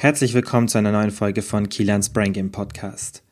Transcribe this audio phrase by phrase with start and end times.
[0.00, 3.24] Herzlich willkommen zu einer neuen Folge von Kilians Brain Game Podcast.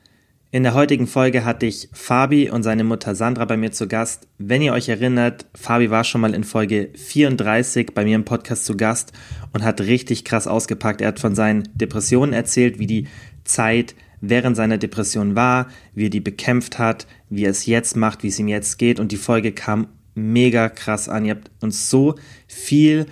[0.50, 4.26] In der heutigen Folge hatte ich Fabi und seine Mutter Sandra bei mir zu Gast.
[4.38, 8.64] Wenn ihr euch erinnert, Fabi war schon mal in Folge 34 bei mir im Podcast
[8.64, 9.12] zu Gast
[9.52, 11.00] und hat richtig krass ausgepackt.
[11.00, 13.06] Er hat von seinen Depressionen erzählt, wie die
[13.44, 18.24] Zeit während seiner Depression war, wie er die bekämpft hat, wie er es jetzt macht,
[18.24, 19.86] wie es ihm jetzt geht und die Folge kam
[20.16, 21.26] mega krass an.
[21.26, 22.16] Ihr habt uns so
[22.48, 23.06] viel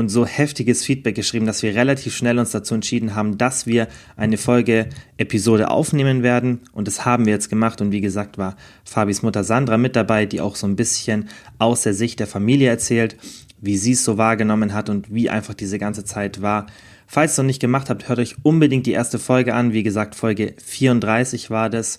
[0.00, 3.86] und so heftiges Feedback geschrieben, dass wir relativ schnell uns dazu entschieden haben, dass wir
[4.16, 6.60] eine Folge-Episode aufnehmen werden.
[6.72, 7.80] Und das haben wir jetzt gemacht.
[7.80, 11.28] Und wie gesagt, war Fabis Mutter Sandra mit dabei, die auch so ein bisschen
[11.58, 13.16] aus der Sicht der Familie erzählt,
[13.60, 16.66] wie sie es so wahrgenommen hat und wie einfach diese ganze Zeit war.
[17.06, 19.72] Falls ihr es noch nicht gemacht habt, hört euch unbedingt die erste Folge an.
[19.72, 21.98] Wie gesagt, Folge 34 war das.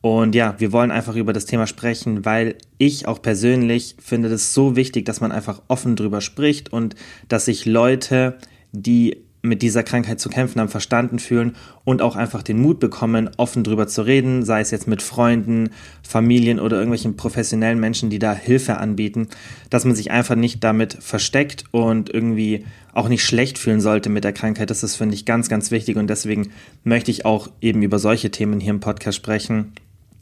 [0.00, 4.54] Und ja, wir wollen einfach über das Thema sprechen, weil ich auch persönlich finde es
[4.54, 6.94] so wichtig, dass man einfach offen drüber spricht und
[7.26, 8.38] dass sich Leute,
[8.70, 13.30] die mit dieser Krankheit zu kämpfen haben, verstanden fühlen und auch einfach den Mut bekommen,
[13.36, 15.70] offen drüber zu reden, sei es jetzt mit Freunden,
[16.02, 19.28] Familien oder irgendwelchen professionellen Menschen, die da Hilfe anbieten,
[19.70, 24.24] dass man sich einfach nicht damit versteckt und irgendwie auch nicht schlecht fühlen sollte mit
[24.24, 24.70] der Krankheit.
[24.70, 26.50] Das ist, finde ich, ganz, ganz wichtig und deswegen
[26.82, 29.72] möchte ich auch eben über solche Themen hier im Podcast sprechen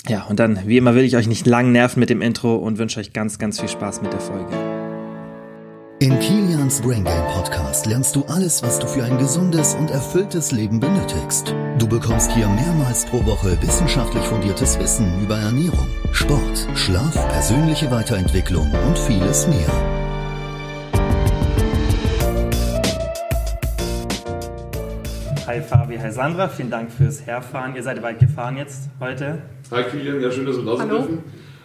[0.09, 2.79] ja, und dann, wie immer, will ich euch nicht lang nerven mit dem Intro und
[2.79, 4.55] wünsche euch ganz, ganz viel Spaß mit der Folge.
[5.99, 10.53] In Kilians Brain Game Podcast lernst du alles, was du für ein gesundes und erfülltes
[10.53, 11.55] Leben benötigst.
[11.79, 18.71] Du bekommst hier mehrmals pro Woche wissenschaftlich fundiertes Wissen über Ernährung, Sport, Schlaf, persönliche Weiterentwicklung
[18.87, 19.96] und vieles mehr.
[25.47, 27.77] Hi Fabi, hi Sandra, vielen Dank fürs Herfahren.
[27.77, 29.39] Ihr seid weit gefahren jetzt heute.
[29.71, 31.19] Hi Kilian, ja schön, dass wir da sind dürfen.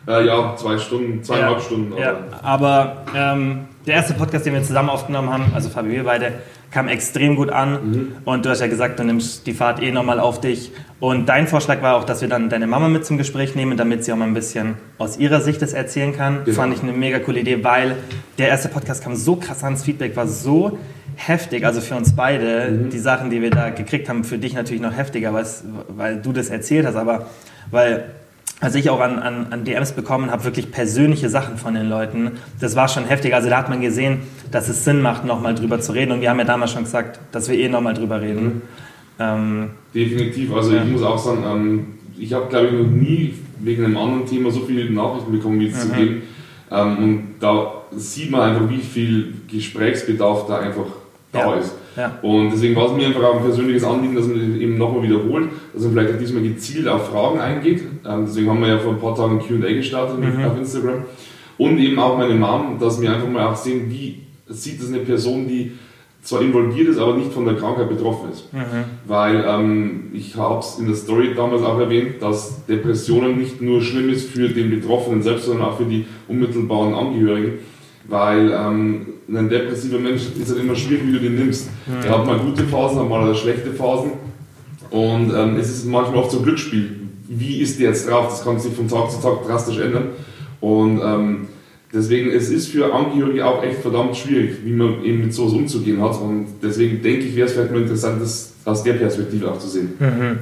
[0.07, 1.93] Äh, ja, zwei Stunden, zweieinhalb ja, Stunden.
[1.93, 2.15] Aber, ja.
[2.43, 6.33] aber ähm, der erste Podcast, den wir zusammen aufgenommen haben, also Fabi, wir beide,
[6.69, 7.71] kam extrem gut an.
[7.71, 8.15] Mhm.
[8.23, 10.71] Und du hast ja gesagt, du nimmst die Fahrt eh nochmal auf dich.
[10.99, 14.05] Und dein Vorschlag war auch, dass wir dann deine Mama mit zum Gespräch nehmen, damit
[14.05, 16.45] sie auch mal ein bisschen aus ihrer Sicht das erzählen kann.
[16.45, 16.55] Genau.
[16.55, 17.95] Fand ich eine mega coole Idee, weil
[18.37, 20.77] der erste Podcast kam so krass an, das Feedback war so
[21.27, 22.89] heftig, also für uns beide, mhm.
[22.89, 26.49] die Sachen, die wir da gekriegt haben, für dich natürlich noch heftiger, weil du das
[26.49, 27.27] erzählt hast, aber
[27.69, 28.05] weil
[28.61, 32.33] als ich auch an, an, an DMs bekommen habe, wirklich persönliche Sachen von den Leuten,
[32.59, 33.33] das war schon heftig.
[33.33, 34.19] Also da hat man gesehen,
[34.51, 36.11] dass es Sinn macht, nochmal drüber zu reden.
[36.11, 38.43] Und wir haben ja damals schon gesagt, dass wir eh nochmal drüber reden.
[38.45, 38.61] Mhm.
[39.17, 40.53] Ähm, Definitiv.
[40.53, 40.83] Also ja.
[40.83, 41.87] ich muss auch sagen, ähm,
[42.19, 45.65] ich habe, glaube ich, noch nie wegen einem anderen Thema so viele Nachrichten bekommen, wie
[45.65, 45.89] jetzt mhm.
[45.89, 46.21] zu geben.
[46.69, 50.85] Ähm, und da sieht man einfach, wie viel Gesprächsbedarf da einfach
[51.31, 51.53] da ja.
[51.55, 51.75] ist.
[51.95, 52.17] Ja.
[52.21, 55.49] Und deswegen war es mir einfach auch ein persönliches Anliegen, dass man eben nochmal wiederholt,
[55.73, 57.83] dass man vielleicht diesmal gezielt auf Fragen eingeht.
[58.05, 60.45] Ähm, deswegen haben wir ja vor ein paar Tagen QA gestartet mhm.
[60.45, 61.03] auf Instagram.
[61.57, 64.99] Und eben auch meine Mom, dass wir einfach mal auch sehen, wie sieht das eine
[64.99, 65.73] Person, die
[66.23, 68.53] zwar involviert ist, aber nicht von der Krankheit betroffen ist.
[68.53, 68.59] Mhm.
[69.05, 73.81] Weil ähm, ich habe es in der Story damals auch erwähnt, dass Depressionen nicht nur
[73.81, 77.59] schlimm ist für den Betroffenen selbst, sondern auch für die unmittelbaren Angehörigen
[78.05, 79.07] weil ähm,
[79.39, 81.69] ein depressiver Mensch ist halt immer schwierig, wie du den nimmst.
[81.87, 82.05] Mhm.
[82.05, 84.11] Er hat mal gute Phasen, hat mal schlechte Phasen
[84.89, 86.97] und ähm, es ist manchmal auch so ein Glücksspiel.
[87.27, 88.27] Wie ist der jetzt drauf?
[88.29, 90.09] Das kann sich von Tag zu Tag drastisch ändern
[90.59, 91.47] und ähm,
[91.93, 96.01] deswegen es ist für Angehörige auch echt verdammt schwierig, wie man eben mit sowas umzugehen
[96.01, 99.59] hat und deswegen denke ich, wäre es vielleicht mal interessant, das aus der Perspektive auch
[99.59, 99.93] zu sehen.
[99.99, 100.39] Mhm.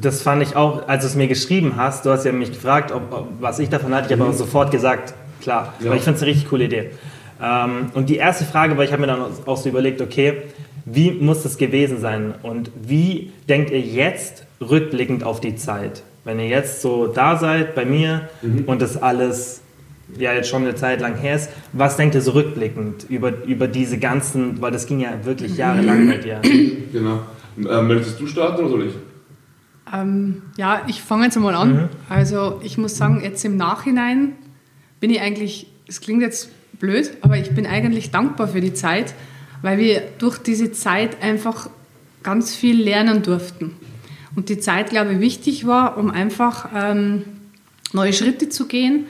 [0.00, 2.92] Das fand ich auch, als du es mir geschrieben hast, du hast ja mich gefragt,
[2.92, 4.36] ob, ob was ich davon halte, ich habe mhm.
[4.36, 5.74] sofort gesagt, klar.
[5.80, 5.86] Ja.
[5.86, 6.90] Aber ich finde es eine richtig coole Idee.
[7.42, 10.42] Ähm, und die erste Frage, weil ich habe mir dann auch so überlegt, okay,
[10.84, 16.02] wie muss das gewesen sein und wie denkt ihr jetzt rückblickend auf die Zeit?
[16.24, 18.64] Wenn ihr jetzt so da seid bei mir mhm.
[18.66, 19.62] und das alles
[20.16, 23.66] ja jetzt schon eine Zeit lang her ist, was denkt ihr so rückblickend über, über
[23.66, 26.40] diese ganzen, weil das ging ja wirklich jahrelang mit dir.
[26.92, 27.20] Genau.
[27.58, 28.94] Ähm, möchtest du starten oder soll ich?
[29.92, 31.72] Ähm, ja, ich fange jetzt mal an.
[31.72, 31.88] Mhm.
[32.08, 34.32] Also ich muss sagen, jetzt im Nachhinein
[35.00, 39.14] bin ich eigentlich, es klingt jetzt blöd, aber ich bin eigentlich dankbar für die Zeit,
[39.62, 41.68] weil wir durch diese Zeit einfach
[42.22, 43.76] ganz viel lernen durften.
[44.34, 47.24] Und die Zeit, glaube ich, wichtig war, um einfach ähm,
[47.92, 49.06] neue Schritte zu gehen.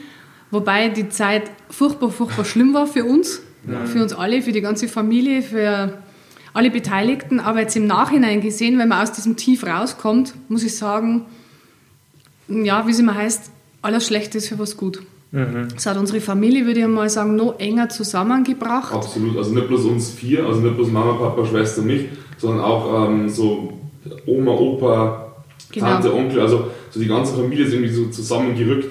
[0.51, 3.85] Wobei die Zeit furchtbar, furchtbar schlimm war für uns, ja.
[3.85, 6.01] für uns alle, für die ganze Familie, für
[6.53, 7.39] alle Beteiligten.
[7.41, 11.25] Aber jetzt im Nachhinein gesehen, wenn man aus diesem Tief rauskommt, muss ich sagen,
[12.47, 13.51] ja, wie es immer heißt,
[13.81, 15.01] alles Schlechte ist für was gut.
[15.37, 15.67] Mhm.
[15.71, 18.91] Das hat unsere Familie, würde ich mal sagen, noch enger zusammengebracht.
[18.91, 22.05] Absolut, also nicht bloß uns vier, also nicht bloß Mama, Papa, Schwester, mich,
[22.37, 23.73] sondern auch ähm, so
[24.25, 25.33] Oma, Opa,
[25.71, 25.85] genau.
[25.85, 28.87] Tante, Onkel, also so die ganze Familie ist irgendwie so zusammengerückt.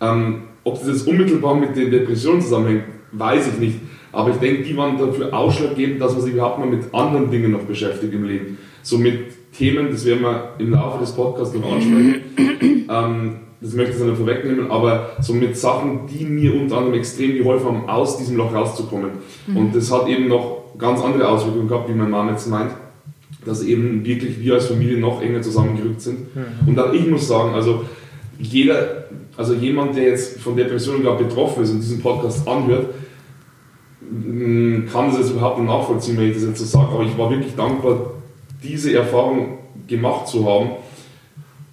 [0.00, 3.80] Ähm, ob das jetzt unmittelbar mit den Depressionen zusammenhängt, weiß ich nicht.
[4.10, 7.52] Aber ich denke, die waren dafür ausschlaggebend, dass man sich überhaupt mal mit anderen Dingen
[7.52, 8.58] noch beschäftigt im Leben.
[8.82, 12.14] So mit Themen, das werden wir im Laufe des Podcasts noch ansprechen.
[12.90, 17.34] ähm, das möchte ich nicht vorwegnehmen, aber so mit Sachen, die mir unter anderem extrem
[17.38, 19.12] geholfen haben, aus diesem Loch rauszukommen.
[19.46, 19.56] Mhm.
[19.56, 22.72] Und das hat eben noch ganz andere Auswirkungen gehabt, wie mein Mama jetzt meint,
[23.46, 26.36] dass eben wirklich wir als Familie noch enger zusammengerückt sind.
[26.36, 26.68] Mhm.
[26.68, 27.84] Und auch ich muss sagen, also
[28.38, 32.88] jeder, also jemand, der jetzt von Depressionen gerade betroffen ist und diesen Podcast anhört,
[34.92, 37.30] kann das jetzt überhaupt nicht nachvollziehen, wenn ich das jetzt so sage, aber ich war
[37.30, 38.12] wirklich dankbar,
[38.62, 39.56] diese Erfahrung
[39.88, 40.70] gemacht zu haben.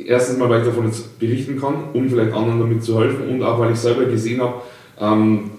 [0.06, 3.44] Erstens mal, weil ich davon jetzt berichten kann, um vielleicht anderen damit zu helfen und
[3.44, 4.62] auch, weil ich selber gesehen habe,
[5.00, 5.52] ähm,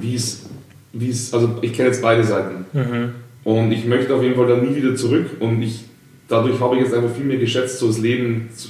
[0.00, 0.46] wie es,
[0.92, 2.64] wie es, also ich kenne jetzt beide Seiten.
[2.72, 3.10] Mhm.
[3.44, 5.84] Und ich möchte auf jeden Fall da nie wieder zurück und ich,
[6.28, 8.68] dadurch habe ich jetzt einfach viel mehr geschätzt, so das Leben zu,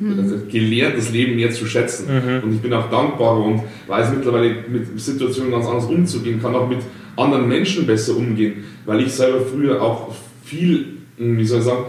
[0.00, 0.48] mhm.
[0.48, 2.06] gelernt, das Leben mehr zu schätzen.
[2.06, 2.42] Mhm.
[2.42, 6.68] Und ich bin auch dankbarer und weiß mittlerweile mit Situationen ganz anders umzugehen, kann auch
[6.68, 6.78] mit
[7.16, 10.14] anderen Menschen besser umgehen, weil ich selber früher auch
[10.44, 10.86] viel,
[11.18, 11.84] hm, wie soll ich sagen,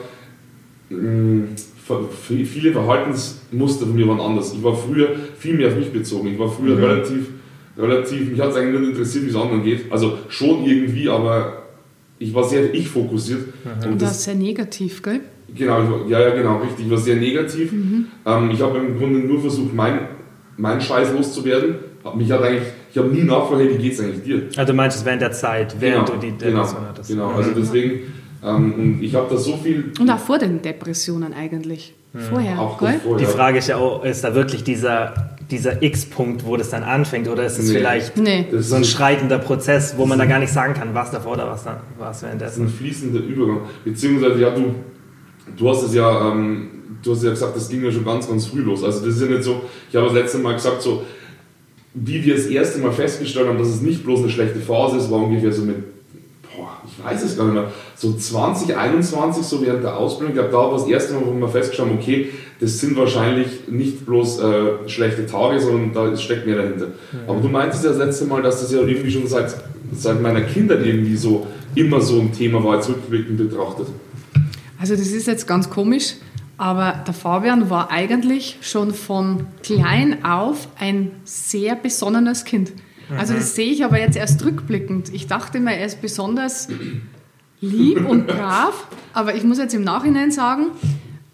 [0.90, 1.48] hm,
[2.10, 4.54] viele Verhaltensmuster von mir waren anders.
[4.54, 6.30] Ich war früher viel mehr auf mich bezogen.
[6.30, 6.84] Ich war früher mhm.
[6.84, 7.28] relativ,
[7.78, 9.92] relativ, mich hat es eigentlich nicht interessiert, wie es anderen geht.
[9.92, 11.64] Also schon irgendwie, aber
[12.20, 13.42] ich war sehr ich fokussiert.
[13.64, 13.92] Mhm.
[13.94, 15.22] Und das, ist sehr negativ, gell?
[15.54, 16.86] Genau, ja, ja, genau, richtig.
[16.86, 17.72] Ich war sehr negativ.
[17.72, 18.08] Mhm.
[18.26, 20.00] Ähm, ich habe im Grunde nur versucht, mein,
[20.58, 21.76] mein Scheiß loszuwerden.
[22.16, 24.48] Mich hat eigentlich, ich habe nie nachgefragt, hey, wie geht's eigentlich dir?
[24.56, 27.10] Also du meinst während der Zeit, während genau, du die genau, Depression genau, hattest.
[27.10, 28.02] Genau, also deswegen, ähm,
[28.42, 29.92] und ich habe da so viel...
[30.00, 31.94] Und auch vor den Depressionen eigentlich.
[32.14, 33.00] Vorher, auch vorher.
[33.18, 37.30] Die Frage ist ja auch, ist da wirklich dieser, dieser X-Punkt, wo das dann anfängt,
[37.30, 37.78] oder ist es nee.
[37.78, 38.48] vielleicht nee.
[38.60, 41.66] so ein schreitender Prozess, wo man da gar nicht sagen kann, was davor oder was,
[41.98, 42.64] was währenddessen?
[42.64, 43.62] Das ist ein fließender Übergang.
[43.86, 44.76] Beziehungsweise, ja, du,
[45.56, 46.70] du hast es ja, ähm,
[47.02, 48.84] du hast ja gesagt, das ging ja schon ganz, ganz früh los.
[48.84, 51.06] Also das ist ja nicht so, ich habe das letzte Mal gesagt, so,
[51.94, 55.10] wie wir das erste Mal festgestellt haben, dass es nicht bloß eine schlechte Phase ist,
[55.10, 55.76] war ungefähr so mit
[56.86, 60.58] ich weiß es gar nicht mehr, so 2021, so während der Ausbildung, ich glaube, da
[60.58, 64.90] war das erste Mal, wo wir festgestellt haben, okay, das sind wahrscheinlich nicht bloß äh,
[64.90, 66.88] schlechte Tage, sondern da steckt mehr dahinter.
[66.88, 67.20] Mhm.
[67.28, 69.56] Aber du meintest ja das letzte Mal, dass das ja irgendwie schon seit,
[69.94, 71.46] seit meiner Kindheit irgendwie so
[71.76, 73.86] immer so ein Thema war, jetzt rückblickend betrachtet.
[74.80, 76.16] Also das ist jetzt ganz komisch,
[76.58, 82.72] aber der Fabian war eigentlich schon von klein auf ein sehr besonnenes Kind.
[83.16, 85.14] Also das sehe ich aber jetzt erst rückblickend.
[85.14, 86.70] Ich dachte immer, er ist besonders
[87.62, 90.68] lieb und brav, aber ich muss jetzt im Nachhinein sagen,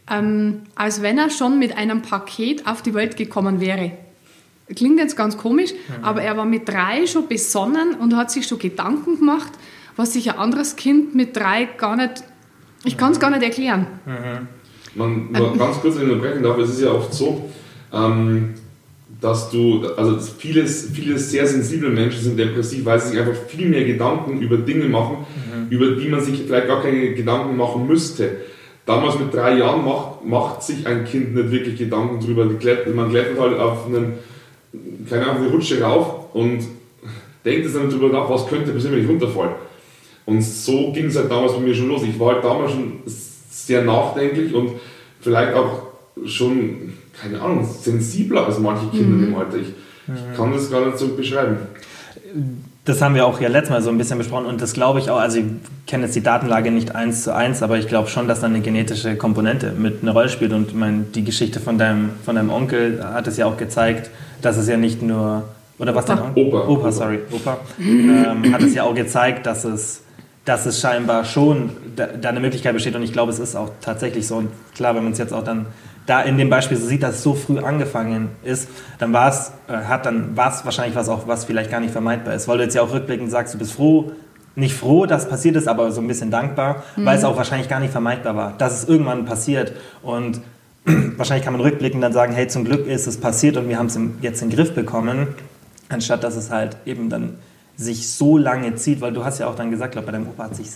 [0.10, 3.92] ähm, als wenn er schon mit einem Paket auf die Welt gekommen wäre.
[4.76, 6.04] Klingt jetzt ganz komisch, mhm.
[6.04, 9.52] aber er war mit drei schon besonnen und hat sich schon Gedanken gemacht,
[9.96, 12.24] was sich ein anderes Kind mit drei gar nicht,
[12.84, 13.88] ich kann es gar nicht erklären.
[14.06, 14.48] Mhm.
[14.96, 17.50] Man, nur ganz kurz unterbrechen darf, es ist ja oft so,
[17.94, 18.56] ähm,
[19.20, 23.68] dass du, also vieles, viele sehr sensible Menschen sind depressiv, weil sie sich einfach viel
[23.68, 25.70] mehr Gedanken über Dinge machen, mhm.
[25.70, 28.38] über die man sich vielleicht gar keine Gedanken machen müsste.
[28.86, 32.46] Damals mit drei Jahren macht, macht sich ein Kind nicht wirklich Gedanken drüber.
[32.46, 34.14] Man klettert halt auf einen,
[35.10, 36.60] keine Ahnung, eine Rutsche rauf und
[37.44, 39.56] denkt es dann drüber nach, was könnte passieren, wenn ich runterfalle.
[40.26, 42.04] Und so ging es halt damals bei mir schon los.
[42.04, 44.72] Ich war halt damals schon sehr nachdenklich und
[45.22, 45.82] vielleicht auch
[46.26, 49.28] schon keine Ahnung, sensibler als manche Kinder mhm.
[49.28, 49.58] im Alter.
[49.58, 49.70] Ich,
[50.08, 51.58] ich kann das gar nicht so beschreiben.
[52.86, 55.10] Das haben wir auch ja letztes Mal so ein bisschen besprochen und das glaube ich
[55.10, 55.46] auch, also ich
[55.88, 58.62] kenne jetzt die Datenlage nicht eins zu eins, aber ich glaube schon, dass da eine
[58.62, 62.50] genetische Komponente mit eine Rolle spielt und ich meine, die Geschichte von deinem, von deinem
[62.50, 64.10] Onkel hat es ja auch gezeigt,
[64.42, 65.44] dass es ja nicht nur,
[65.80, 66.46] oder was dein Onkel?
[66.46, 66.68] Opa.
[66.68, 70.04] Opa, sorry, Opa, ähm, hat es ja auch gezeigt, dass es,
[70.46, 73.70] dass es scheinbar schon da, da eine Möglichkeit besteht und ich glaube, es ist auch
[73.82, 75.66] tatsächlich so und klar, wenn man es jetzt auch dann
[76.08, 79.52] da in dem Beispiel so sieht, dass es so früh angefangen ist, dann war es,
[79.68, 82.48] äh, hat dann war es wahrscheinlich was auch, was vielleicht gar nicht vermeidbar ist.
[82.48, 84.12] Weil du jetzt ja auch rückblickend sagst, du bist froh,
[84.56, 87.06] nicht froh, dass passiert ist, aber so ein bisschen dankbar, mhm.
[87.06, 89.74] weil es auch wahrscheinlich gar nicht vermeidbar war, dass es irgendwann passiert.
[90.02, 90.42] Und
[91.18, 93.88] wahrscheinlich kann man rückblickend dann sagen, hey, zum Glück ist es passiert und wir haben
[93.88, 95.28] es jetzt in den Griff bekommen,
[95.90, 97.36] anstatt dass es halt eben dann
[97.76, 100.46] sich so lange zieht, weil du hast ja auch dann gesagt, glaube bei deinem Opa
[100.46, 100.68] hat sich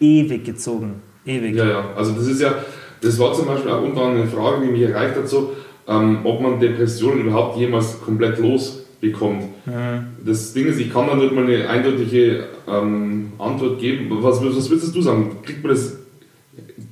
[0.00, 1.54] ewig gezogen, ewig.
[1.54, 2.54] Ja, ja, also das ist ja,
[3.00, 5.54] das war zum Beispiel auch unter anderem eine Frage, die mich erreicht hat, so,
[5.86, 9.44] ähm, ob man Depressionen überhaupt jemals komplett losbekommt.
[9.66, 10.06] Mhm.
[10.24, 14.08] Das Ding ist, ich kann da nicht mal eine eindeutige ähm, Antwort geben.
[14.22, 15.36] Was, was würdest du sagen?
[15.42, 15.96] Kriegt man das,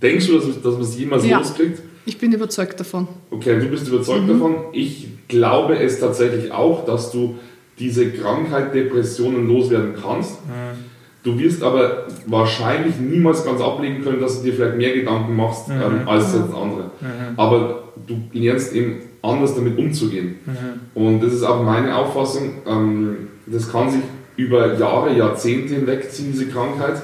[0.02, 1.38] denkst du, dass, dass man es jemals ja.
[1.38, 1.82] loskriegt?
[2.06, 3.08] Ich bin überzeugt davon.
[3.30, 4.28] Okay, du bist überzeugt mhm.
[4.28, 4.54] davon.
[4.72, 7.36] Ich glaube es tatsächlich auch, dass du
[7.78, 10.44] diese Krankheit Depressionen loswerden kannst.
[10.46, 10.95] Mhm.
[11.26, 15.66] Du wirst aber wahrscheinlich niemals ganz ablegen können, dass du dir vielleicht mehr Gedanken machst
[15.66, 15.74] mhm.
[15.74, 16.92] ähm, als jetzt andere.
[17.00, 17.36] Mhm.
[17.36, 20.36] Aber du lernst eben anders damit umzugehen.
[20.46, 21.02] Mhm.
[21.02, 22.58] Und das ist auch meine Auffassung.
[22.64, 24.02] Ähm, das kann sich
[24.36, 27.02] über Jahre, Jahrzehnte hinwegziehen, diese Krankheit,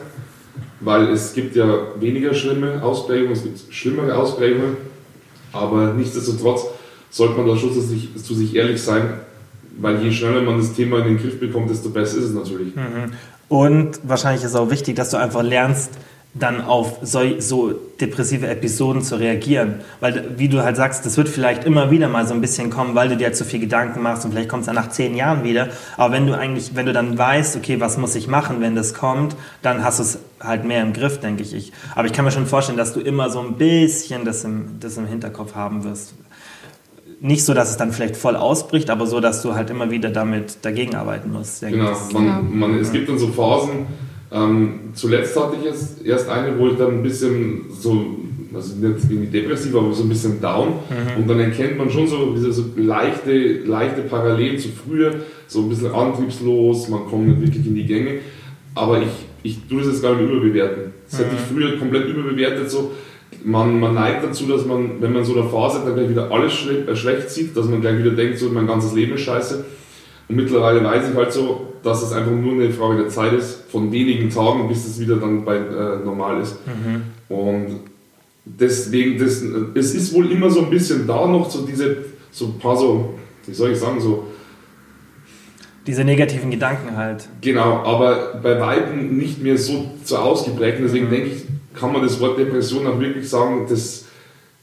[0.79, 1.67] weil es gibt ja
[1.99, 4.77] weniger schlimme Ausprägungen, es gibt schlimmere Ausprägungen,
[5.53, 6.67] aber nichtsdestotrotz
[7.11, 9.15] sollte man da schon zu sich, zu sich ehrlich sein,
[9.81, 12.77] weil je schneller man das Thema in den Griff bekommt, desto besser ist es natürlich.
[12.77, 13.13] Mhm.
[13.53, 15.91] Und wahrscheinlich ist es auch wichtig, dass du einfach lernst,
[16.33, 19.75] dann auf so, so, depressive Episoden zu reagieren.
[20.01, 22.95] Weil, wie du halt sagst, das wird vielleicht immer wieder mal so ein bisschen kommen,
[22.95, 25.15] weil du dir halt zu viel Gedanken machst und vielleicht kommt es dann nach zehn
[25.15, 25.69] Jahren wieder.
[25.99, 28.95] Aber wenn du eigentlich, wenn du dann weißt, okay, was muss ich machen, wenn das
[28.95, 31.75] kommt, dann hast du es halt mehr im Griff, denke ich.
[31.95, 34.97] Aber ich kann mir schon vorstellen, dass du immer so ein bisschen das im, das
[34.97, 36.15] im Hinterkopf haben wirst.
[37.25, 40.11] Nicht so, dass es dann vielleicht voll ausbricht, aber so, dass du halt immer wieder
[40.11, 41.61] damit dagegen arbeiten musst.
[41.61, 43.87] Genau, man, man, es gibt dann so Phasen,
[44.33, 48.05] ähm, zuletzt hatte ich jetzt erst eine, wo ich dann ein bisschen so,
[48.53, 50.71] also nicht irgendwie depressiv, aber so ein bisschen down.
[50.91, 51.23] Mhm.
[51.23, 55.15] Und dann erkennt man schon so, diese so leichte, leichte Parallelen zu früher,
[55.47, 58.19] so ein bisschen antriebslos, man kommt nicht wirklich in die Gänge.
[58.75, 59.09] Aber ich,
[59.45, 60.93] ich tue das jetzt gar nicht überbewerten.
[61.09, 61.25] Das mhm.
[61.25, 62.69] hätte ich früher komplett überbewertet.
[62.69, 62.91] So.
[63.45, 66.31] Man, man neigt dazu, dass man, wenn man so eine Phase hat, dann gleich wieder
[66.31, 69.23] alles schle äh, schlecht sieht, dass man gleich wieder denkt, so mein ganzes Leben ist
[69.23, 69.65] scheiße.
[70.29, 73.71] Und mittlerweile weiß ich halt so, dass es einfach nur eine Frage der Zeit ist,
[73.71, 76.57] von wenigen Tagen, bis es wieder dann bei äh, normal ist.
[76.67, 77.03] Mhm.
[77.35, 77.81] Und
[78.45, 79.43] deswegen, das,
[79.75, 81.97] es ist wohl immer so ein bisschen da noch so diese,
[82.31, 83.15] so ein paar so,
[83.47, 84.29] wie soll ich sagen, so.
[85.87, 87.29] Diese negativen Gedanken halt.
[87.41, 90.79] Genau, aber bei Weitem nicht mehr so, so ausgeprägt.
[90.79, 91.11] Und deswegen mhm.
[91.11, 91.43] denke ich,
[91.75, 94.07] kann man das Wort Depression auch wirklich sagen, das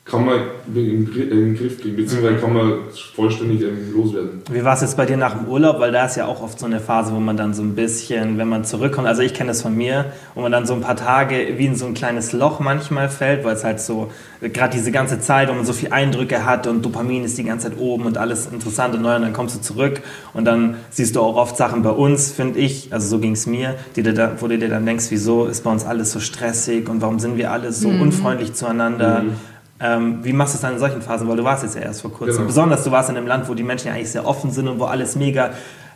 [0.10, 0.40] kann man
[0.74, 2.42] in den Griff kriegen, beziehungsweise mhm.
[2.42, 2.74] kann man
[3.16, 3.64] vollständig
[3.94, 4.42] loswerden.
[4.52, 5.80] Wie war es jetzt bei dir nach dem Urlaub?
[5.80, 8.38] Weil da ist ja auch oft so eine Phase, wo man dann so ein bisschen,
[8.38, 10.96] wenn man zurückkommt, also ich kenne das von mir, wo man dann so ein paar
[10.96, 14.10] Tage wie in so ein kleines Loch manchmal fällt, weil es halt so,
[14.42, 17.70] gerade diese ganze Zeit, wo man so viele Eindrücke hat und Dopamin ist die ganze
[17.70, 20.02] Zeit oben und alles interessant und neu und dann kommst du zurück
[20.34, 23.46] und dann siehst du auch oft Sachen bei uns, finde ich, also so ging es
[23.46, 26.90] mir, die da, wo du dir dann denkst, wieso ist bei uns alles so stressig
[26.90, 28.02] und warum sind wir alle so mhm.
[28.02, 29.24] unfreundlich zueinander?
[29.24, 29.49] Mhm
[29.80, 31.28] ähm, wie machst du es dann in solchen Phasen?
[31.28, 32.36] Weil du warst jetzt ja erst vor kurzem.
[32.36, 32.48] Genau.
[32.48, 34.80] Besonders du warst in einem Land, wo die Menschen ja eigentlich sehr offen sind und
[34.80, 35.52] wo alles mega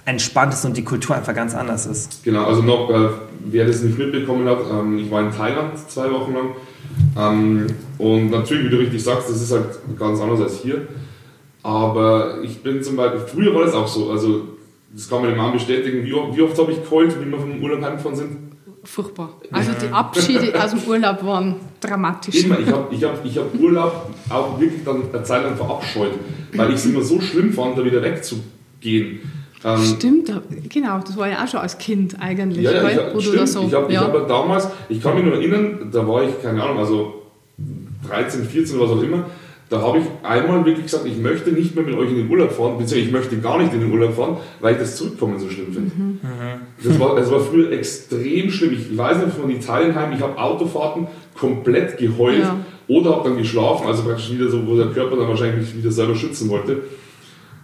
[0.05, 2.23] entspannt ist und die Kultur einfach ganz anders ist.
[2.23, 3.09] Genau, also noch, äh,
[3.45, 6.49] wer das nicht mitbekommen hat, ähm, ich war in Thailand zwei Wochen lang.
[7.17, 9.65] Ähm, und natürlich, wie du richtig sagst, das ist halt
[9.97, 10.87] ganz anders als hier.
[11.61, 14.41] Aber ich bin zum Beispiel, früher war das auch so, also
[14.93, 17.39] das kann man dem Mann bestätigen, wie oft, wie oft habe ich geheult, wie wir
[17.39, 18.42] vom Urlaub heimgefahren sind?
[18.83, 19.29] Furchtbar.
[19.51, 22.43] Also die Abschiede aus dem Urlaub waren dramatisch.
[22.43, 26.11] Immer, ich habe ich hab, ich hab Urlaub auch wirklich dann eine Zeit lang verabscheut,
[26.53, 29.19] weil ich es immer so schlimm fand, da wieder wegzugehen.
[29.65, 30.31] Ähm, stimmt,
[30.69, 32.65] genau, das war ja auch schon als Kind eigentlich.
[32.65, 33.63] Ja, ja, ich, oder stimmt, so.
[33.63, 34.01] ich habe ja.
[34.01, 37.23] hab damals, ich kann mich nur erinnern, da war ich, keine Ahnung, also
[38.09, 39.25] 13, 14, was auch immer,
[39.74, 42.51] da habe ich einmal wirklich gesagt, ich möchte nicht mehr mit euch in den Urlaub
[42.51, 45.50] fahren, beziehungsweise ich möchte gar nicht in den Urlaub fahren, weil ich das Zurückkommen so
[45.50, 45.92] schlimm finde.
[45.96, 46.20] Mhm.
[46.84, 48.74] Das, war, das war früher extrem schlimm.
[48.74, 52.56] Ich weiß nicht, von Italien heim, ich habe Autofahrten komplett geheult ja.
[52.88, 56.13] oder habe dann geschlafen, also praktisch wieder so, wo der Körper dann wahrscheinlich wieder selber
[56.13, 56.84] schützen wollte.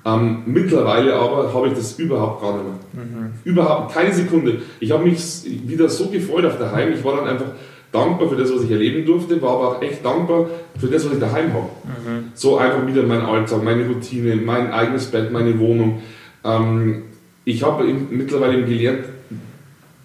[0.03, 3.05] Ähm, mittlerweile aber habe ich das überhaupt gar nicht mehr.
[3.05, 3.33] Mhm.
[3.43, 4.63] Überhaupt keine Sekunde.
[4.79, 6.91] Ich habe mich wieder so gefreut auf der Heim.
[6.91, 7.51] Ich war dann einfach
[7.91, 11.13] dankbar für das, was ich erleben durfte, war aber auch echt dankbar für das, was
[11.13, 11.69] ich daheim habe.
[11.85, 12.31] Mhm.
[12.33, 16.01] So einfach wieder mein Alltag, meine Routine, mein eigenes Bett, meine Wohnung.
[16.43, 17.03] Ähm,
[17.45, 19.05] ich habe mittlerweile gelernt,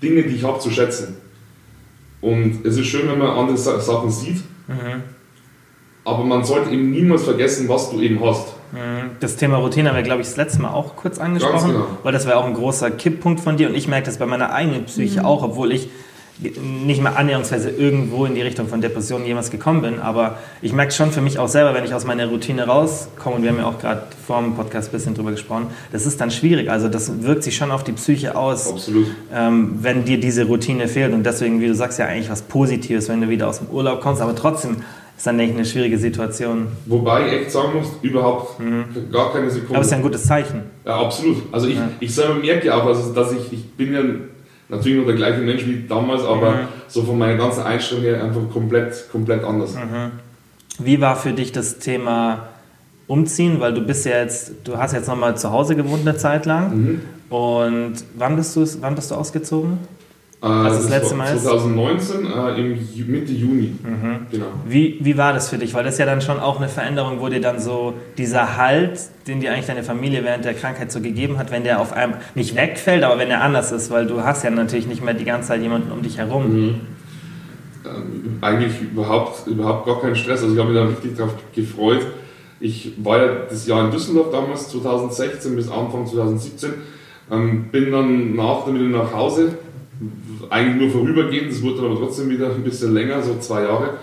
[0.03, 1.17] Dinge, die ich habe, zu schätzen.
[2.21, 5.03] Und es ist schön, wenn man andere Sachen sieht, mhm.
[6.07, 8.55] aber man sollte eben niemals vergessen, was du eben hast.
[8.73, 9.11] Mhm.
[9.21, 11.87] Das Thema Routine haben wir, glaube ich, das letzte Mal auch kurz angesprochen, genau.
[12.03, 14.53] weil das war auch ein großer Kipppunkt von dir und ich merke das bei meiner
[14.53, 15.27] eigenen Psyche mhm.
[15.27, 15.91] auch, obwohl ich
[16.41, 20.93] nicht mal annäherungsweise irgendwo in die Richtung von Depressionen jemals gekommen bin, aber ich merke
[20.93, 23.67] schon für mich auch selber, wenn ich aus meiner Routine rauskomme, und wir haben ja
[23.67, 26.71] auch gerade vor dem Podcast ein bisschen drüber gesprochen, das ist dann schwierig.
[26.71, 28.91] Also das wirkt sich schon auf die Psyche aus,
[29.33, 31.13] ähm, wenn dir diese Routine fehlt.
[31.13, 34.01] Und deswegen, wie du sagst, ja eigentlich was Positives, wenn du wieder aus dem Urlaub
[34.01, 34.79] kommst, aber trotzdem
[35.17, 36.67] ist dann, denke ich, eine schwierige Situation.
[36.87, 38.87] Wobei ich echt sagen muss, überhaupt mhm.
[39.13, 39.75] gar keine Sekunde.
[39.75, 40.63] Aber es ist ja ein gutes Zeichen.
[40.85, 41.43] Ja, absolut.
[41.53, 41.89] Also ich, ja.
[42.01, 44.01] ich selber merke ja auch, also, dass ich, ich bin ja
[44.75, 46.59] natürlich noch der gleiche Mensch wie damals, aber mhm.
[46.89, 49.75] so von meiner ganzen Einstellung her einfach komplett, komplett anders.
[49.75, 50.13] Mhm.
[50.79, 52.49] Wie war für dich das Thema
[53.07, 53.61] Umziehen?
[53.61, 56.77] Weil du bist ja jetzt, du hast jetzt nochmal zu Hause gewohnt eine Zeit lang.
[56.77, 57.01] Mhm.
[57.31, 59.79] Und wann bist du, wann bist du ausgezogen?
[60.45, 63.75] Also das, das letzte Mal 2019 äh, im Mitte Juni.
[63.83, 64.27] Mhm.
[64.31, 64.47] Genau.
[64.67, 65.73] Wie, wie war das für dich?
[65.73, 69.01] Weil das ist ja dann schon auch eine Veränderung, wo dir dann so dieser Halt,
[69.27, 72.15] den dir eigentlich deine Familie während der Krankheit so gegeben hat, wenn der auf einem
[72.35, 75.25] nicht wegfällt, aber wenn er anders ist, weil du hast ja natürlich nicht mehr die
[75.25, 76.53] ganze Zeit jemanden um dich herum.
[76.53, 76.81] Mhm.
[77.87, 80.43] Ähm, eigentlich überhaupt, überhaupt gar keinen Stress.
[80.43, 82.07] Also ich habe mich da richtig drauf gefreut.
[82.61, 86.71] Ich war ja das Jahr in Düsseldorf damals, 2016 bis Anfang 2017
[87.31, 89.57] Ähm, bin dann nach dann wieder nach Hause,
[90.51, 93.95] eigentlich nur vorübergehend, das wurde dann aber trotzdem wieder ein bisschen länger, so zwei Jahre.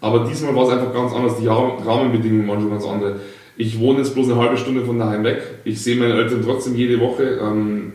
[0.00, 3.20] Aber diesmal war es einfach ganz anders, die Rahmenbedingungen waren schon ganz andere.
[3.56, 5.42] Ich wohne jetzt bloß eine halbe Stunde von daheim weg.
[5.64, 7.40] Ich sehe meine Eltern trotzdem jede Woche.
[7.40, 7.92] Ähm,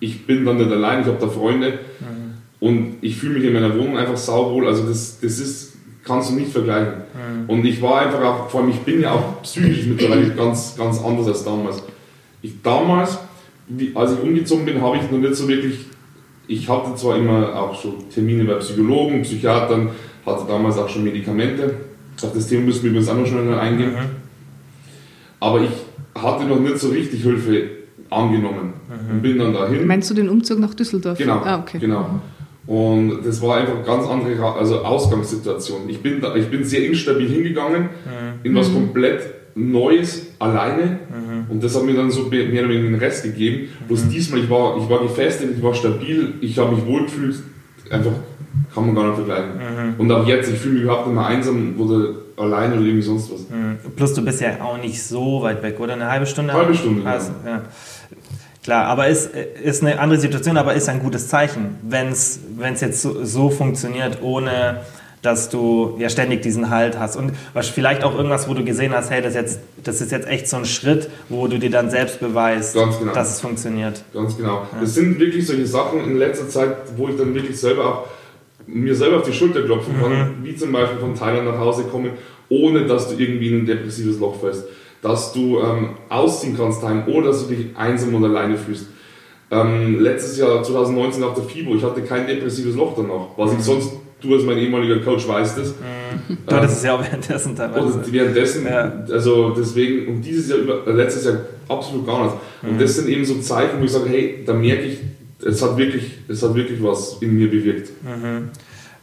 [0.00, 1.78] ich bin dann nicht allein, ich habe da Freunde.
[2.00, 2.26] Mhm.
[2.58, 4.66] Und ich fühle mich in meiner Wohnung einfach sauwohl.
[4.66, 6.94] Also das, das ist, kannst du nicht vergleichen.
[6.94, 7.50] Mhm.
[7.50, 11.02] Und ich war einfach auch, vor allem ich bin ja auch psychisch mittlerweile ganz, ganz
[11.02, 11.82] anders als damals.
[12.40, 13.18] Ich damals,
[13.94, 15.86] als ich umgezogen bin, habe ich noch nicht so wirklich,
[16.48, 19.90] ich hatte zwar immer auch schon Termine bei Psychologen, Psychiatern,
[20.24, 21.74] hatte damals auch schon Medikamente.
[22.22, 23.92] Auf das Thema müssen wir übrigens auch noch schnell eingehen.
[23.92, 24.08] Mhm.
[25.40, 25.70] Aber ich
[26.14, 27.70] hatte noch nicht so richtig Hilfe
[28.10, 29.10] angenommen mhm.
[29.10, 29.86] und bin dann dahin.
[29.86, 31.18] Meinst du den Umzug nach Düsseldorf?
[31.18, 31.42] Genau.
[31.44, 31.78] Ah, okay.
[31.78, 32.20] genau.
[32.66, 35.88] Und das war einfach eine ganz andere also Ausgangssituation.
[35.88, 38.40] Ich bin, da, ich bin sehr instabil hingegangen, mhm.
[38.42, 38.74] in was mhm.
[38.74, 39.22] komplett
[39.56, 40.98] Neues, alleine.
[41.08, 41.50] Mhm.
[41.50, 43.68] Und das hat mir dann so mehr oder weniger den Rest gegeben.
[43.88, 44.10] Bloß mhm.
[44.10, 47.36] diesmal, ich war, ich war gefestigt, ich war stabil, ich habe mich wohlgefühlt.
[47.90, 48.12] Einfach
[48.74, 49.52] kann man gar nicht vergleichen.
[49.56, 49.94] Mhm.
[50.00, 53.32] Und auch jetzt, ich fühle mich überhaupt nicht mehr einsam oder alleine oder irgendwie sonst
[53.32, 53.40] was.
[53.48, 53.78] Mhm.
[53.96, 55.94] Plus du bist ja auch nicht so weit weg, oder?
[55.94, 56.52] Eine halbe Stunde?
[56.52, 57.62] Halbe Stunde, also, ja.
[58.62, 62.40] Klar, aber ist, ist eine andere Situation, aber ist ein gutes Zeichen, wenn es
[62.80, 64.80] jetzt so, so funktioniert, ohne
[65.26, 67.16] dass du ja ständig diesen Halt hast.
[67.16, 70.28] Und was, vielleicht auch irgendwas, wo du gesehen hast, hey, das, jetzt, das ist jetzt
[70.28, 73.12] echt so ein Schritt, wo du dir dann selbst beweist, genau.
[73.12, 74.04] dass es funktioniert.
[74.14, 74.66] Ganz genau.
[74.72, 74.80] Ja.
[74.80, 78.06] Das sind wirklich solche Sachen in letzter Zeit, wo ich dann wirklich selber auch
[78.68, 80.44] mir selber auf die Schulter klopfen kann, mhm.
[80.44, 82.12] wie zum Beispiel von Thailand nach Hause kommen,
[82.48, 84.64] ohne dass du irgendwie in ein depressives Loch fällst.
[85.02, 88.86] Dass du ähm, ausziehen kannst daheim, ohne dass du dich einsam und alleine fühlst.
[89.50, 93.58] Ähm, letztes Jahr, 2019, nach der FIBO, ich hatte kein depressives Loch danach, was ich
[93.58, 93.62] mhm.
[93.62, 93.92] sonst
[94.26, 95.68] du als mein ehemaliger Coach weißt das.
[95.68, 96.38] Mhm.
[96.46, 97.98] Du hattest es ja auch währenddessen teilweise.
[97.98, 99.04] Und währenddessen, ja.
[99.10, 102.36] also deswegen, und dieses Jahr, äh, letztes Jahr absolut gar nicht.
[102.62, 102.68] Mhm.
[102.70, 104.98] Und das sind eben so Zeichen, wo ich sage, hey, da merke ich,
[105.44, 107.90] es hat wirklich, es hat wirklich was in mir bewirkt.
[108.02, 108.50] Mhm.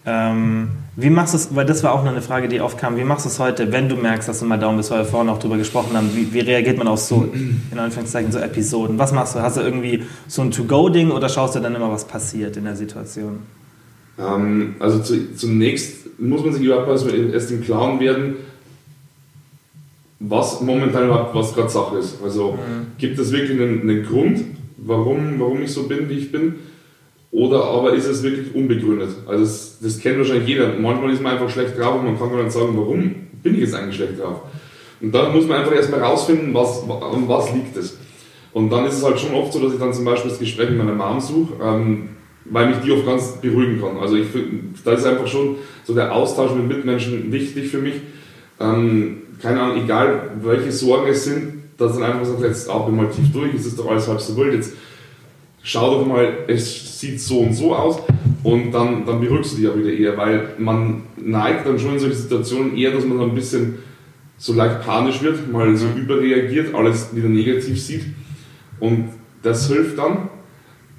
[0.06, 3.06] Ähm, wie machst du es, weil das war auch noch eine Frage, die aufkam, wie
[3.06, 5.40] machst du es heute, wenn du merkst, dass du mal Daumen bis wir vorhin auch
[5.40, 9.00] drüber gesprochen haben, wie, wie, reagiert man auf so, in Anführungszeichen, so Episoden?
[9.00, 9.40] Was machst du?
[9.40, 12.76] Hast du irgendwie so ein To-Go-Ding oder schaust du dann immer, was passiert in der
[12.76, 13.40] Situation?
[14.20, 18.36] Ähm, also zu, zunächst muss man sich überhaupt erst im Klaren werden,
[20.20, 22.22] was momentan überhaupt, was gerade Sache ist.
[22.24, 22.98] Also mhm.
[22.98, 24.40] gibt es wirklich einen, einen Grund,
[24.78, 26.56] warum, warum ich so bin, wie ich bin?
[27.32, 29.10] Oder aber ist es wirklich unbegründet?
[29.28, 30.76] Also das, das kennt wahrscheinlich jeder.
[30.78, 33.62] Manchmal ist man einfach schlecht drauf und man kann gar nicht sagen, warum bin ich
[33.62, 34.42] jetzt eigentlich schlecht drauf?
[35.02, 37.98] Und dann muss man einfach erstmal rausfinden, was, um was liegt es.
[38.54, 40.70] Und dann ist es halt schon oft so, dass ich dann zum Beispiel das Gespräch
[40.70, 41.54] mit meiner Mom suche.
[41.62, 42.10] Ähm,
[42.46, 43.98] weil mich die oft ganz beruhigen kann.
[43.98, 44.50] Also ich finde,
[44.84, 47.96] da ist einfach schon so der Austausch mit Mitmenschen wichtig für mich.
[48.60, 53.10] Ähm, keine Ahnung, egal welche Sorgen es sind, dass dann einfach sagt, jetzt atme mal
[53.10, 54.74] tief durch, es ist doch alles halb so wild, jetzt
[55.64, 58.00] schau doch mal, es sieht so und so aus
[58.44, 62.00] und dann, dann beruhigst du dich auch wieder eher, weil man neigt dann schon in
[62.00, 63.80] solchen Situationen eher, dass man dann ein bisschen
[64.38, 68.04] so leicht panisch wird, mal so überreagiert, alles wieder negativ sieht
[68.80, 69.10] und
[69.42, 70.30] das hilft dann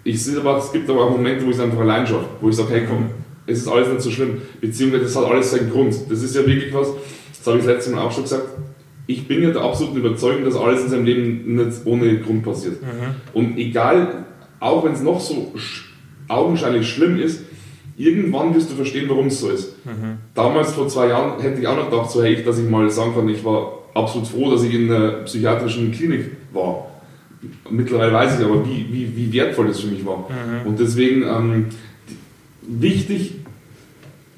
[0.04, 2.48] ich sehe aber, es gibt aber auch Momente, wo ich es einfach allein schaffe, wo
[2.48, 3.06] ich sage, hey komm,
[3.46, 5.94] es ist alles nicht so schlimm, beziehungsweise das hat alles seinen Grund.
[6.08, 6.88] Das ist ja wirklich was,
[7.36, 8.48] das habe ich das letzte Mal auch schon gesagt,
[9.06, 12.82] ich bin ja der absoluten Überzeugung, dass alles in seinem Leben nicht ohne Grund passiert.
[12.82, 13.14] Mhm.
[13.34, 14.24] Und egal,
[14.60, 15.52] auch wenn es noch so
[16.28, 17.42] augenscheinlich schlimm ist,
[17.96, 19.84] irgendwann wirst du verstehen, warum es so ist.
[19.84, 20.18] Mhm.
[20.34, 23.14] Damals, vor zwei Jahren, hätte ich auch noch gedacht, so, hey, dass ich mal sagen
[23.14, 26.93] kann, ich war absolut froh, dass ich in einer psychiatrischen Klinik war
[27.70, 30.28] mittlerweile weiß ich aber, wie, wie, wie wertvoll das für mich war.
[30.28, 30.66] Mhm.
[30.66, 31.66] Und deswegen ähm,
[32.62, 33.34] wichtig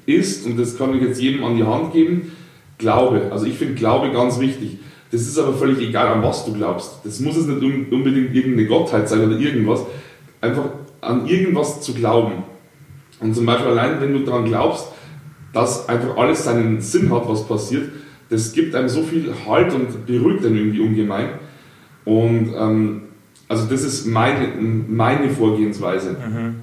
[0.05, 2.31] ist, und das kann ich jetzt jedem an die Hand geben,
[2.77, 3.29] Glaube.
[3.31, 4.77] Also ich finde Glaube ganz wichtig.
[5.11, 6.99] Das ist aber völlig egal, an was du glaubst.
[7.03, 9.81] Das muss es nicht unbedingt irgendeine Gottheit sein oder irgendwas.
[10.41, 10.65] Einfach
[11.01, 12.43] an irgendwas zu glauben.
[13.19, 14.87] Und zum Beispiel allein, wenn du daran glaubst,
[15.53, 17.89] dass einfach alles seinen Sinn hat, was passiert,
[18.29, 21.29] das gibt einem so viel Halt und beruhigt einen irgendwie ungemein.
[22.07, 23.01] Und ähm,
[23.49, 24.47] also das ist meine,
[24.87, 26.11] meine Vorgehensweise.
[26.11, 26.55] Mhm.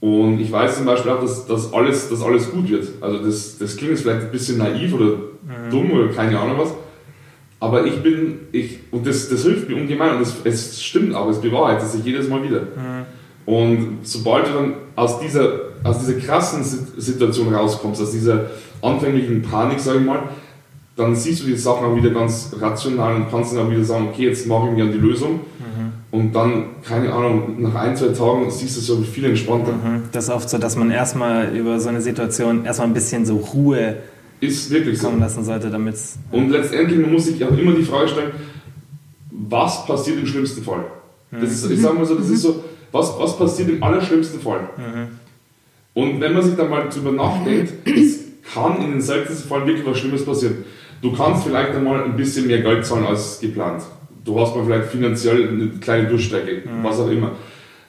[0.00, 2.88] Und ich weiß zum Beispiel auch, dass, dass, alles, dass alles gut wird.
[3.00, 5.70] Also das, das klingt jetzt vielleicht ein bisschen naiv oder mhm.
[5.70, 6.74] dumm oder keine Ahnung was.
[7.60, 11.28] Aber ich bin, ich, und das, das hilft mir ungemein und das, es stimmt auch,
[11.28, 12.62] es bewahrheitet sich jedes Mal wieder.
[12.62, 13.06] Mhm.
[13.46, 15.52] Und sobald du dann aus dieser,
[15.84, 18.50] aus dieser krassen Situation rauskommst, aus dieser
[18.82, 20.24] anfänglichen Panik, sage ich mal,
[20.96, 24.08] dann siehst du die Sachen auch wieder ganz rational und kannst dann auch wieder sagen,
[24.08, 25.34] okay, jetzt mache ich mir an die Lösung.
[25.34, 25.92] Mhm.
[26.10, 29.72] Und dann, keine Ahnung, nach ein, zwei Tagen siehst du es so viel entspannter.
[29.72, 30.04] Mhm.
[30.12, 33.36] Das ist oft so, dass man erstmal über so eine Situation erstmal ein bisschen so
[33.36, 33.96] Ruhe
[34.40, 35.20] ist wirklich kommen so.
[35.20, 35.96] lassen sollte, damit
[36.30, 38.32] Und letztendlich man muss sich auch immer die Frage stellen,
[39.30, 40.84] was passiert im schlimmsten Fall?
[41.30, 44.60] Das ist, ich sage mal so, das ist so, was, was passiert im allerschlimmsten Fall?
[45.92, 48.20] Und wenn man sich dann mal drüber nachdenkt, es
[48.54, 50.64] kann in den seltensten Fällen wirklich was Schlimmes passieren.
[51.02, 53.82] Du kannst vielleicht einmal ein bisschen mehr Geld zahlen als geplant.
[54.24, 57.32] Du hast mal vielleicht finanziell eine kleine Durchstrecke, was auch immer.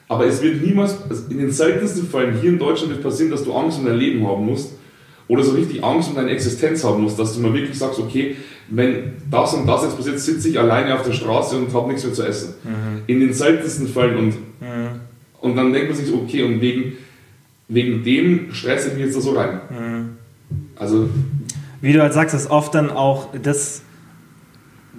[0.08, 0.96] Aber es wird niemals,
[1.28, 4.26] in den seltensten Fällen hier in Deutschland wird passieren, dass du Angst um dein Leben
[4.26, 4.72] haben musst
[5.26, 8.36] oder so richtig Angst um deine Existenz haben musst, dass du mal wirklich sagst, okay,
[8.70, 12.04] wenn das und das jetzt passiert, sitze ich alleine auf der Straße und habe nichts
[12.04, 12.54] mehr zu essen.
[13.06, 14.34] In den seltensten Fällen und,
[15.40, 16.92] und dann denkt man sich, okay, und wegen,
[17.68, 19.60] wegen dem stresse ich mich jetzt da so rein.
[20.76, 21.08] Also,
[21.80, 23.82] Wie du halt sagst, ist oft dann auch das,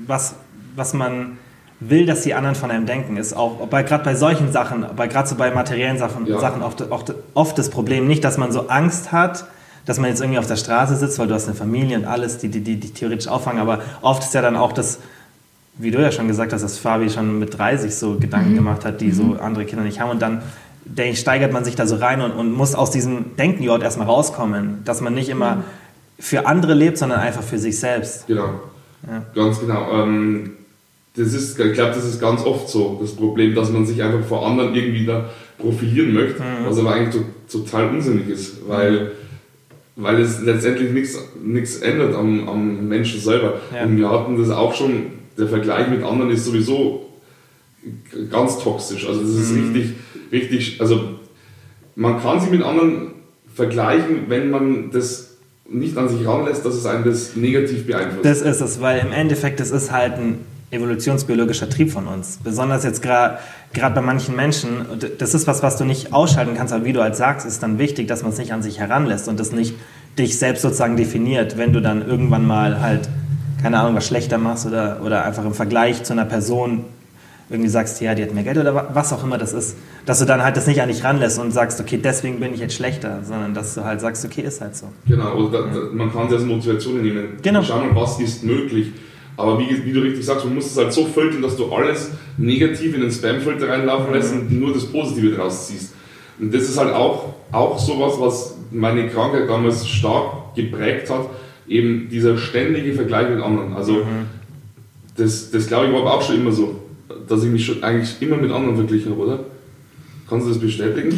[0.08, 0.36] was,
[0.76, 1.38] was man
[1.80, 5.08] will, dass die anderen von einem denken, ist auch bei, gerade bei solchen Sachen, bei,
[5.08, 6.40] gerade so bei materiellen Sachen, Ja.
[6.40, 8.08] Sachen oft, oft, oft das Problem.
[8.08, 9.46] Nicht, dass man so Angst hat,
[9.86, 12.38] dass man jetzt irgendwie auf der Straße sitzt, weil du hast eine Familie und alles,
[12.38, 15.00] die die, die, die theoretisch auffangen, aber oft ist ja dann auch das,
[15.78, 19.00] wie du ja schon gesagt hast, dass Fabi schon mit 30 so Gedanken gemacht hat,
[19.00, 20.42] die so andere Kinder nicht haben und dann
[20.84, 24.08] denke ich, steigert man sich da so rein und, und muss aus diesem Denkenjord erstmal
[24.08, 25.64] rauskommen, dass man nicht immer
[26.20, 28.28] für andere lebt, sondern einfach für sich selbst.
[28.28, 28.50] Genau.
[29.34, 29.92] Ganz genau.
[30.04, 30.52] Ähm,
[31.16, 34.26] das ist, ich glaube, das ist ganz oft so das Problem, dass man sich einfach
[34.28, 36.66] vor anderen irgendwie da profilieren möchte, Mhm.
[36.66, 37.16] was aber eigentlich
[37.50, 39.12] to total unsinnig ist, weil,
[39.96, 43.56] weil es letztendlich nichts nichts ändert am, am Menschen selber.
[43.74, 43.84] Ja.
[43.86, 47.08] Und wir hatten das auch schon, der Vergleich mit anderen ist sowieso
[48.30, 49.08] ganz toxisch.
[49.08, 49.74] Also das ist Mhm.
[49.74, 49.94] richtig,
[50.32, 51.02] richtig, also
[51.96, 53.14] man kann sich mit anderen
[53.54, 55.29] vergleichen, wenn man das
[55.72, 58.26] nicht an sich ranlässt, dass es einen das negativ beeinflusst.
[58.26, 60.40] Das ist es, weil im Endeffekt, das ist halt ein
[60.72, 62.40] evolutionsbiologischer Trieb von uns.
[62.44, 63.40] Besonders jetzt gerade
[63.74, 64.86] bei manchen Menschen.
[65.18, 67.80] Das ist was, was du nicht ausschalten kannst, aber wie du halt sagst, ist dann
[67.80, 69.76] wichtig, dass man es nicht an sich heranlässt und das nicht
[70.18, 73.10] dich selbst sozusagen definiert, wenn du dann irgendwann mal halt,
[73.62, 76.86] keine Ahnung, was schlechter machst oder, oder einfach im Vergleich zu einer Person
[77.50, 80.20] irgendwie sagst, ja, die hat mehr Geld oder wa- was auch immer das ist, dass
[80.20, 82.76] du dann halt das nicht an dich ranlässt und sagst, okay, deswegen bin ich jetzt
[82.76, 84.88] schlechter, sondern dass du halt sagst, okay, ist halt so.
[85.08, 87.38] Genau, oder da, da, man kann es als Motivation nehmen.
[87.42, 87.64] Genau.
[87.64, 88.92] Schau mal, was ist möglich.
[89.38, 92.12] Aber wie, wie du richtig sagst, man muss es halt so filtern, dass du alles
[92.38, 95.94] negativ in den Spam-Filter reinlaufen lässt und nur das Positive draus ziehst.
[96.40, 101.30] Und das ist halt auch, auch sowas, was meine Krankheit damals stark geprägt hat,
[101.68, 103.74] eben dieser ständige Vergleich mit anderen.
[103.74, 104.02] Also
[105.18, 106.79] das, das glaube ich war auch schon immer so,
[107.30, 109.40] dass ich mich schon eigentlich immer mit anderen verglichen habe, oder?
[110.30, 111.18] Kannst du das bestätigen?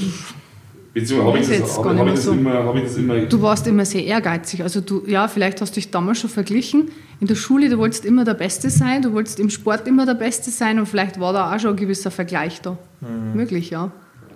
[0.94, 2.32] Beziehungsweise habe ich, das, jetzt gar ich das so.
[2.34, 4.62] immer, habe ich das immer Du warst immer sehr ehrgeizig.
[4.62, 6.90] Also du, ja, vielleicht hast du dich damals schon verglichen.
[7.22, 10.16] In der Schule, du wolltest immer der Beste sein, du wolltest im Sport immer der
[10.16, 12.78] Beste sein und vielleicht war da auch schon ein gewisser Vergleich da.
[13.34, 13.92] Möglich, ja.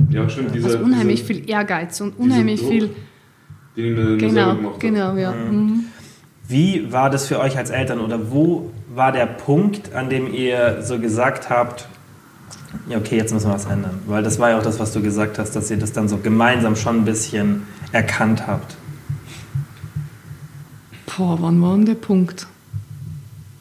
[0.09, 0.55] Ja, stimmt.
[0.55, 2.89] Dieser, Also unheimlich dieser, viel Ehrgeiz und unheimlich Druck, viel.
[3.75, 4.79] Den ich mir selber Genau, gemacht habe.
[4.79, 5.31] genau, ja.
[5.33, 5.83] Mhm.
[6.47, 10.81] Wie war das für euch als Eltern oder wo war der Punkt, an dem ihr
[10.81, 11.87] so gesagt habt,
[12.87, 13.99] ja okay, jetzt müssen wir was ändern?
[14.07, 16.17] Weil das war ja auch das, was du gesagt hast, dass ihr das dann so
[16.17, 18.75] gemeinsam schon ein bisschen erkannt habt.
[21.05, 22.47] Boah, wann war denn der Punkt?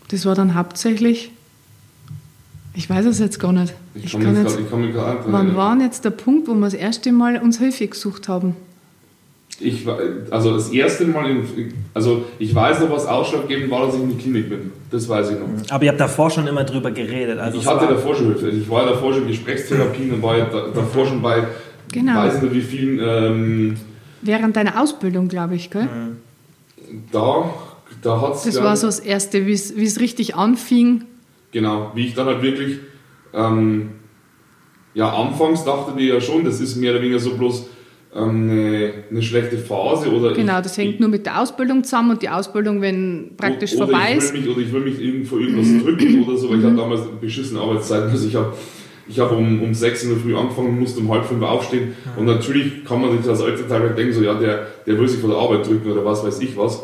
[0.09, 1.33] Das war dann hauptsächlich.
[2.73, 3.75] Ich weiß es jetzt gar nicht.
[3.95, 6.55] Ich Ich kann, kann jetzt, ich kann mich wann war denn jetzt der Punkt, wo
[6.55, 8.57] wir das erste Mal uns Hilfe gesucht haben?
[9.61, 9.87] Ich,
[10.31, 14.11] also das erste Mal, in, also ich weiß noch, was ausschlaggebend war, dass ich in
[14.11, 14.73] die Klinik bin.
[14.91, 15.47] Das weiß ich noch.
[15.71, 17.39] Aber ihr habt davor schon immer drüber geredet.
[17.39, 18.49] Also ich hatte war, davor schon Hilfe.
[18.51, 20.37] Ich war davor schon in Gesprächstherapien und war
[20.75, 21.47] davor schon bei,
[21.93, 22.17] Genau.
[22.17, 23.77] weiß nicht wie vielen, ähm,
[24.23, 25.87] Während deiner Ausbildung, glaube ich, gell?
[27.13, 27.55] da,
[28.03, 28.43] da hat es...
[28.45, 31.05] Das war so das Erste, wie es wie es richtig anfing.
[31.53, 32.79] Genau, wie ich dann halt wirklich,
[33.33, 33.91] ähm,
[34.95, 37.67] ja, anfangs dachte ich ja schon, das ist mehr oder weniger so bloß
[38.15, 42.13] eine, eine schlechte Phase oder Genau, ich, das hängt ich, nur mit der Ausbildung zusammen
[42.13, 44.33] und die Ausbildung, wenn praktisch oder vorbei ich ist.
[44.33, 46.77] will mich, oder ich will mich irgend vor irgendwas drücken oder so, weil ich hatte
[46.77, 48.11] damals beschissene Arbeitszeiten.
[48.11, 48.53] Also ich habe
[49.09, 52.25] ich hab um, um 6 in der Früh angefangen, musste um halb fünf aufstehen und
[52.25, 55.39] natürlich kann man sich als Elternteil denken, so ja, der, der will sich vor der
[55.39, 56.83] Arbeit drücken oder was weiß ich was.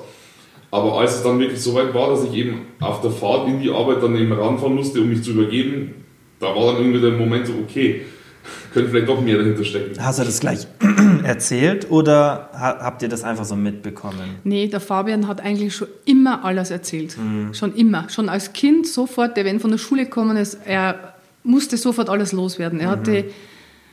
[0.72, 3.60] Aber als es dann wirklich so weit war, dass ich eben auf der Fahrt in
[3.60, 5.94] die Arbeit dann eben ranfahren musste, um mich zu übergeben,
[6.38, 8.02] da war dann irgendwie der Moment so, okay,
[8.74, 10.02] könnte vielleicht doch mehr dahinter stecken.
[10.02, 10.66] hast du das gleich
[11.24, 14.36] erzählt oder ha- habt ihr das einfach so mitbekommen?
[14.44, 17.16] Nee, der Fabian hat eigentlich schon immer alles erzählt.
[17.52, 18.08] Schon immer.
[18.08, 22.32] Schon als Kind sofort, der wenn von der Schule gekommen ist, er musste sofort alles
[22.32, 22.80] loswerden.
[22.80, 23.24] Er hatte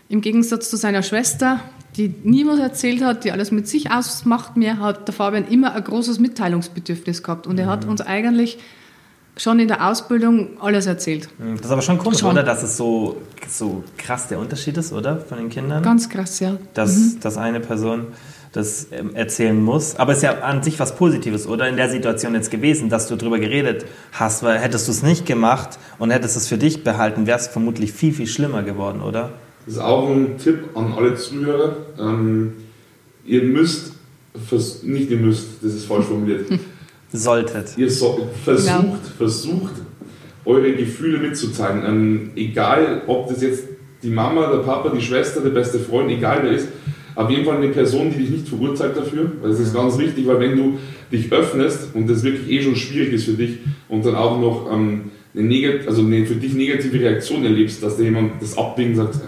[0.10, 1.60] im Gegensatz zu seiner Schwester,
[1.98, 5.74] die nie was erzählt hat, die alles mit sich ausmacht, mehr hat der Fabian immer
[5.74, 7.48] ein großes Mitteilungsbedürfnis gehabt.
[7.48, 8.58] Und er hat uns eigentlich
[9.38, 11.30] schon in der Ausbildung alles erzählt.
[11.58, 12.32] Das ist aber schon komisch, Schon.
[12.32, 12.44] oder?
[12.44, 15.18] Dass es so, so krass der Unterschied ist, oder?
[15.18, 15.84] Von den Kindern?
[15.84, 16.58] Ganz krass, ja.
[16.74, 18.08] dass, dass eine Person
[18.52, 19.96] das ähm, erzählen muss.
[19.98, 21.68] Aber es ist ja an sich was Positives, oder?
[21.68, 25.26] In der Situation jetzt gewesen, dass du darüber geredet hast, weil hättest du es nicht
[25.26, 29.32] gemacht und hättest es für dich behalten, wäre es vermutlich viel, viel schlimmer geworden, oder?
[29.66, 31.76] Das ist auch ein Tipp an alle Zuhörer.
[32.00, 32.54] Ähm,
[33.26, 33.94] ihr müsst,
[34.84, 36.48] nicht ihr müsst, das ist falsch formuliert.
[37.12, 37.78] Solltet.
[37.78, 39.00] Ihr so, versucht, ja.
[39.18, 39.74] versucht,
[40.46, 41.84] eure Gefühle mitzuteilen.
[41.86, 43.64] Ähm, egal, ob das jetzt
[44.04, 46.68] die Mama, der Papa, die Schwester, der beste Freund, egal wer ist,
[47.16, 49.32] auf jeden Fall eine Person, die dich nicht verurteilt dafür.
[49.42, 50.78] Das ist ganz wichtig, weil wenn du
[51.12, 53.58] dich öffnest und das wirklich eh schon schwierig ist für dich
[53.90, 57.98] und dann auch noch ähm, eine, negat also eine für dich negative Reaktion erlebst, dass
[57.98, 59.20] dir jemand das abwinkt und sagt,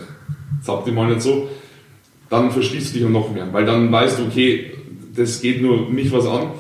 [0.60, 1.50] das habt ihr mal nicht so,
[2.30, 4.72] dann verschließt du dich noch mehr, weil dann weißt du, okay,
[5.16, 6.52] das geht nur mich was an.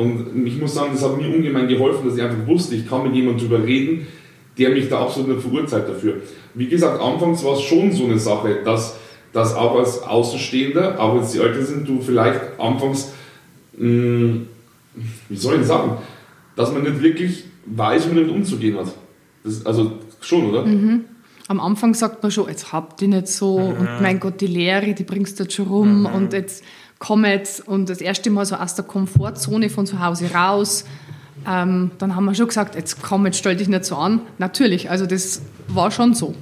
[0.00, 3.02] Und ich muss sagen, das hat mir ungemein geholfen, dass ich einfach wusste, ich kann
[3.02, 4.06] mit jemandem darüber reden,
[4.58, 6.16] der mich da absolut nicht verurteilt dafür.
[6.54, 8.96] Wie gesagt, anfangs war es schon so eine Sache, dass,
[9.32, 13.12] dass auch als Außenstehender, auch wenn sie älter sind, du vielleicht anfangs,
[13.76, 14.46] mh, hm,
[15.28, 15.98] wie soll ich sagen,
[16.56, 18.92] dass man nicht wirklich weiß, wie man damit umzugehen hat.
[19.44, 20.64] Das, also schon, oder?
[20.64, 21.04] Mhm.
[21.48, 23.66] Am Anfang sagt man schon, jetzt habt ihr nicht so mhm.
[23.72, 26.06] und mein Gott, die Lehre, die bringst du jetzt schon rum mhm.
[26.06, 26.64] und jetzt
[27.00, 30.84] komm jetzt und das erste Mal so aus der Komfortzone von zu Hause raus
[31.48, 34.20] ähm, dann haben wir schon gesagt, jetzt komm, jetzt stell dich nicht so an.
[34.38, 36.34] Natürlich, also das war schon so.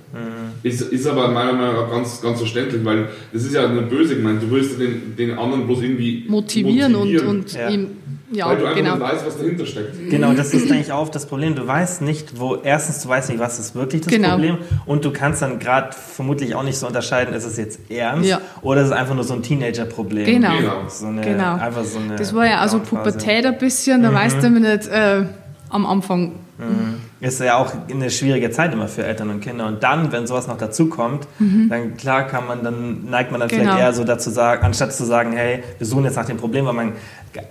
[0.63, 4.17] Ist, ist aber meiner Meinung nach ganz, ganz verständlich, weil das ist ja nicht böse
[4.17, 4.43] gemeint.
[4.43, 7.27] Du willst den, den anderen bloß irgendwie motivieren, motivieren.
[7.29, 7.69] und, und ja.
[7.69, 7.89] ihm
[8.31, 8.95] ja, Weil du einfach genau.
[8.97, 10.11] nicht weißt, was dahinter steckt.
[10.11, 11.55] Genau, das ist eigentlich auch das Problem.
[11.55, 14.31] Du weißt nicht, wo, erstens, du weißt nicht, was ist wirklich das genau.
[14.31, 18.29] Problem und du kannst dann gerade vermutlich auch nicht so unterscheiden, ist es jetzt ernst
[18.29, 18.41] ja.
[18.63, 20.27] oder ist es einfach nur so ein Teenager-Problem.
[20.27, 20.89] Genau.
[20.89, 21.55] So eine, genau.
[21.55, 24.15] Einfach so eine das war ja also Pubertät ein bisschen, da mhm.
[24.15, 25.25] weißt du nicht äh,
[25.71, 26.33] am Anfang.
[26.59, 29.67] Mhm ist ja auch eine schwierige Zeit immer für Eltern und Kinder.
[29.67, 31.69] Und dann, wenn sowas noch dazu kommt, mhm.
[31.69, 33.63] dann klar kann man, dann neigt man dann genau.
[33.63, 36.67] vielleicht eher so dazu sagen, anstatt zu sagen, hey, wir suchen jetzt nach dem Problem,
[36.67, 36.93] weil man,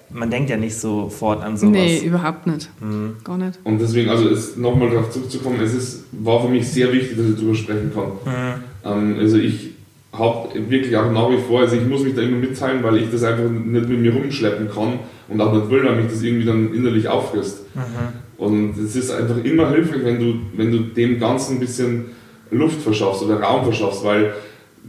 [0.10, 1.74] man denkt ja nicht sofort an sowas.
[1.74, 2.70] Nee, überhaupt nicht.
[2.80, 3.17] Mhm.
[3.26, 3.60] Gar nicht.
[3.65, 7.36] Und deswegen, also nochmal darauf zurückzukommen, es ist, war für mich sehr wichtig, dass ich
[7.36, 8.12] darüber sprechen kann.
[8.26, 8.63] Mhm.
[8.86, 9.72] Ähm, also ich
[10.13, 13.12] habe wirklich auch nach wie vor, also ich muss mich da immer mitteilen, weil ich
[13.12, 16.46] das einfach nicht mit mir rumschleppen kann und auch nicht will, weil mich das irgendwie
[16.46, 17.76] dann innerlich auffrisst.
[17.76, 18.27] Mhm.
[18.38, 22.06] Und es ist einfach immer hilfreich, wenn du, wenn du dem Ganzen ein bisschen
[22.52, 24.34] Luft verschaffst oder Raum verschaffst, weil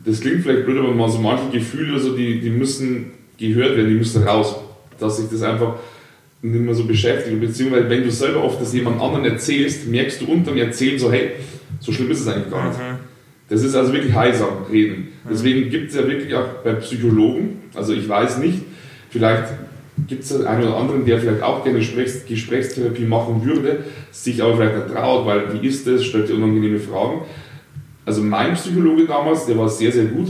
[0.05, 3.89] das klingt vielleicht blöd, aber man so manche Gefühle, so, die, die müssen gehört werden,
[3.89, 4.57] die müssen raus.
[4.99, 5.77] Dass sich das einfach
[6.43, 7.41] nicht mehr so beschäftigt.
[7.41, 11.33] Beziehungsweise, wenn du selber oft das jemand anderen erzählst, merkst du unterm Erzählen so, hey,
[11.81, 12.79] so schlimm ist es eigentlich gar nicht.
[12.79, 12.99] Mhm.
[13.49, 15.09] Das ist also wirklich heilsam, reden.
[15.25, 15.29] Mhm.
[15.31, 18.59] Deswegen gibt es ja wirklich auch bei Psychologen, also ich weiß nicht,
[19.11, 19.45] vielleicht
[20.07, 24.57] gibt es einen oder anderen, der vielleicht auch gerne Gesprächs Gesprächstherapie machen würde, sich aber
[24.57, 27.23] vielleicht nicht traut, weil wie ist das, stellt dir unangenehme Fragen.
[28.05, 30.29] Also mein Psychologe damals, der war sehr, sehr gut,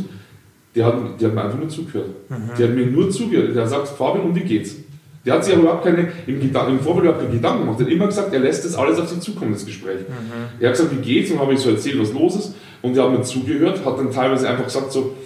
[0.74, 2.08] der hat, der hat mir einfach nur zugehört.
[2.28, 2.50] Mhm.
[2.58, 3.54] Der hat mir nur zugehört.
[3.54, 4.76] Der sagt, Fabian, um wie geht's?
[5.24, 6.50] Der hat sich aber überhaupt keine, im, im
[6.80, 7.80] Vorfeld überhaupt keine Gedanken gemacht.
[7.80, 10.00] Er hat immer gesagt, er lässt das alles auf sich zukommen, das Gespräch.
[10.00, 10.60] Mhm.
[10.60, 11.30] Er hat gesagt, wie geht's?
[11.30, 12.54] Und habe ich so erzählt, was los ist.
[12.82, 15.16] Und er hat mir zugehört, hat dann teilweise einfach gesagt, so,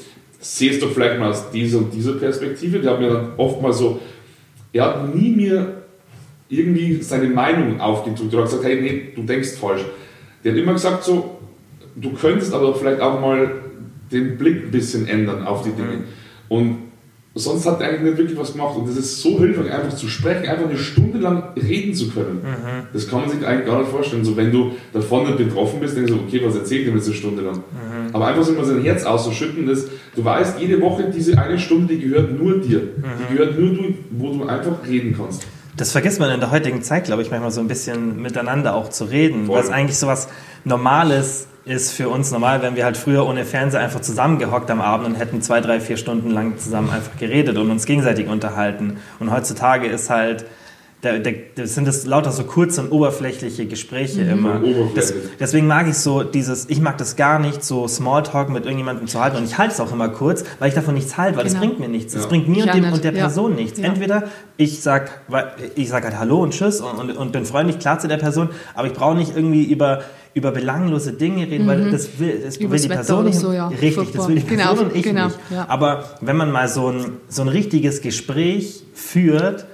[0.41, 2.81] siehst du vielleicht mal aus dieser und dieser Perspektive.
[2.81, 4.01] Der hat mir dann oft mal so
[4.73, 5.83] er hat nie mir
[6.49, 9.85] irgendwie seine Meinung aufgedrückt oder gesagt, hey, nee, du denkst falsch.
[10.45, 11.39] Der hat immer gesagt so,
[11.97, 13.51] du könntest aber vielleicht auch mal
[14.11, 15.97] den Blick ein bisschen ändern auf die Dinge.
[15.97, 16.05] Mhm.
[16.49, 16.79] Und
[17.35, 18.77] sonst hat er eigentlich nicht wirklich was gemacht.
[18.77, 22.43] Und das ist so hilfreich, einfach zu sprechen, einfach eine Stunde lang reden zu können.
[22.43, 22.87] Mhm.
[22.93, 24.25] Das kann man sich eigentlich gar nicht vorstellen.
[24.25, 27.07] So, wenn du davon nicht betroffen bist, denkst du, okay, was erzählt er mir jetzt
[27.07, 27.57] eine Stunde lang?
[27.57, 28.15] Mhm.
[28.15, 31.95] Aber einfach so mal sein Herz auszuschütten, das, du weißt, jede Woche diese eine Stunde,
[31.95, 32.81] die gehört nur dir.
[32.81, 33.03] Mhm.
[33.31, 35.47] Die gehört nur du, wo du einfach reden kannst.
[35.77, 38.91] Das vergisst man in der heutigen Zeit, glaube ich, manchmal so ein bisschen miteinander auch
[38.91, 39.59] zu reden, Voll.
[39.59, 40.29] was eigentlich so was
[40.65, 45.07] Normales ist für uns normal, wenn wir halt früher ohne Fernseher einfach zusammengehockt am Abend
[45.07, 48.99] und hätten zwei, drei, vier Stunden lang zusammen einfach geredet und uns gegenseitig unterhalten.
[49.21, 50.45] Und heutzutage ist halt,
[51.03, 54.31] da, da, das sind das lauter so kurze und oberflächliche Gespräche mhm.
[54.31, 54.61] immer.
[54.95, 59.09] Das, deswegen mag ich so dieses, ich mag das gar nicht, so Smalltalk mit irgendjemandem
[59.09, 61.45] zu halten und ich halte es auch immer kurz, weil ich davon nichts halte, weil
[61.45, 61.59] genau.
[61.59, 62.15] das bringt mir nichts.
[62.15, 62.25] Ja.
[62.27, 63.63] bringt mir und, dem, und, der Person ja.
[63.63, 63.81] nichts.
[63.81, 63.87] Ja.
[63.87, 65.23] Entweder ich sag,
[65.75, 68.51] ich sag halt Hallo und Tschüss und, und, und bin freundlich klar zu der Person,
[68.75, 70.03] aber ich brauche nicht irgendwie über
[70.35, 71.69] über belanglose Dinge reden, mhm.
[71.69, 73.39] weil das will, das will die Person nicht.
[73.39, 73.69] So, ja.
[73.69, 74.17] Richtig, Furchtbar.
[74.17, 75.39] das will die Person genau, und ich genau, nicht.
[75.51, 75.67] Ja.
[75.69, 79.67] Aber wenn man mal so ein, so ein richtiges Gespräch führt,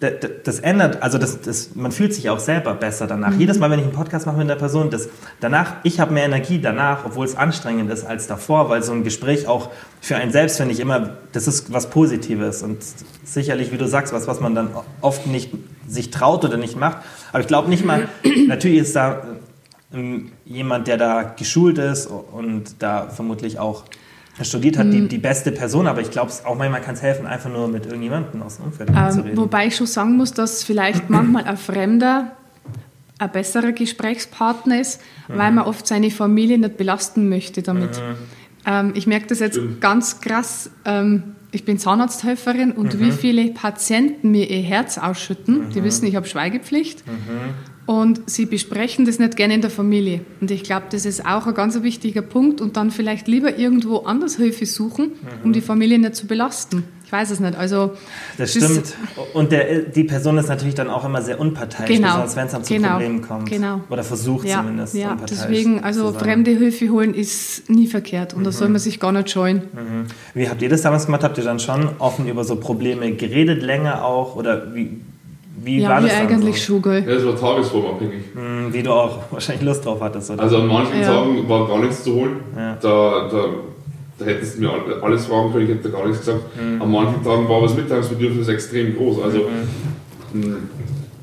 [0.00, 0.12] das,
[0.44, 3.30] das ändert, also das, das, man fühlt sich auch selber besser danach.
[3.30, 3.40] Mhm.
[3.40, 5.08] Jedes Mal, wenn ich einen Podcast mache mit einer Person, das,
[5.40, 9.04] danach, ich habe mehr Energie danach, obwohl es anstrengend ist als davor, weil so ein
[9.04, 9.70] Gespräch auch
[10.02, 12.78] für einen selbst, finde ich immer, das ist was Positives und
[13.24, 14.68] sicherlich, wie du sagst, was, was man dann
[15.00, 15.52] oft nicht
[15.88, 16.98] sich traut oder nicht macht.
[17.30, 18.08] Aber ich glaube nicht mal,
[18.48, 19.22] natürlich ist da
[20.44, 23.84] jemand, der da geschult ist und da vermutlich auch
[24.42, 25.08] studiert hat, die, mhm.
[25.08, 28.42] die beste Person, aber ich glaube, auch manchmal kann es helfen, einfach nur mit irgendjemandem
[28.42, 29.36] aus dem Umfeld ähm, zu reden.
[29.36, 32.32] Wobei ich schon sagen muss, dass vielleicht manchmal ein Fremder
[33.18, 35.38] ein besserer Gesprächspartner ist, mhm.
[35.38, 37.96] weil man oft seine Familie nicht belasten möchte damit.
[37.96, 38.16] Mhm.
[38.66, 39.80] Ähm, ich merke das jetzt Stimmt.
[39.80, 40.70] ganz krass.
[40.84, 43.00] Ähm, ich bin Zahnarzthelferin und mhm.
[43.00, 45.84] wie viele Patienten mir ihr Herz ausschütten, die mhm.
[45.84, 47.04] wissen, ich habe Schweigepflicht.
[47.86, 47.94] Mhm.
[47.94, 50.20] Und sie besprechen das nicht gerne in der Familie.
[50.40, 52.60] Und ich glaube, das ist auch ein ganz wichtiger Punkt.
[52.60, 55.12] Und dann vielleicht lieber irgendwo anders Hilfe suchen,
[55.44, 56.84] um die Familie nicht zu belasten.
[57.06, 57.56] Ich weiß es nicht.
[57.56, 57.92] Also,
[58.36, 58.96] das stimmt.
[59.32, 62.08] Und der, die Person ist natürlich dann auch immer sehr unparteiisch, genau.
[62.08, 62.88] besonders wenn es dann zu genau.
[62.90, 63.48] Problemen kommt.
[63.48, 63.80] Genau.
[63.88, 64.94] Oder versucht ja, zumindest.
[64.94, 68.44] Ja, deswegen, also fremde Hilfe holen ist nie verkehrt und mhm.
[68.44, 69.58] da soll man sich gar nicht scheuen.
[69.72, 70.06] Mhm.
[70.34, 71.22] Wie habt ihr das damals gemacht?
[71.22, 74.34] Habt ihr dann schon offen über so Probleme geredet, länger auch?
[74.34, 75.00] Oder wie,
[75.62, 76.80] wie ja, war das eigentlich so?
[76.82, 78.34] schon, Ja, es war tagesformabhängig.
[78.34, 80.42] Mhm, wie du auch wahrscheinlich Lust drauf hattest, oder?
[80.42, 81.06] Also an manchen ja.
[81.06, 82.40] Tagen war gar nichts zu holen.
[82.54, 82.76] Ja.
[82.80, 83.44] Da, da
[84.18, 84.70] da hättest du mir
[85.02, 86.42] alles fragen können, ich hätte gar nichts gesagt.
[86.56, 86.80] Mhm.
[86.80, 89.22] An manchen Tagen war das Mitteilungsbedürfnis extrem groß.
[89.22, 89.48] Also,
[90.32, 90.56] mhm.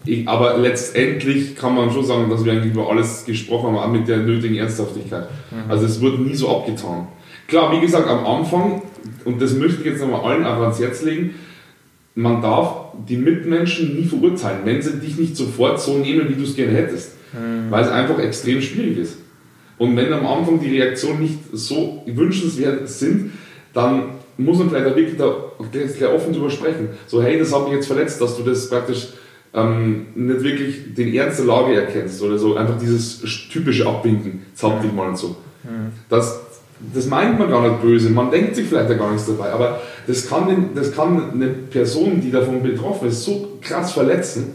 [0.06, 3.92] ich, aber letztendlich kann man schon sagen, dass wir eigentlich über alles gesprochen haben, auch
[3.92, 5.28] mit der nötigen Ernsthaftigkeit.
[5.50, 5.72] Mhm.
[5.72, 7.08] Also es wurde nie so abgetan.
[7.48, 8.84] Klar, wie gesagt, am Anfang,
[9.26, 11.32] und das möchte ich jetzt nochmal allen auch ans Herz legen,
[12.16, 16.44] man darf die Mitmenschen nie verurteilen, wenn sie dich nicht sofort so nehmen, wie du
[16.44, 17.14] es gerne hättest.
[17.34, 17.72] Mhm.
[17.72, 19.18] Weil es einfach extrem schwierig ist.
[19.78, 23.32] Und wenn am Anfang die Reaktionen nicht so wünschenswert sind,
[23.74, 24.04] dann
[24.38, 25.36] muss man vielleicht wirklich da
[25.72, 26.90] gleich offen drüber sprechen.
[27.08, 29.08] So, hey, das hat mich jetzt verletzt, dass du das praktisch
[29.54, 32.56] ähm, nicht wirklich den Ernst der Lage erkennst oder so.
[32.56, 33.22] Einfach dieses
[33.52, 35.36] typische Abwinken, jetzt hab dich mal und so.
[35.64, 35.92] Mhm.
[36.10, 36.42] Das,
[36.94, 40.28] das meint man gar nicht böse, man denkt sich vielleicht gar nichts dabei, aber das
[40.28, 44.54] kann, das kann eine Person, die davon betroffen ist, so krass verletzen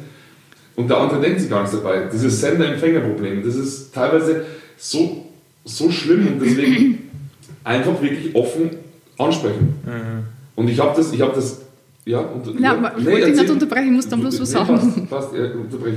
[0.79, 2.09] und der andere denkt sich gar nichts dabei.
[2.13, 4.45] Dieses Sender-Empfänger-Problem, das ist teilweise
[4.77, 5.27] so,
[5.65, 7.11] so schlimm und deswegen
[7.65, 8.71] einfach wirklich offen
[9.19, 9.75] ansprechen.
[9.85, 10.25] Mhm.
[10.55, 11.63] Und ich habe das, ich habe das,
[12.05, 14.53] ja, unter, ja, ja ich nee, wollte dich nicht unterbrechen, ich muss dann bloß was
[14.53, 14.77] nee, sagen.
[14.79, 15.95] Passt, passt, ja, unterbrech.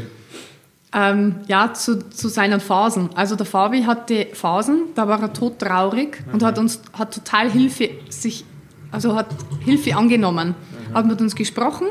[0.93, 3.11] Ähm, ja, zu, zu seinen Phasen.
[3.15, 6.33] Also der Fabi hatte Phasen, da war er todtraurig mhm.
[6.33, 8.45] und hat uns hat total Hilfe sich,
[8.91, 9.27] also hat
[9.59, 10.49] Hilfe angenommen,
[10.89, 10.93] mhm.
[10.93, 11.87] hat mit uns gesprochen.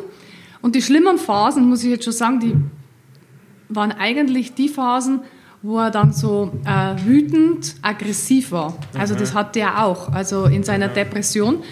[0.63, 2.55] Und die schlimmen Phasen, muss ich jetzt schon sagen, die
[3.69, 5.21] waren eigentlich die Phasen,
[5.63, 8.77] wo er dann so äh, wütend, aggressiv war.
[8.99, 9.39] Also das mhm.
[9.39, 11.63] hatte er auch, also in seiner Depression.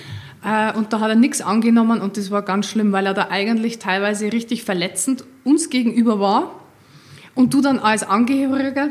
[0.44, 3.28] Äh, und da hat er nichts angenommen und das war ganz schlimm, weil er da
[3.30, 6.52] eigentlich teilweise richtig verletzend uns gegenüber war.
[7.34, 8.90] Und du dann als Angehöriger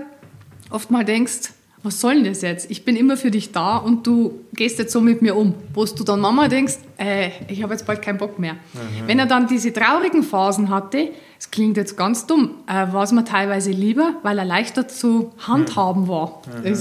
[0.69, 1.52] oft mal denkst,
[1.84, 2.72] was soll denn das jetzt?
[2.72, 5.54] Ich bin immer für dich da und du gehst jetzt so mit mir um.
[5.74, 8.54] Wo du dann Mama denkst, äh, ich habe jetzt bald keinen Bock mehr.
[8.54, 9.08] Mhm.
[9.08, 11.10] Wenn er dann diese traurigen Phasen hatte,
[11.40, 15.34] es klingt jetzt ganz dumm, äh, war es mir teilweise lieber, weil er leichter zu
[15.38, 16.42] handhaben war.
[16.63, 16.76] Mhm.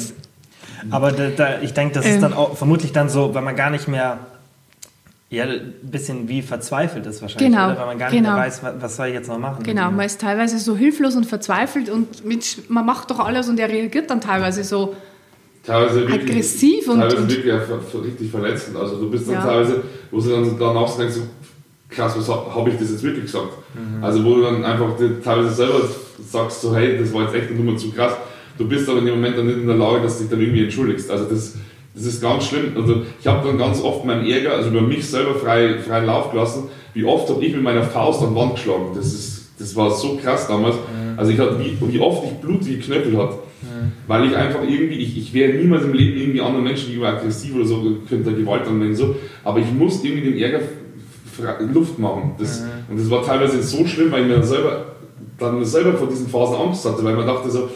[0.91, 2.39] Aber da, da, ich denke, das ist dann ähm.
[2.39, 4.19] auch vermutlich dann so, weil man gar nicht mehr
[5.29, 7.79] ja, ein bisschen wie verzweifelt ist wahrscheinlich, genau, oder?
[7.79, 8.31] weil man gar genau.
[8.31, 9.65] nicht mehr weiß, was soll ich jetzt noch machen.
[9.65, 13.59] Genau, man ist teilweise so hilflos und verzweifelt und mit, man macht doch alles und
[13.59, 14.95] er reagiert dann teilweise so
[15.65, 18.77] teilweise wirklich, aggressiv und, teilweise und wirklich richtig verletzend.
[18.77, 19.45] Also du bist dann ja.
[19.45, 21.17] teilweise, wo du dann danach denkst,
[21.89, 23.53] krass, was habe ich das jetzt wirklich gesagt?
[23.75, 24.05] Mhm.
[24.05, 25.81] Also wo du dann einfach teilweise selber
[26.25, 28.13] sagst, so hey, das war jetzt echt eine Nummer zu krass.
[28.59, 30.41] Du bist aber in dem Moment dann nicht in der Lage, dass du dich dann
[30.41, 31.11] irgendwie entschuldigst.
[31.11, 31.57] Also das,
[31.97, 32.73] das ist ganz schlimm.
[32.77, 36.31] Also ich habe dann ganz oft meinen Ärger, also über mich selber frei, freien Lauf
[36.31, 36.65] gelassen.
[36.93, 38.91] Wie oft habe ich mit meiner Faust an die Wand geschlagen?
[38.95, 40.77] Das, ist, das war so krass damals.
[40.77, 41.19] Mhm.
[41.19, 43.31] Also ich hatte, wie, wie oft ich Blut wie geknöppelt hat.
[43.31, 43.93] Mhm.
[44.07, 47.55] Weil ich einfach irgendwie, ich, ich wäre niemals im Leben irgendwie anderen Menschen gegenüber aggressiv
[47.55, 49.17] oder so, könnte Gewalt anwenden, so.
[49.43, 50.61] Aber ich musste irgendwie den Ärger
[51.73, 52.33] Luft machen.
[52.39, 52.67] Das, mhm.
[52.91, 54.97] Und das war teilweise so schlimm, weil ich mir selber,
[55.39, 57.71] dann selber vor diesen Phasen Angst hatte, weil man dachte so,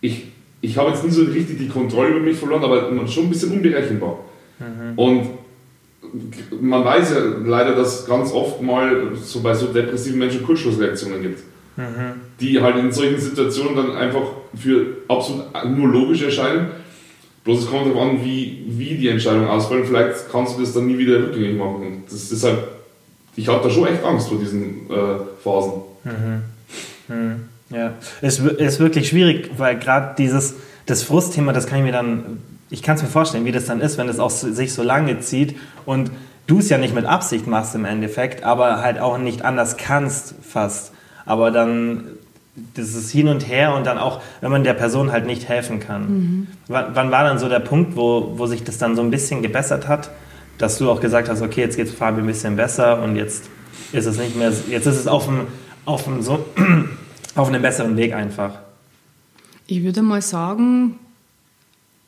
[0.00, 0.24] ich,
[0.66, 3.52] ich habe jetzt nie so richtig die Kontrolle über mich verloren, aber schon ein bisschen
[3.52, 4.18] unberechenbar.
[4.58, 4.98] Mhm.
[4.98, 5.30] Und
[6.60, 11.22] man weiß ja leider, dass es ganz oft mal so bei so depressiven Menschen Kurzschlussreaktionen
[11.22, 11.40] gibt.
[11.76, 12.20] Mhm.
[12.40, 14.22] Die halt in solchen Situationen dann einfach
[14.54, 15.44] für absolut
[15.76, 16.68] nur logisch erscheinen
[17.46, 19.86] Bloß es kommt darauf an, wie, wie die Entscheidung ausfällt.
[19.86, 22.02] Vielleicht kannst du das dann nie wieder rückgängig machen.
[22.04, 22.66] Das ist deshalb,
[23.36, 25.74] ich habe da schon echt Angst vor diesen äh, Phasen.
[26.02, 26.42] Mhm.
[27.70, 30.54] Ja, es ist wirklich schwierig, weil gerade dieses
[30.86, 33.80] das Frustthema, das kann ich mir dann, ich kann es mir vorstellen, wie das dann
[33.80, 36.10] ist, wenn es auch sich so lange zieht und
[36.46, 40.36] du es ja nicht mit Absicht machst im Endeffekt, aber halt auch nicht anders kannst
[40.42, 40.92] fast.
[41.24, 42.04] Aber dann
[42.76, 46.02] dieses Hin und Her und dann auch, wenn man der Person halt nicht helfen kann.
[46.08, 46.46] Mhm.
[46.68, 49.42] Wann, wann, war dann so der Punkt, wo, wo sich das dann so ein bisschen
[49.42, 50.10] gebessert hat,
[50.56, 53.50] dass du auch gesagt hast, okay, jetzt geht es Fabi ein bisschen besser und jetzt
[53.92, 55.48] ist es nicht mehr, jetzt ist es auf einem,
[55.84, 56.44] auf einem, so,
[57.36, 58.58] auf einem besseren Weg einfach?
[59.66, 60.98] Ich würde mal sagen,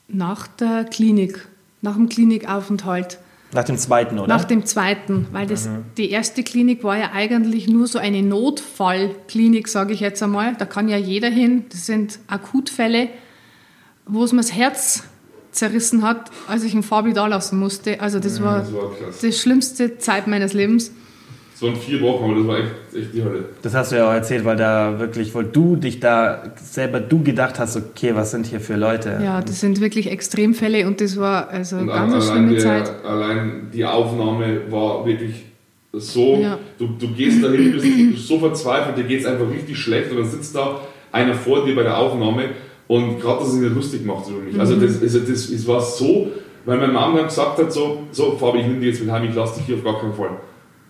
[0.09, 1.47] nach der Klinik.
[1.83, 3.19] nach dem Klinikaufenthalt.
[3.53, 4.29] Nach dem zweiten, oder?
[4.29, 9.69] Nach dem zweiten, weil das, die erste Klinik war ja eigentlich nur so eine Notfallklinik,
[9.69, 10.55] sage ich jetzt einmal.
[10.57, 11.65] Da kann ja jeder hin.
[11.71, 13.09] Das sind Akutfälle,
[14.07, 15.05] wo es mir das Herz
[15.51, 18.01] zerrissen hat, als ich einen Fabi da lassen musste.
[18.01, 18.91] Also das war Das war
[19.23, 20.91] die schlimmste Zeit meines Lebens.
[21.61, 23.47] Es waren vier Wochen, aber das war echt, echt die Hölle.
[23.63, 27.25] Das hast du ja auch erzählt, weil da wirklich, weil du dich da selber, du
[27.25, 29.19] gedacht hast, okay, was sind hier für Leute?
[29.25, 33.05] Ja, das sind wirklich Extremfälle und das war also Und ganz eine schlimme der, Zeit.
[33.05, 35.47] allein die Aufnahme war wirklich
[35.93, 36.59] so, Ja.
[36.79, 40.27] du, du gehst dahin, bist so verzweifelt, dir geht es einfach richtig schlecht und dann
[40.29, 40.81] sitzt da
[41.11, 42.51] einer vor dir bei der Aufnahme
[42.87, 44.61] und gerade, dass es nicht lustig macht über mich.
[44.61, 44.83] Also Mhm.
[44.83, 46.29] das, also das, es war so,
[46.65, 49.25] weil meine Mama dann gesagt hat, so, so Fabi, ich nehme dich jetzt mit heim,
[49.29, 50.31] ich lasse dich hier auf gar keinen Fall.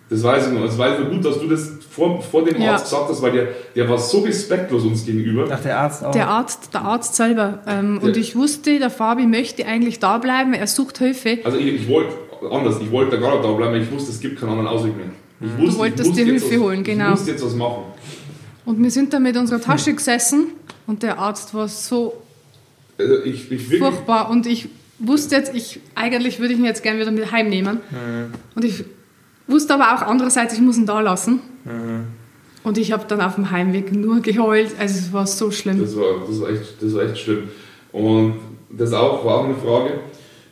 [0.09, 0.63] Das weiß ich noch.
[0.63, 2.73] Es weiß ich noch gut, dass du das vor, vor dem Ja.
[2.73, 5.47] Arzt gesagt hast, weil der, der war so respektlos uns gegenüber.
[5.51, 6.11] Ach, der Arzt auch?
[6.11, 7.59] Der Arzt, der Arzt selber.
[7.67, 11.39] Ähm, und ich wusste, der Fabi möchte eigentlich da bleiben, er sucht Hilfe.
[11.43, 12.13] Also ich, ich wollte
[12.49, 14.67] anders, ich wollte da gar nicht da bleiben, weil ich wusste, es gibt keinen anderen
[14.67, 15.07] Ausweg mehr.
[15.41, 17.05] Ich wusste, wolltest ich dir Hilfe was, holen, genau.
[17.05, 17.83] Ich musste jetzt was machen.
[18.65, 20.47] Und wir sind da mit unserer Tasche gesessen
[20.87, 22.21] und der Arzt war so
[22.97, 26.99] Also ich, ich furchtbar und ich wusste jetzt, ich, eigentlich würde ich ihn jetzt gerne
[26.99, 27.79] wieder mit heimnehmen.
[27.91, 28.33] Mhm.
[28.55, 28.83] Und ich
[29.49, 31.39] wusste aber auch andererseits, ich muss ihn da lassen.
[31.65, 32.05] Mhm.
[32.63, 34.75] Und ich habe dann auf dem Heimweg nur geheult.
[34.79, 35.79] Also es war so schlimm.
[35.79, 37.43] das war, das, war echt, das war echt schlimm.
[37.91, 38.35] Und
[38.69, 39.99] das auch war auch eine Frage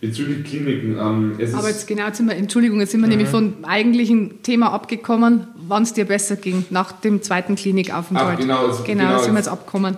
[0.01, 0.97] bezüglich Kliniken.
[0.99, 4.71] Ähm, es Aber jetzt genau sind wir, Entschuldigung, jetzt sind wir nämlich vom eigentlichen Thema
[4.71, 8.35] abgekommen, wann es dir besser ging, nach dem zweiten Klinikaufenthalt.
[8.35, 9.97] Ach, genau, also genau, genau, sind wir jetzt- jetzt abgekommen.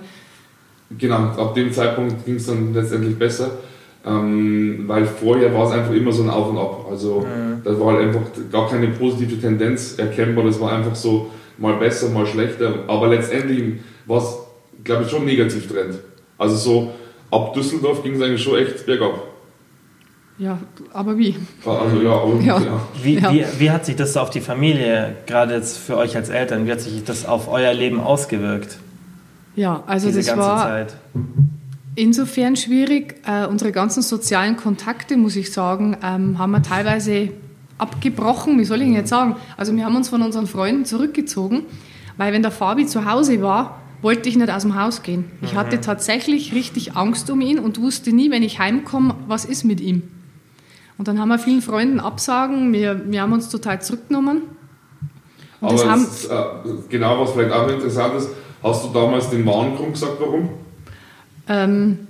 [0.97, 3.51] Genau, ab dem Zeitpunkt ging es dann letztendlich besser.
[4.05, 6.85] Ähm, weil vorher war es einfach immer so ein Auf und Ab.
[6.89, 7.25] Also
[7.63, 8.21] da war halt einfach
[8.51, 10.45] gar keine positive Tendenz erkennbar.
[10.45, 12.85] Das war einfach so mal besser, mal schlechter.
[12.87, 14.37] Aber letztendlich war es,
[14.83, 15.99] glaube ich, schon negativ Trend.
[16.37, 16.91] Also so
[17.31, 19.21] ab Düsseldorf ging es eigentlich schon echt bergab.
[20.37, 20.57] Ja,
[20.93, 21.35] aber wie?
[21.65, 22.59] Also ja, aber, Ja.
[22.59, 22.81] ja.
[23.03, 23.33] Wie, Ja.
[23.33, 26.71] wie, wie hat sich das auf die Familie, gerade jetzt für euch als Eltern, wie
[26.71, 28.77] hat sich das auf euer Leben ausgewirkt?
[29.57, 30.93] Ja, also diese das ganze war Zeit?
[31.95, 33.15] Insofern schwierig.
[33.25, 37.29] Äh, unsere ganzen sozialen Kontakte, muss ich sagen, ähm, haben wir teilweise
[37.77, 38.59] abgebrochen.
[38.59, 39.35] Wie soll ich denn jetzt sagen?
[39.57, 41.63] Also wir haben uns von unseren Freunden zurückgezogen,
[42.17, 45.25] weil wenn der Fabi zu Hause war, wollte ich nicht aus dem Haus gehen.
[45.41, 49.65] Ich hatte tatsächlich richtig Angst um ihn und wusste nie, wenn ich heimkomme, was ist
[49.65, 50.03] mit ihm.
[50.97, 54.43] Und dann haben wir vielen Freunden Absagen, wir, wir haben uns total zurückgenommen.
[55.61, 56.43] Und das Aber haben, es ist, äh,
[56.89, 58.29] genau, was vielleicht auch interessant ist,
[58.63, 60.49] hast du damals den wahren Grund gesagt, warum?
[61.49, 62.07] Ähm,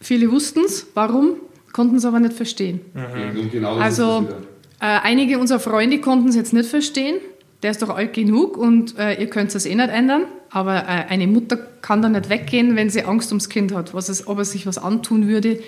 [0.00, 1.32] viele wussten es, warum,
[1.72, 2.80] konnten es aber nicht verstehen.
[2.94, 4.28] Und genau Also
[4.80, 7.16] äh, einige unserer Freunde konnten es jetzt nicht verstehen.
[7.62, 10.22] Der ist doch alt genug und äh, ihr könnt es eh nicht ändern.
[10.48, 14.08] Aber äh, eine Mutter kann da nicht weggehen, wenn sie Angst ums Kind hat, was
[14.08, 15.60] es, ob er sich was antun würde.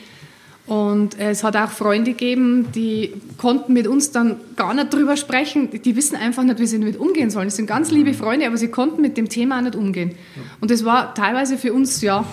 [0.66, 5.16] Und äh, es hat auch Freunde gegeben, die konnten mit uns dann gar nicht drüber
[5.16, 5.68] sprechen.
[5.84, 7.48] Die wissen einfach nicht, wie sie damit umgehen sollen.
[7.48, 10.14] Es sind ganz liebe Freunde, aber sie konnten mit dem Thema auch nicht umgehen.
[10.61, 12.24] Und das war teilweise für uns ja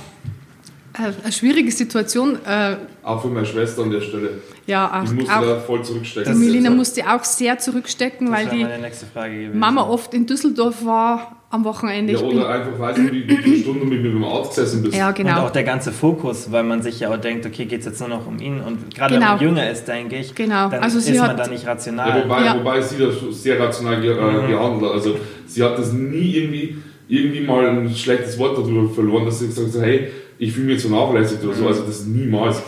[0.94, 2.38] eine schwierige Situation.
[2.46, 4.30] Äh, Auch für meine Schwester an der Stelle.
[4.66, 6.34] ja, Ich auch, musste auch da voll zurückstecken.
[6.34, 9.58] die Melina musste auch sehr zurückstecken, Das weil die.
[9.58, 12.14] Mama oft in Düsseldorf war am Wochenende.
[12.14, 14.96] Ja, oder einfach, weiß nicht, wie, wie viele Stunden mit mir beim Arzt gesessen bist.
[14.96, 15.46] ja, Und genau.
[15.46, 18.10] auch der ganze Fokus, weil man sich ja auch denkt, okay, geht es jetzt nur
[18.10, 19.26] noch um ihn und gerade Genau.
[19.32, 20.70] wenn man jünger ist, denke ich, Genau.
[20.70, 22.24] dann Also sie ist man da nicht Ja, rational.
[22.24, 22.56] wobei, Ja.
[22.60, 24.20] wobei sie das sehr rational ge Mhm.
[24.46, 24.92] äh, gehandelt hat.
[24.92, 25.16] Also
[25.48, 26.78] sie hat das nie irgendwie,
[27.08, 30.82] irgendwie mal ein schlechtes Wort darüber verloren, dass sie gesagt hat, hey, ich fühle mich
[30.82, 31.62] vernachlässigt oder so.
[31.64, 31.68] Mhm.
[31.68, 32.62] Also das niemals.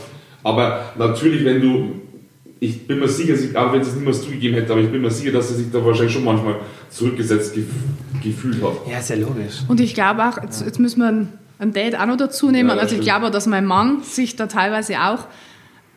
[0.44, 1.96] Aber natürlich, wenn du,
[2.60, 5.32] ich bin mir sicher, auch wenn es niemals zugegeben hätte, aber ich bin mir sicher,
[5.32, 6.56] dass sie sich da wahrscheinlich schon manchmal
[6.90, 7.66] zurückgesetzt gef
[8.24, 8.74] gefühlt hat.
[8.92, 9.62] ja, ist ja logisch.
[9.68, 12.70] Und ich glaube auch, jetzt, jetzt müssen wir einen, einen Date auch noch dazu nehmen.
[12.70, 13.04] Ja, also ich stimmt.
[13.06, 15.26] glaube, dass mein Mann sich da teilweise auch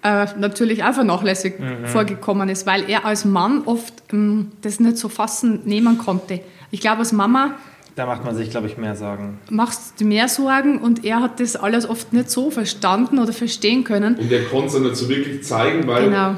[0.02, 1.86] äh, natürlich auch vernachlässigt Mhm.
[1.86, 6.40] vorgekommen ist, weil er als Mann oft ähm, das nicht so fassen nehmen konnte.
[6.70, 7.54] Ich glaube, als Mama
[7.96, 9.38] Da macht man sich, glaube ich, mehr Sorgen.
[9.50, 13.84] machst du mehr Sorgen und er hat das alles oft nicht so verstanden oder verstehen
[13.84, 14.16] können.
[14.16, 16.34] Und er konnte es ja nicht so wirklich zeigen, weil, Genau.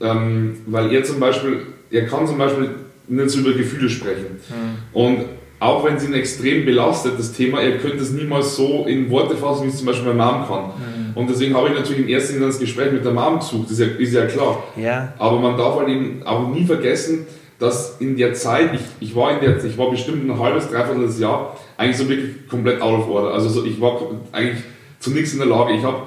[0.00, 2.70] ähm, weil er zum Beispiel, er kann zum Beispiel
[3.08, 4.38] nicht so über Gefühle sprechen.
[4.92, 5.20] Und
[5.60, 9.34] auch wenn sie ihn extrem belastet, das Thema, er könnte es niemals so in Worte
[9.34, 10.70] fassen, wie es zum Beispiel meine Mom kann.
[11.14, 13.72] Und deswegen habe ich natürlich in erster Linie das Gespräch mit der Mom gesucht, das
[13.72, 14.62] ist ja, ist ja klar.
[14.76, 17.26] Ja, Aber man darf halt eben auch nie vergessen,
[17.58, 21.10] dass in der Zeit, ich, ich war in der, ich war bestimmt ein halbes, dreiviertel
[21.20, 23.34] Jahr eigentlich so wirklich komplett out of order.
[23.34, 24.00] Also so, ich war
[24.32, 24.62] eigentlich
[25.00, 25.74] zu nichts in der Lage.
[25.74, 26.02] Ich habe,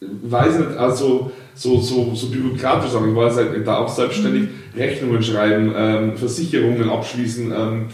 [0.00, 5.22] weiß nicht, also so, so, so bürokratisch sagen, ich war seit, da auch selbstständig, Rechnungen
[5.22, 7.86] schreiben, ähm, Versicherungen abschließen, ähm,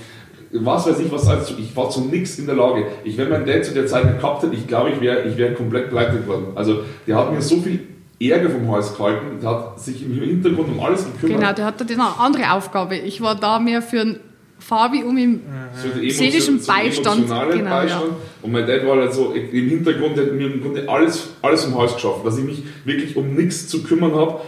[0.50, 2.86] was weiß ich was, also ich war zu nichts in der Lage.
[3.04, 5.54] Ich, wenn mein Dad zu der Zeit gehabt hätte, ich glaube, ich wäre ich wär
[5.54, 6.46] komplett pleite geworden.
[6.54, 7.80] Also der hat mir so viel
[8.20, 11.40] Ärger vom Hals gehalten, der hat sich im Hintergrund um alles gekümmert.
[11.40, 12.96] Genau, der hatte eine andere Aufgabe.
[12.96, 14.20] Ich war da mehr für einen
[14.58, 15.40] Fabi, um ihm
[15.74, 17.28] so seelischen Beistand.
[17.28, 17.88] Genau, Beistand.
[17.88, 18.16] ja.
[18.42, 21.64] Und mein Dad war halt so im Hintergrund, der hat mir im Grunde alles, alles
[21.64, 24.40] vom Haus geschaffen, dass ich mich wirklich um nichts zu kümmern habe.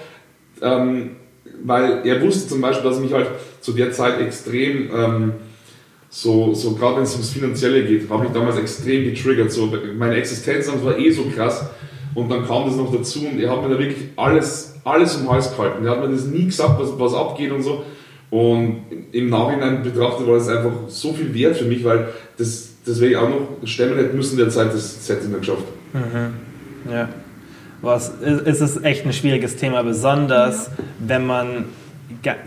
[0.63, 1.11] Ähm,
[1.63, 3.29] weil er wusste zum Beispiel, dass ich mich halt
[3.61, 5.33] zu der Zeit extrem, ähm,
[6.09, 9.53] so, so gerade wenn es ums Finanzielle geht, habe ich damals extrem getriggert.
[9.53, 11.67] So, meine Existenzangst war eh so krass.
[12.15, 15.29] Und dann kam das noch dazu und er hat mir da wirklich alles, alles den
[15.29, 15.85] Hals gehalten.
[15.85, 17.85] Er hat mir das nie gesagt, was, was abgeht und so.
[18.31, 18.83] Und
[19.13, 22.09] im Nachhinein betrachtet war das einfach so viel wert für mich, weil
[22.39, 25.41] das, das wäre ich auch noch stemmen hätte müssen der Zeit, das hätte ich nicht
[25.41, 25.65] geschafft.
[26.91, 27.09] Ja.
[27.83, 31.65] Was ist, ist es echt ein schwieriges Thema, besonders wenn man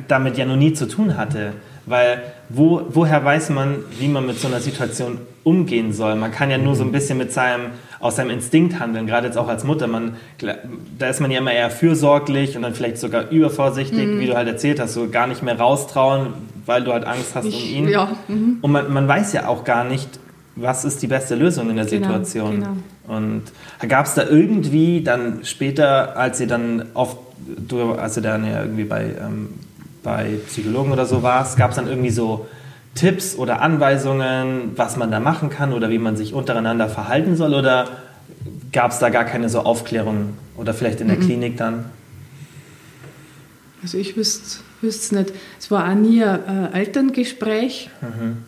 [0.07, 1.53] damit ja noch nie zu tun hatte.
[1.85, 6.15] Weil wo, woher weiß man, wie man mit so einer Situation umgehen soll?
[6.15, 9.37] Man kann ja nur so ein bisschen mit seinem, aus seinem Instinkt handeln, gerade jetzt
[9.37, 9.87] auch als Mutter.
[9.87, 10.15] Man,
[10.97, 14.47] da ist man ja immer eher fürsorglich und dann vielleicht sogar übervorsichtig, wie du halt
[14.47, 16.27] erzählt hast, so gar nicht mehr raustrauen,
[16.65, 17.89] weil du halt Angst hast um Ich- ihn.
[17.89, 18.57] ja, mhm.
[18.61, 20.07] Und man, man weiß ja auch gar nicht,
[20.55, 22.51] was ist die beste Lösung in der Genau, Situation.
[22.61, 23.17] genau.
[23.17, 23.41] Und
[23.89, 27.17] gab es da irgendwie dann später, als ihr dann auf,
[27.67, 29.49] du, als du dann ja irgendwie bei, ähm,
[30.03, 32.45] bei Psychologen oder so warst, gab es dann irgendwie so
[32.95, 37.53] Tipps oder Anweisungen, was man da machen kann oder wie man sich untereinander verhalten soll?
[37.53, 37.87] Oder
[38.71, 41.21] gab es da gar keine so Aufklärung oder vielleicht in der Mhm.
[41.21, 41.85] Klinik dann?
[43.81, 45.33] Also ich wüsste es nicht.
[45.59, 47.89] Es war auch nie ein äh, Elterngespräch.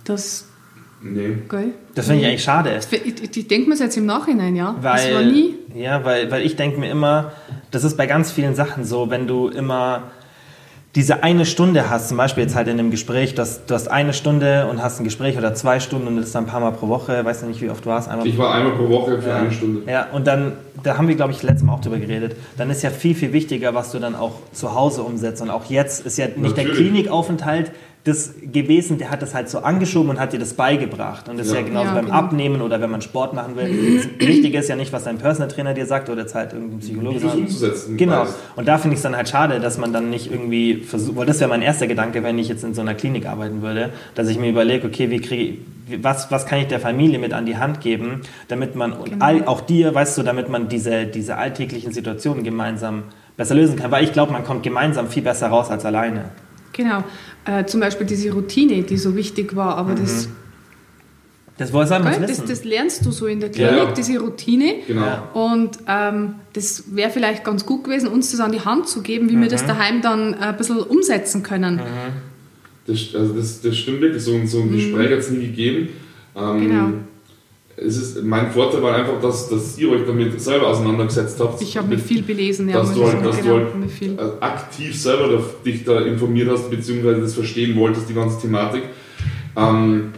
[0.03, 0.45] Das,
[1.01, 1.37] Nee.
[1.49, 1.73] gell?
[1.93, 2.79] Das finde ich eigentlich schade.
[3.03, 4.75] Ich, denke mir jetzt im Nachhinein, ja.
[4.81, 5.55] Weil, das war nie.
[5.75, 7.31] Ja, weil, weil ich denke mir immer,
[7.71, 10.03] das ist bei ganz vielen Sachen so, wenn du immer
[10.95, 14.13] diese eine Stunde hast, zum Beispiel jetzt halt in einem Gespräch, dass du hast eine
[14.13, 16.71] Stunde und hast ein Gespräch oder zwei Stunden und das ist dann ein paar Mal
[16.71, 19.21] pro Woche, weiß ja nicht, wie oft du warst, einmal Ich war einmal pro Woche
[19.21, 19.35] für ja.
[19.37, 19.91] eine Stunde.
[19.91, 22.81] Ja, und dann, da haben wir, glaube ich, letztes Mal auch drüber geredet, dann ist
[22.81, 25.41] ja viel, viel wichtiger, was du dann auch zu Hause umsetzt.
[25.41, 26.77] Und auch jetzt ist ja nicht der Natürlich.
[26.77, 27.71] Klinikaufenthalt
[28.05, 31.27] das gewesen, der hat das halt so angeschoben und hat dir das beigebracht.
[31.27, 31.59] Und das ist Ja.
[31.59, 32.17] ja genauso Ja, beim genau.
[32.17, 33.97] Abnehmen oder wenn man Sport machen will.
[34.19, 36.79] Das Wichtige ist ja nicht, was dein Personal Trainer dir sagt oder jetzt halt irgendein
[36.79, 37.35] Psychologe sagt.
[37.35, 38.21] umzusetzen Genau.
[38.21, 38.35] weißt.
[38.55, 41.25] Und da finde ich es dann halt schade, dass man dann nicht irgendwie versucht, weil
[41.25, 44.29] das wäre mein erster Gedanke, wenn ich jetzt in so einer Klinik arbeiten würde, dass
[44.29, 45.57] ich mir überlege, okay, wie kriege
[46.01, 49.25] was, was kann ich der Familie mit an die Hand geben, damit man, und Genau.
[49.25, 53.03] all, auch dir, weißt du, damit man diese, diese alltäglichen Situationen gemeinsam
[53.37, 53.91] besser lösen kann.
[53.91, 56.25] Weil ich glaube, man kommt gemeinsam viel besser raus als alleine.
[56.75, 57.03] Genau.
[57.45, 60.27] Äh, zum Beispiel diese Routine, die so wichtig war, aber das,
[61.57, 63.91] Das woher soll man gell, das, das lernst du so in der Klinik, ja.
[63.91, 64.75] diese Routine.
[64.85, 65.23] Genau.
[65.33, 69.29] Und ähm, das wäre vielleicht ganz gut gewesen, uns das an die Hand zu geben,
[69.29, 69.49] wie wir Mhm.
[69.49, 71.79] das daheim dann äh, ein bisschen umsetzen können.
[72.87, 75.89] Das, also das, das stimmt wirklich, so, ein- so ein Gespräch hat es nie gegeben.
[76.35, 76.61] Ähm, Mhm.
[76.67, 76.87] Genau.
[77.77, 81.61] Es ist, mein Vorteil war einfach, dass, dass ihr euch damit selber auseinandergesetzt habt.
[81.61, 84.41] Ich habe mich viel belesen, ja, dass muss du ich halt, dass genau, du halt
[84.43, 88.83] aktiv selber da, dich da informiert hast, beziehungsweise das verstehen wolltest, die ganze Thematik.
[89.57, 90.13] Ähm,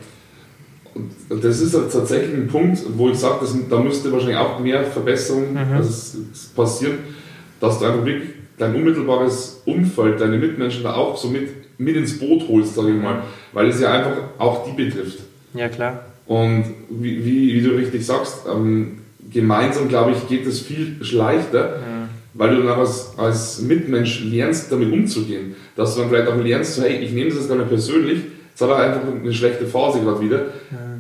[1.30, 4.60] und das ist halt tatsächlich ein Punkt, wo ich sage, dass- da müsste wahrscheinlich auch
[4.60, 7.00] mehr Verbesserung also es, es passieren,
[7.60, 11.50] dass du einfach wirklich dein unmittelbares Umfeld, deine Mitmenschen da auch so mit,
[11.80, 13.22] mit ins Boot holst, sage ich mal,
[13.54, 15.20] weil es ja einfach auch die betrifft.
[15.54, 16.06] Ja, klar.
[16.28, 19.00] Und wie, wie, wie du richtig sagst, ähm,
[19.32, 21.80] gemeinsam, glaube ich, geht es viel leichter,
[22.34, 25.56] weil du dann auch als, als Mitmensch lernst, damit umzugehen.
[25.76, 28.20] Dass du dann vielleicht auch lernst, so, hey, ich nehme das jetzt gar nicht persönlich,
[28.50, 30.42] jetzt hat er einfach eine schlechte Phase gerade wieder.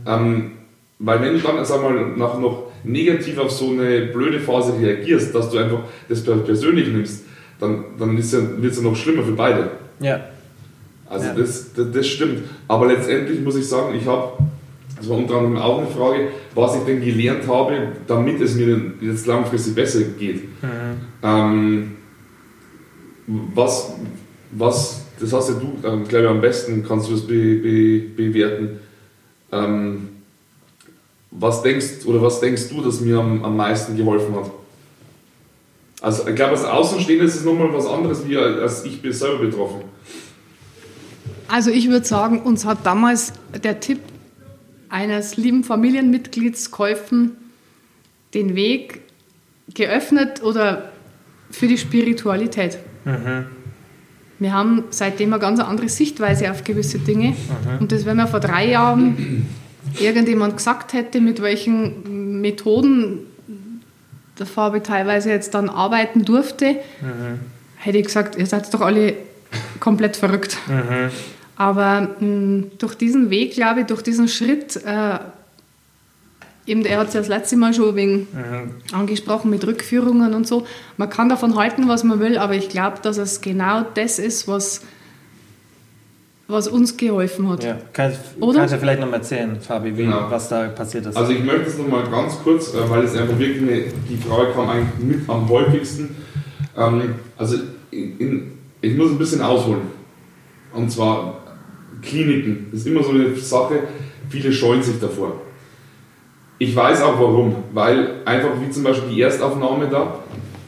[0.05, 0.51] Ähm,
[0.99, 5.35] weil wenn du dann, sag mal, nach noch negativ auf so eine blöde Phase reagierst,
[5.35, 7.23] dass du einfach das per- persönlich nimmst,
[7.59, 8.23] dann, dann ja,
[8.61, 9.71] wird es ja noch schlimmer für beide.
[9.99, 10.21] Ja.
[11.09, 11.33] Also Ja.
[11.35, 12.39] das, das, das stimmt.
[12.67, 14.33] Aber letztendlich muss ich sagen, ich habe,
[14.97, 18.93] das war unter anderem auch eine Frage, was ich denn gelernt habe, damit es mir
[19.01, 20.43] jetzt langfristig besser geht.
[21.21, 21.97] Ähm,
[23.27, 23.93] was,
[24.51, 27.99] was, das hast ja du, ähm, glaube ich, am besten kannst du das be, be,
[28.15, 28.79] bewerten.
[29.51, 30.09] Ähm,
[31.31, 34.49] was denkst oder was denkst du, dass mir am, am meisten geholfen hat?
[36.01, 39.39] Also ich glaube, als Außenstehender ist es nochmal was anderes, wie als ich bin selber
[39.39, 39.81] betroffen.
[41.47, 43.33] Also ich würde sagen, uns hat damals
[43.63, 43.99] der Tipp
[44.89, 47.31] eines lieben Familienmitglieds geholfen,
[48.33, 49.01] den Weg
[49.73, 50.91] geöffnet oder
[51.51, 52.77] für die Spiritualität.
[54.39, 57.35] Wir haben seitdem eine ganz andere Sichtweise auf gewisse Dinge.
[57.79, 59.47] Und das, wenn mir vor drei Jahren
[59.99, 63.19] irgendjemand gesagt hätte, mit welchen Methoden
[64.37, 66.75] der Fabi teilweise jetzt dann arbeiten durfte,
[67.77, 69.13] hätte ich gesagt, ihr seid doch alle
[69.79, 70.57] komplett verrückt.
[71.57, 75.19] Aber mh, durch diesen Weg, glaube ich, durch diesen Schritt, äh,
[76.67, 78.95] eben, er hat es ja das letzte Mal schon wegen mhm.
[78.95, 80.67] angesprochen mit Rückführungen und so.
[80.97, 84.47] Man kann davon halten, was man will, aber ich glaube, dass es genau das ist,
[84.47, 84.81] was,
[86.47, 87.63] was uns geholfen hat.
[87.63, 87.77] Ja.
[87.91, 88.59] Kannst, Oder?
[88.59, 90.29] kannst du vielleicht noch mal erzählen, Fabi, wie, genau.
[90.29, 91.17] was da passiert ist?
[91.17, 94.17] Also ich möchte es noch mal ganz kurz, äh, weil es einfach wirklich eine, die
[94.17, 96.15] Frage kam eigentlich mit am häufigsten.
[96.77, 97.57] Ähm, also
[97.89, 98.51] in, in,
[98.81, 99.97] ich muss ein bisschen ausholen.
[100.73, 101.46] Und zwar
[102.01, 102.67] Kliniken.
[102.71, 103.83] Das ist immer so eine Sache,
[104.29, 105.41] viele scheuen sich davor.
[106.59, 110.23] Ich weiß auch warum, weil einfach wie zum Beispiel die Erstaufnahme da,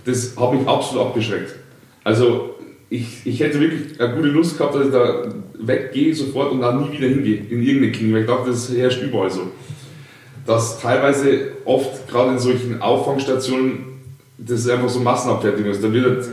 [0.06, 1.56] das hat mich absolut abgeschreckt.
[2.04, 2.56] Also
[2.90, 6.82] ich, ich hätte wirklich eine gute Lust gehabt, dass ich da weggehe sofort und dann
[6.82, 9.42] nie wieder hingehe in irgendeine Klinik, weil ich dachte, das herrscht überall so.
[10.46, 13.90] Dass teilweise oft gerade in solchen Auffangstationen
[14.40, 15.84] das ist einfach so Massenabfertigung ist.
[15.84, 16.28] Da wird,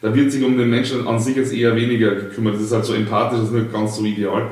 [0.00, 2.54] da wird sich um den Menschen an sich jetzt eher weniger gekümmert.
[2.54, 4.50] Das ist halt so empathisch, das ist nicht ganz so ideal.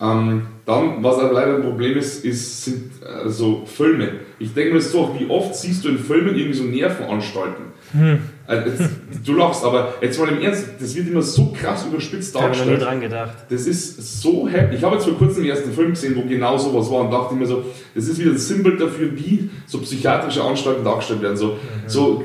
[0.00, 4.10] Ähm, dann, was aber leider ein Problem ist, ist sind äh, so Filme.
[4.38, 7.64] Ich denke mir so, wie oft siehst du in Filmen irgendwie so Nervenanstalten?
[7.92, 8.18] Hm.
[8.46, 8.84] Also,
[9.26, 12.80] du lachst, aber jetzt mal im Ernst, das wird immer so krass überspitzt dargestellt.
[12.80, 13.36] Ich habe nie dran gedacht.
[13.48, 14.76] Das ist so happy.
[14.76, 17.34] Ich habe jetzt vor kurzem den ersten Film gesehen, wo genau sowas war und dachte
[17.34, 17.64] mir so,
[17.94, 21.36] das ist wieder ein Symbol dafür, wie so psychiatrische Anstalten dargestellt werden.
[21.36, 21.58] So, mhm.
[21.86, 22.22] so,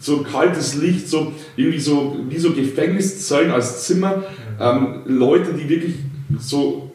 [0.00, 4.24] so kaltes Licht, so irgendwie so wie so Gefängniszellen als Zimmer.
[4.60, 5.94] Ähm, Leute, die wirklich
[6.38, 6.92] so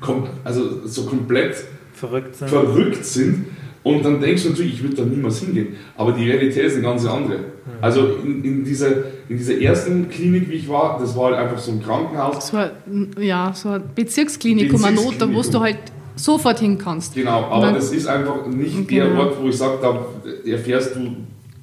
[0.00, 1.56] kom also so komplett
[1.94, 2.48] verrückt sind.
[2.48, 3.46] verrückt sind.
[3.84, 5.74] Und dann denkst du natürlich, ich würde da niemals hingehen.
[5.96, 7.38] Aber die Realität ist eine ganz andere.
[7.80, 8.90] Also in, in, dieser,
[9.28, 12.34] in dieser ersten Klinik, wie ich war, das war halt einfach so ein Krankenhaus.
[12.36, 12.70] Das war,
[13.18, 15.78] ja, so eine Bezirksklinikum, eine Not, wo du halt
[16.14, 17.14] sofort hin kannst.
[17.14, 19.06] Genau, aber dann, das ist einfach nicht genau.
[19.06, 20.06] der Ort, wo ich sage, da
[20.48, 21.16] erfährst du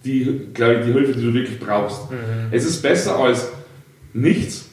[0.09, 2.11] die, glaube ich, die Hilfe, die du wirklich brauchst.
[2.11, 2.15] Mhm.
[2.51, 3.49] Es ist besser als
[4.13, 4.69] nichts,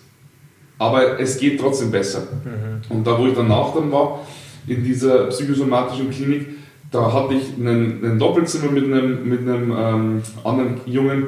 [0.78, 2.20] aber es geht trotzdem besser.
[2.20, 2.94] Mhm.
[2.94, 4.26] Und da, wo ich danach dann war,
[4.66, 6.48] in dieser psychosomatischen Klinik,
[6.90, 11.26] da hatte ich ein Doppelzimmer mit einem, mit einem ähm, anderen Jungen.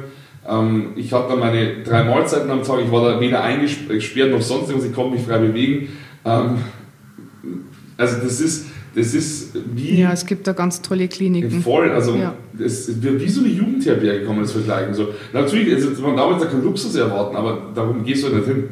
[0.49, 4.69] Ähm, ich hatte meine drei Mahlzeiten am Tag, ich war da weder eingesperrt noch sonst
[4.69, 5.89] irgendwas, ich konnte mich frei bewegen.
[6.25, 6.59] Ähm,
[7.97, 8.67] also das ist,
[8.99, 10.01] das ist wie...
[10.01, 11.63] Ja, es gibt da ganz tolle Kliniken.
[11.63, 12.35] Voll, also ja.
[12.59, 14.93] es wird wie so eine Jugendherberge, kann man das vergleichen.
[14.93, 18.39] So, natürlich, also, man darf jetzt da keinen Luxus erwarten, aber darum gehst du halt
[18.39, 18.65] nicht hin.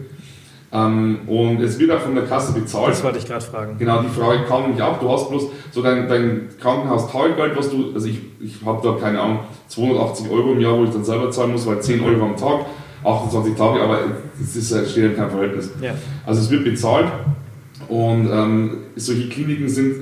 [0.73, 2.91] Ähm, und es wird auch von der Kasse bezahlt.
[2.91, 3.77] Das wollte ich gerade fragen.
[3.79, 4.99] Genau, die Frage kam nämlich auch.
[4.99, 9.21] Du hast bloß so dein, dein Krankenhaus-Taggeld, was du, also ich, ich habe da keine
[9.21, 12.37] Ahnung, 280 Euro im Jahr, wo ich dann selber zahlen muss, weil 10 Euro am
[12.37, 12.67] Tag,
[13.05, 14.01] 28 Tage, aber
[14.41, 15.71] das ist, steht in keinem Verhältnis.
[15.81, 15.95] Ja.
[16.27, 17.07] Also es wird bezahlt
[17.89, 19.97] und ähm, solche Kliniken sind,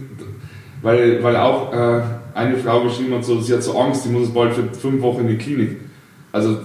[0.83, 2.03] weil, weil auch äh,
[2.35, 5.21] eine Frau geschrieben hat, so, sie hat so Angst, sie muss bald für fünf Wochen
[5.21, 5.77] in die Klinik.
[6.33, 6.59] Also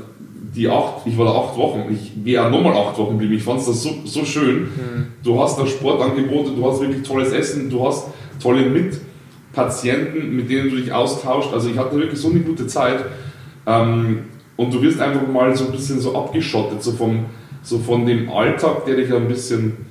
[0.56, 3.36] die acht, ich war da acht Wochen, ich wäre nochmal acht Wochen geblieben.
[3.36, 4.62] Ich fand es so, so schön.
[4.62, 5.08] Mhm.
[5.24, 8.08] Du hast da Sportangebote, du hast wirklich tolles Essen, du hast
[8.42, 11.54] tolle Mitpatienten, mit denen du dich austauschst.
[11.54, 13.06] Also ich hatte wirklich so eine gute Zeit.
[13.68, 14.24] Ähm,
[14.58, 17.26] und du wirst einfach mal so ein bisschen so abgeschottet, so, vom,
[17.62, 19.89] so von dem Alltag, der dich ja ein bisschen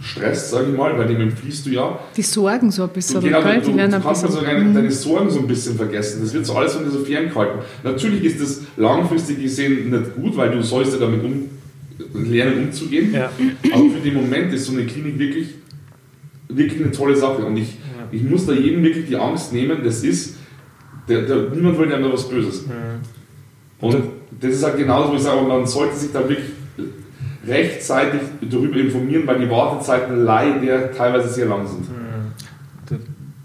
[0.00, 1.98] Stress, sage ich mal, weil dem entfliehst du ja.
[2.16, 4.74] Die Sorgen so ein bisschen, genau, du, du, du kannst so deine, mhm.
[4.74, 6.22] deine, Sorgen so ein bisschen vergessen.
[6.22, 7.60] Das wird so alles von dir so ferngehalten.
[7.84, 11.50] Natürlich ist das langfristig gesehen nicht gut, weil du sollst ja damit um,
[12.14, 13.12] lernen umzugehen.
[13.12, 13.30] Ja.
[13.72, 15.48] Aber für den Moment ist so eine Klinik wirklich,
[16.48, 17.44] wirklich eine tolle Sache.
[17.44, 18.08] Und ich, ja.
[18.10, 20.36] ich muss da jedem wirklich die Angst nehmen, das ist,
[21.08, 22.66] der, der, niemand will einem da was Böses.
[22.66, 23.86] Mhm.
[23.86, 23.96] Und
[24.40, 26.59] das ist halt genauso, wo ich sage, man sollte sich da wirklich
[27.46, 31.88] rechtzeitig darüber informieren, weil die Wartezeiten leider teilweise sehr lang sind.
[32.86, 32.96] Du,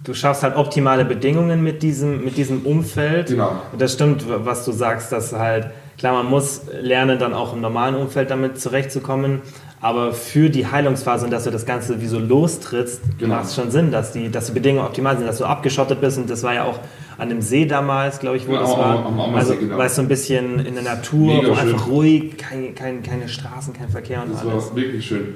[0.03, 3.27] du schaffst halt optimale Bedingungen mit diesem, mit diesem Umfeld.
[3.27, 3.61] Genau.
[3.77, 7.95] Das stimmt, was du sagst, dass halt, klar, man muss lernen, dann auch im normalen
[7.95, 9.41] Umfeld damit zurechtzukommen.
[9.85, 13.35] Aber für die Heilungsphase und dass du das Ganze wie so lostrittst, genau.
[13.35, 16.17] macht es schon Sinn, dass die, dass die Bedingungen optimal sind, dass du abgeschottet bist.
[16.17, 16.79] Und das war ja auch
[17.19, 19.05] an dem See damals, glaube ich, wo ja, das war.
[19.05, 19.77] Am, am also, genau.
[19.77, 21.67] weißt du, ein bisschen in der Natur, Mega wo schön.
[21.67, 24.55] einfach ruhig, kein, kein, keine Straßen, kein Verkehr und das alles.
[24.55, 25.35] Das war wirklich schön.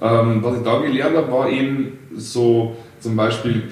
[0.00, 0.20] Ja.
[0.20, 3.64] Ähm, was ich da gelernt habe, war eben so zum Beispiel,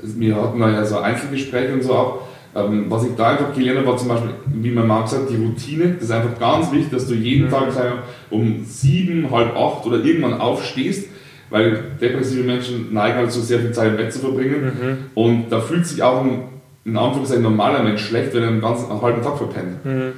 [0.00, 2.27] wir hatten da ja so Einzelgespräche und so auch.
[2.66, 5.36] Ähm, was ich da einfach gelernt habe, war zum Beispiel, wie mein Mann gesagt, die
[5.36, 5.94] Routine.
[5.94, 7.50] Das ist einfach ganz wichtig, dass du jeden mhm.
[7.50, 7.98] Tag sagen,
[8.30, 11.08] um sieben, halb acht oder irgendwann aufstehst
[11.50, 14.64] weil depressive Menschen neigen halt so sehr viel Zeit im Bett zu verbringen.
[14.64, 14.96] Mhm.
[15.14, 16.42] Und da fühlt sich auch ein,
[16.84, 19.84] in Anführungszeichen, normaler Mensch schlecht, wenn er einen ganzen einen halben Tag verpennt.
[19.84, 20.12] Mhm.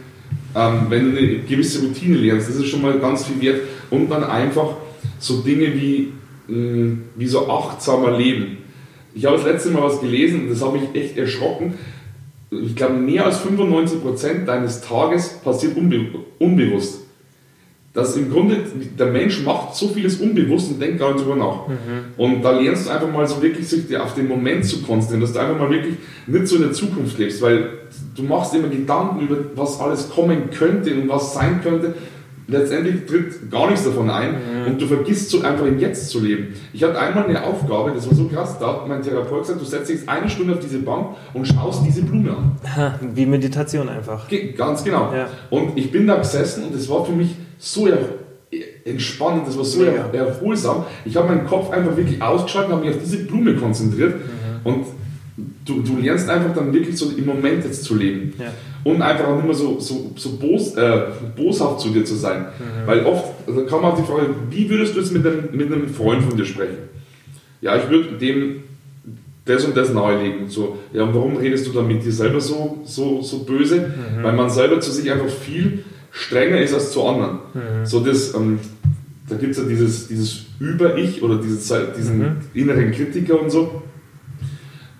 [0.55, 3.61] Ähm, wenn du eine gewisse Routine lernst, das ist schon mal ganz viel wert.
[3.91, 4.77] Und dann einfach
[5.19, 6.13] so Dinge wie,
[6.49, 8.59] mh, wie so achtsamer Leben.
[9.15, 11.75] Ich habe das letzte Mal was gelesen und das hat mich echt erschrocken.
[12.51, 16.07] Ich glaube, mehr als 95% deines Tages passiert unbe
[16.39, 17.01] unbewusst
[17.93, 18.57] dass im Grunde
[18.99, 21.69] der Mensch macht so vieles unbewusst und denkt gar nicht drüber nach.
[21.69, 22.15] Mhm.
[22.17, 25.33] Und da lernst du einfach mal so wirklich sich auf den Moment zu konzentrieren, dass
[25.33, 25.97] du einfach mal wirklich
[26.27, 27.69] nicht so in der Zukunft lebst, weil
[28.15, 31.95] du machst immer Gedanken über was alles kommen könnte und was sein könnte
[32.51, 34.67] letztendlich tritt gar nichts davon ein mhm.
[34.67, 36.55] und du vergisst so einfach im Jetzt zu leben.
[36.73, 39.65] Ich hatte einmal eine Aufgabe, das war so krass, da hat mein Therapeut gesagt, du
[39.65, 42.53] setzt dich jetzt eine Stunde auf diese Bank und schaust diese Blume an.
[43.15, 44.29] Wie Meditation einfach.
[44.29, 45.13] Ge ganz genau.
[45.15, 45.29] Ja.
[45.51, 47.89] Und ich bin da gesessen und es war für mich so
[48.85, 49.93] entspannend, das war so ja.
[50.13, 50.85] erholsam.
[51.05, 54.73] Ich habe meinen Kopf einfach wirklich ausgeschaltet und habe mich auf diese Blume konzentriert mhm.
[54.73, 54.87] und
[55.65, 58.35] du, du lernst einfach dann wirklich so im Moment jetzt zu leben.
[58.39, 58.47] Ja.
[58.85, 61.03] Und einfach auch nicht mehr so, so, so bos, äh,
[61.37, 62.47] boshaft zu dir zu sein.
[62.59, 62.87] Mhm.
[62.87, 65.89] Weil oft also man auch die Frage, wie würdest du jetzt mit einem, mit einem
[65.89, 66.79] Freund von dir sprechen?
[67.61, 68.63] Ja, ich würde dem
[69.45, 70.49] das und das nahelegen.
[70.49, 73.81] So, ja, und warum redest du dann mit dir selber so, so, so böse?
[73.81, 74.23] Mhm.
[74.23, 77.39] Weil man selber zu sich einfach viel strenger ist als zu anderen.
[77.53, 77.85] Mhm.
[77.85, 78.61] So das, ähm,
[79.29, 82.37] da gibt es ja dieses, dieses Über-Ich oder dieses, diesen mhm.
[82.55, 83.83] inneren Kritiker und so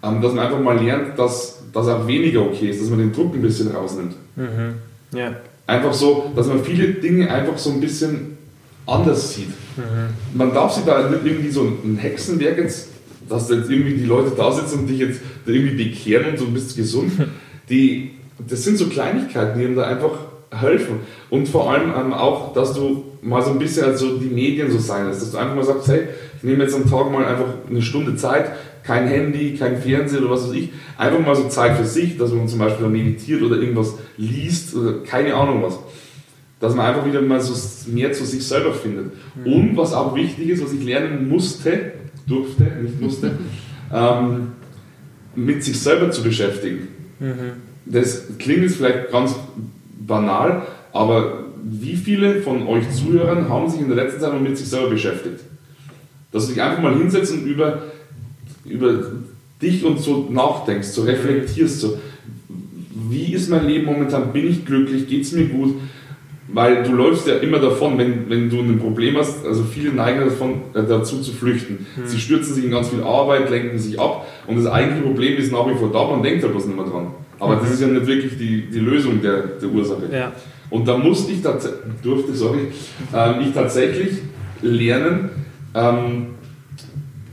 [0.03, 3.13] ähm, dass man einfach mal lernt, dass das auch weniger okay ist, dass man den
[3.13, 4.15] Druck ein bisschen rausnimmt.
[4.37, 4.75] Mhm.
[5.17, 5.37] Ja.
[5.67, 8.39] Einfach so, dass man viele Dinge einfach so ein bisschen
[8.87, 9.51] anders sieht.
[9.77, 10.15] Mhm.
[10.35, 12.89] Man darf sich da nicht irgendwie so ein Hexenwerk jetzt,
[13.29, 16.77] dass jetzt irgendwie die Leute da sitzen und dich jetzt irgendwie bekehren und so bist
[16.77, 17.13] gesund.
[17.69, 18.11] Die,
[18.49, 20.11] das sind so Kleinigkeiten, die einem da einfach
[20.51, 21.01] helfen.
[21.29, 24.79] Und vor allem ähm, auch, dass du mal so ein bisschen also die Medien so
[24.79, 26.09] sein lässt, dass du einfach mal sagst, hey,
[26.39, 28.51] ich nehme jetzt am Tag mal einfach eine Stunde Zeit,
[28.83, 30.71] kein Handy, kein Fernseher oder was weiß ich.
[30.97, 35.03] Einfach mal so Zeit für sich, dass man zum Beispiel meditiert oder irgendwas liest oder
[35.03, 35.79] keine Ahnung was.
[36.61, 37.55] Dass man einfach wieder mal so
[37.91, 39.13] mehr zu sich selber findet.
[39.37, 39.53] Mhm.
[39.53, 41.93] Und was auch wichtig ist, was ich lernen musste,
[42.27, 43.33] durfte, nicht musste,
[43.93, 44.53] ähm,
[45.35, 46.89] mit sich selber zu beschäftigen.
[47.19, 47.53] Mhm.
[47.87, 49.35] Das klingt jetzt vielleicht ganz
[50.07, 54.57] banal, aber wie viele von euch Zuhörern haben sich in der letzten Zeit mal mit
[54.57, 55.41] sich selber beschäftigt?
[56.33, 57.83] Dass du dich einfach mal hinsetzt und über
[58.65, 59.03] über
[59.61, 61.99] dich und so nachdenkst, so reflektierst, so
[63.09, 65.75] wie ist mein Leben momentan, bin ich glücklich, geht es mir gut,
[66.53, 70.21] weil du läufst ja immer davon, wenn, wenn du ein Problem hast, also viele neigen
[70.21, 71.87] davon, äh, dazu zu flüchten.
[71.97, 72.07] Mhm.
[72.07, 75.53] Sie stürzen sich in ganz viel Arbeit, lenken sich ab und das eigentliche Problem ist
[75.53, 77.09] nach wie vor da, man denkt da bloß nicht mehr dran.
[77.39, 77.61] Aber mhm.
[77.61, 80.03] das ist ja nicht wirklich die, die Lösung der, der Ursache.
[80.13, 80.33] Ja.
[80.69, 82.69] Und da musste ich, durfte, sorry,
[83.15, 84.19] ähm, ich tatsächlich
[84.63, 85.31] lernen,
[85.75, 86.27] ähm,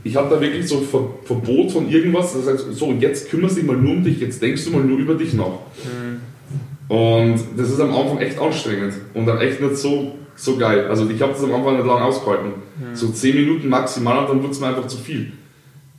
[0.04, 2.34] ich habe da wirklich so Ver Verbot von irgendwas.
[2.34, 4.82] Das heißt, so, jetzt kümmerst du dich mal nur um dich, jetzt denkst du mal
[4.82, 5.46] nur über dich nach.
[5.84, 6.94] Mhm.
[6.94, 10.86] Und das ist am Anfang echt anstrengend und dann echt nicht so, so geil.
[10.88, 12.52] Also ich habe das am Anfang nicht lange ausgehalten.
[12.78, 12.94] Mhm.
[12.94, 15.32] So 10 Minuten maximal und dann wird es mir einfach zu viel.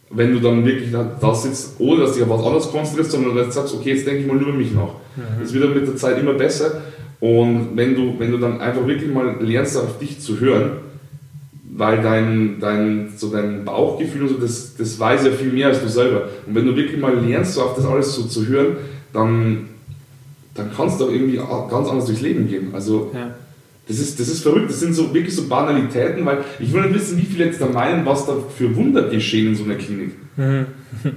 [0.09, 3.37] Wenn du dann wirklich da sitzt, ohne dass du dich auf was anderes konzentrierst, sondern
[3.37, 4.95] jetzt sagst, okay, jetzt denke ich mal nur über mich nach.
[5.15, 5.41] Mhm.
[5.43, 6.81] Das wird dann mit der Zeit immer besser.
[7.19, 10.71] Und wenn du, wenn du dann einfach wirklich mal lernst, auf dich zu hören,
[11.79, 15.81] weil dein, dein, so dein Bauchgefühl und so, das, das weiß ja viel mehr als
[15.81, 16.27] du selber.
[16.45, 18.75] Und wenn du wirklich mal lernst, so auf das alles so zu hören,
[19.13, 19.69] dann,
[20.55, 22.71] dann kannst du auch irgendwie ganz anders durchs Leben gehen.
[22.73, 23.33] Also, ja.
[23.87, 24.69] das, ist, das ist verrückt.
[24.69, 27.67] Das sind so wirklich so Banalitäten, weil ich will nicht wissen, wie viele jetzt da
[27.67, 30.11] meinen, was da für Wunder geschehen in so einer Klinik.
[30.35, 30.65] Mhm.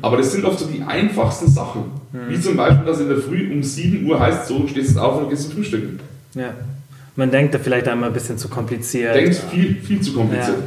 [0.00, 1.86] Aber das sind oft so die einfachsten Sachen.
[2.12, 2.18] Mhm.
[2.28, 5.22] Wie zum Beispiel, dass in der Früh um 7 Uhr heißt, so stehst du auf
[5.22, 5.98] und gehst zum Frühstücken.
[6.36, 6.54] Ja.
[7.16, 9.14] Man denkt da vielleicht einmal ein bisschen zu kompliziert.
[9.14, 10.58] Denkt viel, viel zu kompliziert.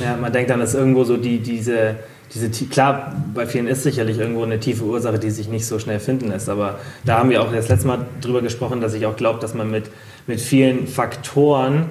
[0.00, 0.12] Ja.
[0.12, 1.96] ja, man denkt dann, dass irgendwo so die, diese,
[2.34, 6.00] diese, klar, bei vielen ist sicherlich irgendwo eine tiefe Ursache, die sich nicht so schnell
[6.00, 9.16] finden lässt, aber da haben wir auch das letzte Mal drüber gesprochen, dass ich auch
[9.16, 9.90] glaube, dass man mit,
[10.26, 11.86] mit vielen Faktoren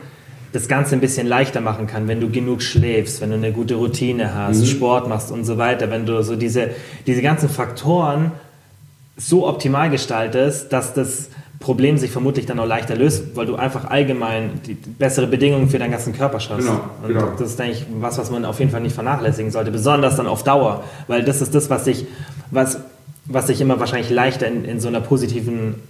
[0.51, 3.75] das Ganze ein bisschen leichter machen kann, wenn du genug schläfst, wenn du eine gute
[3.75, 4.65] Routine hast, mhm.
[4.65, 6.69] Sport machst und so weiter, wenn du so diese,
[7.07, 8.31] diese ganzen Faktoren
[9.17, 11.29] so optimal gestaltest, dass das
[11.65, 15.79] Problem sich vermutlich dann auch leichter löst, weil du einfach allgemein die bessere Bedingungen für
[15.79, 16.67] deinen ganzen Körper schaffst.
[16.67, 17.31] Genau, und genau.
[17.39, 20.27] das ist, denke ich, was, was man auf jeden Fall nicht vernachlässigen sollte, besonders dann
[20.27, 22.05] auf Dauer, weil das ist das, was sich,
[22.51, 22.77] was,
[23.25, 25.81] was sich immer wahrscheinlich leichter in, in so einer positiven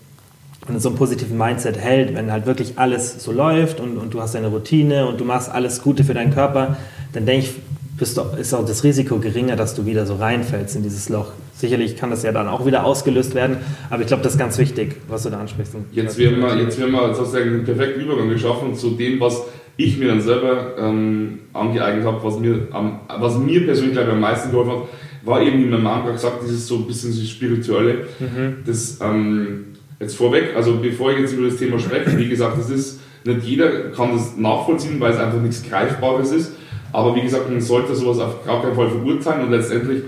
[0.70, 4.22] in so einem positiven Mindset hält, wenn halt wirklich alles so läuft und, und du
[4.22, 6.78] hast deine Routine und du machst alles Gute für deinen Körper,
[7.14, 7.54] dann denke ich,
[7.98, 11.34] bist du, ist auch das Risiko geringer, dass du wieder so reinfällst in dieses Loch.
[11.56, 13.58] Sicherlich kann das ja dann auch wieder ausgelöst werden,
[13.89, 15.74] aber ich glaube, das ist ganz wichtig, was du da ansprichst.
[15.93, 19.41] Jetzt werden wir, jetzt werden wir sozusagen einen perfekten Übergang geschaffen zu dem, was
[19.78, 24.14] ich mir dann selber ähm, angeeignet habe, was mir, ähm, was mir persönlich glaube ich,
[24.16, 24.82] am meisten geholfen hat,
[25.24, 28.06] war eben, wie mein Mann gerade gesagt, dieses so ein bisschen das Spirituelle.
[28.20, 28.58] Mhm.
[28.66, 29.66] Das, ähm,
[29.99, 33.43] jetzt vorweg, also bevor ich jetzt über das Thema spreche, wie gesagt, das ist, nicht
[33.43, 36.53] jeder kann das nachvollziehen, weil es einfach nichts Greifbares ist.
[36.91, 40.03] Aber wie gesagt, man sollte sowas auf gar keinen Fall verurteilen und letztendlich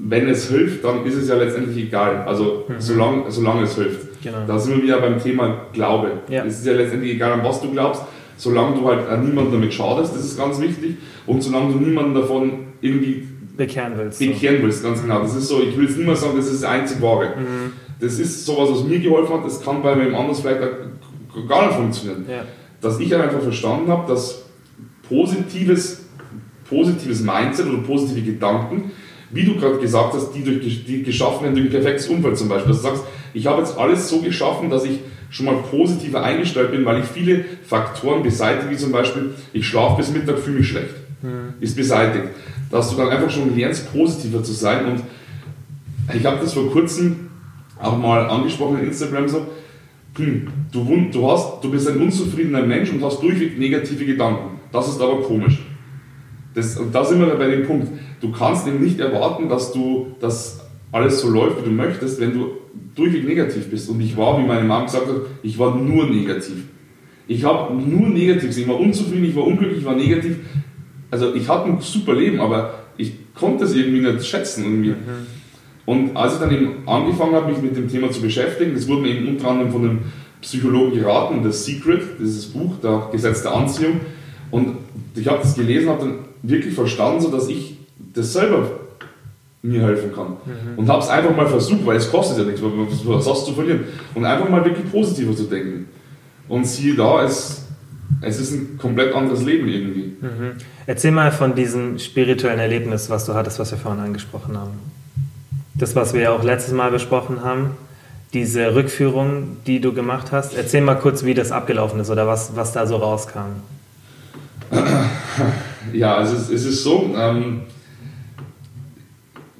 [0.00, 2.24] wenn es hilft, dann ist es ja letztendlich egal.
[2.26, 2.74] Also mhm.
[2.78, 4.22] solange, solange es hilft.
[4.22, 4.38] Genau.
[4.46, 6.12] Da sind wir wieder beim Thema Glaube.
[6.28, 6.44] Ja.
[6.44, 8.02] Es ist ja letztendlich egal, an was du glaubst.
[8.38, 10.96] solange du halt niemandem damit schadest, das ist ganz wichtig,
[11.26, 13.26] und solange du niemanden davon irgendwie
[13.56, 14.20] bekehren willst.
[14.20, 15.20] Bekehren willst, ganz genau.
[15.20, 17.34] Das ist so, ich will jetzt nicht mehr sagen, das ist das einzig Wahre.
[17.36, 17.72] Mhm.
[18.00, 20.60] Das ist sowas, was mir geholfen hat, das kann bei wem anders vielleicht
[21.48, 22.24] gar nicht funktionieren.
[22.28, 22.44] Ja.
[22.80, 24.44] Dass ich einfach verstanden habe, dass
[25.08, 26.06] positives,
[26.68, 28.92] positives Mindset oder positive Gedanken,
[29.30, 32.48] wie du gerade gesagt hast, die, durch, die geschaffen werden durch ein perfektes Umfeld zum
[32.48, 32.72] Beispiel.
[32.72, 33.04] Dass du sagst,
[33.34, 35.00] ich habe jetzt alles so geschaffen, dass ich
[35.30, 39.98] schon mal positiver eingestellt bin, weil ich viele Faktoren beseitige, wie zum Beispiel, ich schlafe
[39.98, 40.94] bis Mittag, fühle mich schlecht.
[41.22, 41.54] Mhm.
[41.60, 42.26] Ist beseitigt.
[42.70, 44.86] Dass du dann einfach schon lernst, positiver zu sein.
[44.86, 45.02] Und
[46.14, 47.28] ich habe das vor kurzem
[47.78, 49.46] auch mal angesprochen in Instagram so,
[50.16, 54.58] hm, du, du, hast, du bist ein unzufriedener Mensch und hast durchweg negative Gedanken.
[54.72, 55.58] Das ist aber komisch.
[56.54, 57.88] Das, und da sind wir bei dem Punkt.
[58.20, 62.32] Du kannst eben nicht erwarten, dass du dass alles so läuft, wie du möchtest, wenn
[62.32, 62.50] du
[62.94, 63.88] durchweg negativ bist.
[63.88, 66.64] Und ich war, wie meine Mama gesagt hat, ich war nur negativ.
[67.26, 68.64] Ich habe nur negativ gesehen.
[68.64, 70.36] Ich war unzufrieden, ich war unglücklich, ich war negativ.
[71.10, 74.64] Also ich hatte ein super Leben, aber ich konnte es irgendwie nicht schätzen.
[74.64, 74.90] Irgendwie.
[74.90, 75.26] Mhm.
[75.84, 79.02] Und als ich dann eben angefangen habe, mich mit dem Thema zu beschäftigen, das wurde
[79.02, 79.98] mir eben unter anderem von einem
[80.40, 84.00] Psychologen geraten, The Secret, dieses Buch, der Gesetz der Anziehung.
[84.50, 84.76] Und
[85.14, 87.76] ich habe das gelesen, habe dann wirklich verstanden, so dass ich
[88.14, 88.70] das selber
[89.62, 90.28] mir helfen kann.
[90.44, 90.78] Mhm.
[90.78, 93.52] Und habe es einfach mal versucht, weil es kostet ja nichts, was hast du zu
[93.54, 93.84] verlieren?
[94.14, 95.88] Und einfach mal wirklich positiver zu denken.
[96.48, 97.66] Und siehe da, es,
[98.22, 100.16] es ist ein komplett anderes Leben irgendwie.
[100.20, 100.52] Mhm.
[100.86, 104.78] Erzähl mal von diesem spirituellen Erlebnis, was du hattest, was wir vorhin angesprochen haben.
[105.74, 107.72] Das, was wir ja auch letztes Mal besprochen haben,
[108.32, 110.54] diese Rückführung, die du gemacht hast.
[110.54, 113.62] Erzähl mal kurz, wie das abgelaufen ist oder was, was da so rauskam.
[115.92, 117.62] Ja, also es, es ist so, ähm,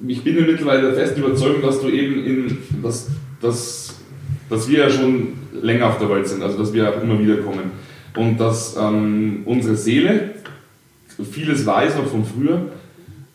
[0.07, 3.09] ich bin mir mittlerweile der festen Überzeugung, dass du eben in, dass,
[3.41, 3.95] dass,
[4.49, 7.37] dass wir ja schon länger auf der Welt sind, also dass wir auch immer wieder
[7.37, 7.71] kommen.
[8.15, 10.35] Und dass ähm, unsere Seele
[11.31, 12.71] vieles weiß noch von früher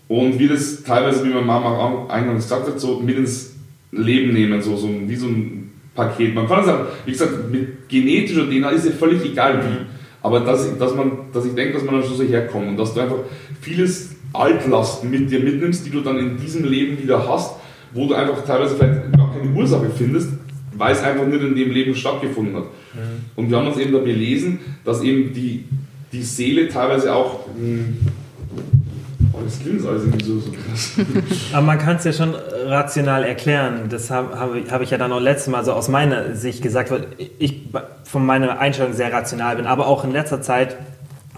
[0.09, 3.57] und wir das teilweise, wie meine Mama auch eingangs gesagt hat, so mit ins
[3.93, 6.35] Leben nehmen, so, so wie so ein Paket.
[6.35, 9.94] Man kann sagen, wie gesagt, mit genetischer DNA ist ja völlig egal wie.
[10.25, 12.95] Aber dass, dass, man, dass ich denke, dass man dann schon so herkommt und dass
[12.95, 13.19] du einfach
[13.61, 17.57] vieles Altlasten mit dir mitnimmst, die du dann in diesem Leben wieder hast,
[17.93, 20.31] wo du einfach teilweise vielleicht gar keine Ursache findest,
[20.79, 22.65] weil es einfach nicht in dem Leben stattgefunden hat.
[22.65, 22.99] Mhm.
[23.37, 25.65] Und wir haben uns eben da belesen, dass eben die,
[26.11, 27.47] die Seele teilweise auch.
[27.49, 27.97] Mh, hm,
[29.43, 30.93] das klingt alles irgendwie so, so krass.
[31.53, 32.35] Aber man kann es ja schon
[32.67, 33.89] rational erklären.
[33.89, 36.91] Das habe hab, hab ich ja dann auch letztes Mal so aus meiner Sicht gesagt,
[36.91, 37.07] weil
[37.39, 37.63] ich
[38.05, 40.77] von meiner Einstellung sehr rational bin, aber auch in letzter Zeit,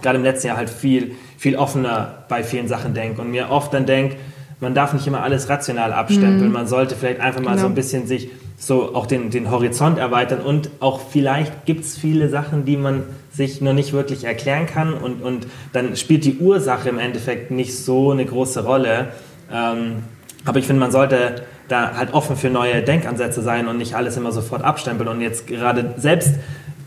[0.01, 3.73] gerade im letzten Jahr halt viel viel offener bei vielen Sachen denke und mir oft
[3.73, 4.17] dann denke,
[4.59, 6.51] man darf nicht immer alles rational abstempeln, mhm.
[6.51, 7.61] man sollte vielleicht einfach mal genau.
[7.61, 10.41] so ein bisschen sich so auch den, den Horizont erweitern.
[10.41, 14.93] Und auch vielleicht gibt es viele Sachen, die man sich noch nicht wirklich erklären kann.
[14.93, 19.09] Und, und dann spielt die Ursache im Endeffekt nicht so eine große Rolle.
[19.51, 20.03] Ähm,
[20.43, 24.17] aber ich finde, man sollte da halt offen für neue Denkansätze sein und nicht alles
[24.17, 25.07] immer sofort abstempeln.
[25.07, 26.35] Und jetzt gerade selbst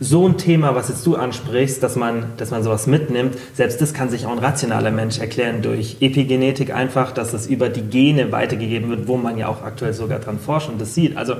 [0.02, 3.92] so ein Thema, was jetzt du ansprichst, dass man, dass man sowas mitnimmt, selbst das
[3.92, 8.32] kann sich auch ein rationaler Mensch erklären durch Epigenetik einfach, dass es über die Gene
[8.32, 11.18] weitergegeben wird, wo man ja auch aktuell sogar dran forscht und das sieht.
[11.18, 11.34] Also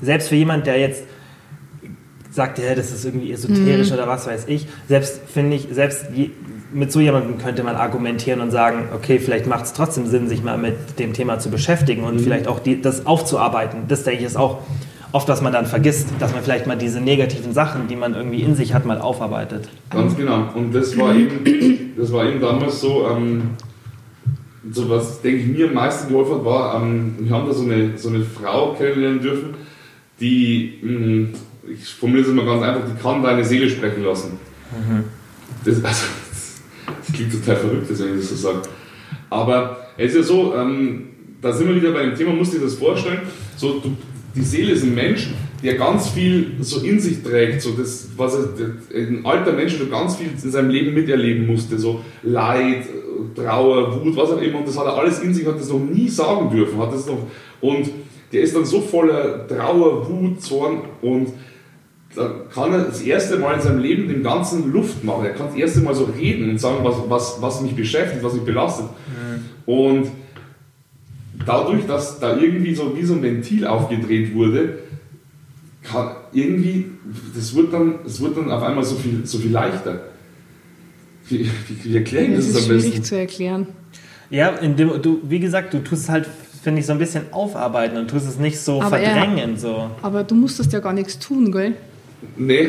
[0.00, 1.02] selbst für jemand, der jetzt
[2.30, 3.94] sagt, ja, das ist irgendwie esoterisch mhm.
[3.94, 6.06] oder was weiß ich, selbst finde ich, selbst
[6.72, 10.42] mit so jemandem könnte man argumentieren und sagen, okay, vielleicht macht es trotzdem Sinn, sich
[10.42, 12.20] mal mit dem Thema zu beschäftigen und mhm.
[12.20, 13.82] vielleicht auch die, das aufzuarbeiten.
[13.88, 14.60] Das denke ich ist auch
[15.14, 18.40] oft, was man dann vergisst, dass man vielleicht mal diese negativen Sachen, die man irgendwie
[18.40, 19.68] in sich hat, mal aufarbeitet.
[19.88, 20.48] Ganz genau.
[20.54, 23.50] Und das war eben, das war eben damals so, ähm,
[24.72, 27.62] so was, denke ich, mir am meisten geholfen hat, war, ähm, wir haben da so
[27.62, 29.54] eine, so eine Frau kennenlernen dürfen,
[30.18, 31.28] die, mh, hm,
[31.72, 34.32] ich formuliere es mal ganz einfach, die kann deine Seele sprechen lassen.
[34.72, 35.04] Mhm.
[35.64, 36.06] Das, also,
[36.86, 38.62] das klingt total verrückt, wenn ich das so sage.
[39.30, 41.04] Aber es ist ja so, ähm,
[41.40, 43.20] da sind wir wieder bei dem Thema, musst du dir das vorstellen,
[43.56, 43.96] so, du,
[44.34, 45.30] die Seele ist ein Mensch,
[45.62, 48.48] der ganz viel so in sich trägt, so das, was er,
[48.94, 52.84] ein alter Mensch, der ganz viel in seinem Leben miterleben musste, so Leid,
[53.34, 55.78] Trauer, Wut, was auch immer, und das hat er alles in sich, hat das noch
[55.78, 57.18] nie sagen dürfen, hat das noch,
[57.60, 57.90] und
[58.32, 61.28] der ist dann so voller Trauer, Wut, Zorn und
[62.14, 65.24] da kann er das erste Mal in seinem Leben den ganzen Luft machen.
[65.24, 68.34] Er kann das erste Mal so reden und sagen, was, was, was mich beschäftigt, was
[68.34, 68.86] mich belastet.
[68.86, 69.72] Mhm.
[69.72, 70.10] Und
[71.46, 74.78] dadurch, dass da irgendwie so wie so ein Ventil aufgedreht wurde,
[75.82, 76.86] kann irgendwie,
[77.34, 80.00] das wird dann, das wird dann auf einmal so viel, so viel leichter.
[81.28, 83.66] Wie, wie, wie erkläre ich das, das ist am schwierig zu erklären.
[84.30, 86.28] Ja, indem du, wie gesagt, du tust es halt,
[86.62, 89.54] finde ich, so ein bisschen aufarbeiten und tust es nicht so aber verdrängen.
[89.54, 89.90] Er, so.
[90.02, 91.74] Aber du musstest ja gar nichts tun, gell?
[92.36, 92.68] Nee.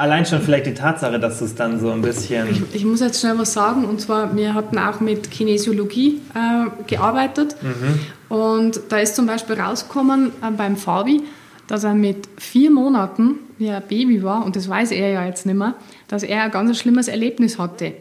[0.00, 2.48] Allein schon vielleicht die Tatsache, dass du es dann so ein bisschen.
[2.50, 6.70] Ich, ich, muss jetzt schnell was sagen, und zwar, wir hatten auch mit Kinesiologie äh,
[6.86, 7.54] gearbeitet.
[7.62, 8.34] Mhm.
[8.34, 11.22] Und da ist zum Beispiel rausgekommen äh, beim Fabi,
[11.66, 15.44] dass er mit vier Monaten, wie er Baby war, und das weiß er ja jetzt
[15.44, 15.74] nicht mehr,
[16.08, 17.92] dass er ein ganz schlimmes Erlebnis hatte.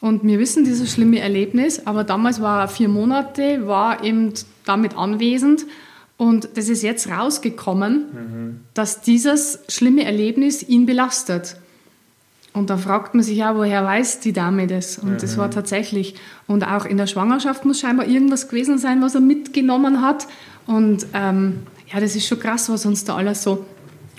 [0.00, 4.32] Und wir wissen dieses schlimme Erlebnis, aber damals war er vier Monate, war eben
[4.64, 5.66] damit anwesend
[6.22, 8.60] und das ist jetzt rausgekommen, mhm.
[8.74, 11.56] dass dieses schlimme Erlebnis ihn belastet.
[12.52, 14.98] Und da fragt man sich ja, woher weiß die Dame das?
[14.98, 15.18] Und mhm.
[15.18, 16.14] das war tatsächlich.
[16.46, 20.28] Und auch in der Schwangerschaft muss scheinbar irgendwas gewesen sein, was er mitgenommen hat.
[20.68, 21.62] Und ähm,
[21.92, 23.66] ja, das ist schon krass, was uns da alles so.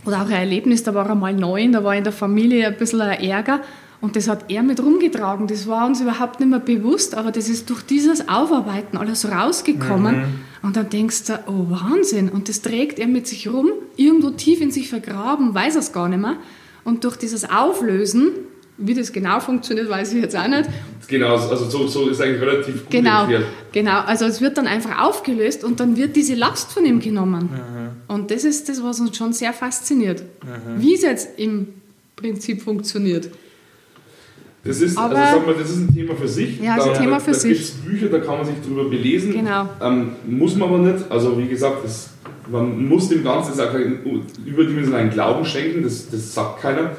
[0.06, 2.76] Oder auch ein Erlebnis, da war er mal neun, da war in der Familie ein
[2.76, 3.62] bisschen ein Ärger.
[4.04, 5.48] Und das hat er mit rumgetragen.
[5.48, 10.18] Das war uns überhaupt nicht mehr bewusst, aber das ist durch dieses Aufarbeiten alles rausgekommen.
[10.18, 10.26] Mhm.
[10.62, 12.28] Und dann denkst du, oh Wahnsinn.
[12.28, 15.94] Und das trägt er mit sich rum, irgendwo tief in sich vergraben, weiß er es
[15.94, 16.36] gar nicht mehr.
[16.84, 18.32] Und durch dieses Auflösen,
[18.78, 20.70] wie das genau funktioniert, weiß ich jetzt auch nicht.
[21.08, 23.46] Genau, also so, so ist eigentlich relativ gut genau, erklärt.
[23.72, 27.52] Genau, also es wird dann einfach aufgelöst und dann wird diese Last von ihm genommen.
[27.54, 28.14] Mhm.
[28.14, 30.24] Und das ist das, was uns schon sehr fasziniert.
[30.44, 30.82] Mhm.
[30.82, 31.70] Wie es jetzt im
[32.18, 33.30] Prinzip funktioniert.
[34.66, 36.62] Das ist, also Aber, also sagen wir, das ist ein Thema für sich.
[36.62, 37.52] Ja, da, ein Thema für da, sich.
[37.52, 39.34] Da gibt es Bücher, da kann man sich drüber belesen.
[39.34, 39.70] Genau.
[39.82, 41.04] Ähm, muss man aber nicht.
[41.10, 42.12] Also wie gesagt, das,
[42.50, 44.00] man muss dem Ganzen auch keinen
[44.46, 46.92] überdimensionalen Glauben schenken, das, das sagt keiner.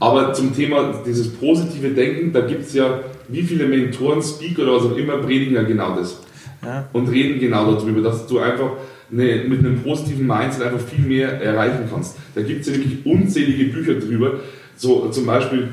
[0.00, 4.76] Aber zum Thema dieses positive Denken, da gibt es ja, wie viele Mentoren, Speaker oder
[4.76, 6.20] was auch immer, predigen ja genau das.
[6.64, 6.88] Ja.
[6.92, 8.72] Und reden genau darüber, dass du einfach
[9.12, 12.16] eine, mit einem positiven Mindset einfach viel mehr erreichen kannst.
[12.34, 14.40] Da gibt es ja wirklich unzählige Bücher drüber.
[14.76, 15.68] So zum Beispiel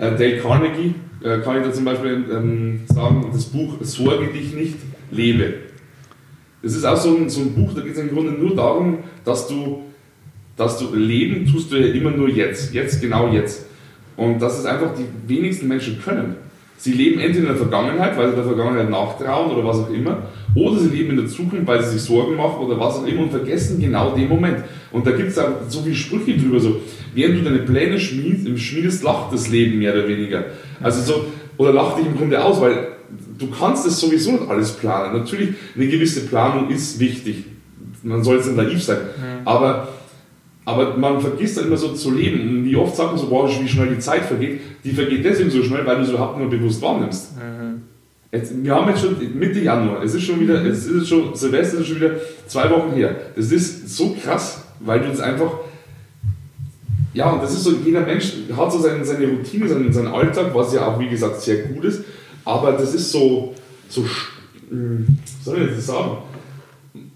[0.00, 4.54] äh, Dale Carnegie äh, kann ich da zum Beispiel ähm, sagen, das Buch Sorge dich
[4.54, 4.76] nicht,
[5.10, 5.54] lebe.
[6.62, 8.98] Das ist auch so ein, so ein Buch, da geht es im Grunde nur darum,
[9.24, 9.82] dass du,
[10.56, 13.66] dass du leben tust du ja immer nur jetzt, jetzt, genau jetzt.
[14.16, 16.36] Und das ist einfach die wenigsten Menschen können.
[16.80, 20.22] Sie leben entweder in der Vergangenheit, weil sie der Vergangenheit nachtrauen oder was auch immer,
[20.54, 23.24] oder sie leben in der Zukunft, weil sie sich Sorgen machen oder was auch immer
[23.24, 24.64] und vergessen genau den Moment.
[24.90, 26.80] Und da gibt es auch so viele Sprüche drüber, so,
[27.14, 30.44] während du deine Pläne schmiedest, schmiedest, lacht das Leben mehr oder weniger.
[30.80, 31.24] Also so,
[31.58, 32.92] oder lacht dich im Grunde aus, weil
[33.38, 35.18] du kannst es sowieso nicht alles planen.
[35.18, 37.44] Natürlich, eine gewisse Planung ist wichtig.
[38.02, 38.96] Man soll jetzt nicht naiv sein.
[38.96, 39.46] Mhm.
[39.46, 39.88] Aber
[40.70, 42.40] aber man vergisst dann immer so zu leben.
[42.40, 44.60] Und wie oft sagt man so, boah, wie schnell die Zeit vergeht.
[44.84, 47.36] Die vergeht deswegen so schnell, weil du sie überhaupt nur bewusst wahrnimmst.
[47.36, 47.82] Mhm.
[48.32, 50.02] Jetzt, wir haben jetzt schon Mitte Januar.
[50.02, 52.12] Es ist schon wieder, es ist schon, Silvester ist schon wieder
[52.46, 53.16] zwei Wochen her.
[53.34, 55.50] Das ist so krass, weil du das einfach,
[57.12, 60.54] ja, und das ist so, jeder Mensch hat so seine, seine Routine, seinen, seinen Alltag,
[60.54, 62.04] was ja auch, wie gesagt, sehr gut ist.
[62.44, 63.54] Aber das ist so,
[63.88, 64.04] so,
[64.68, 66.18] hm, soll ich jetzt sagen?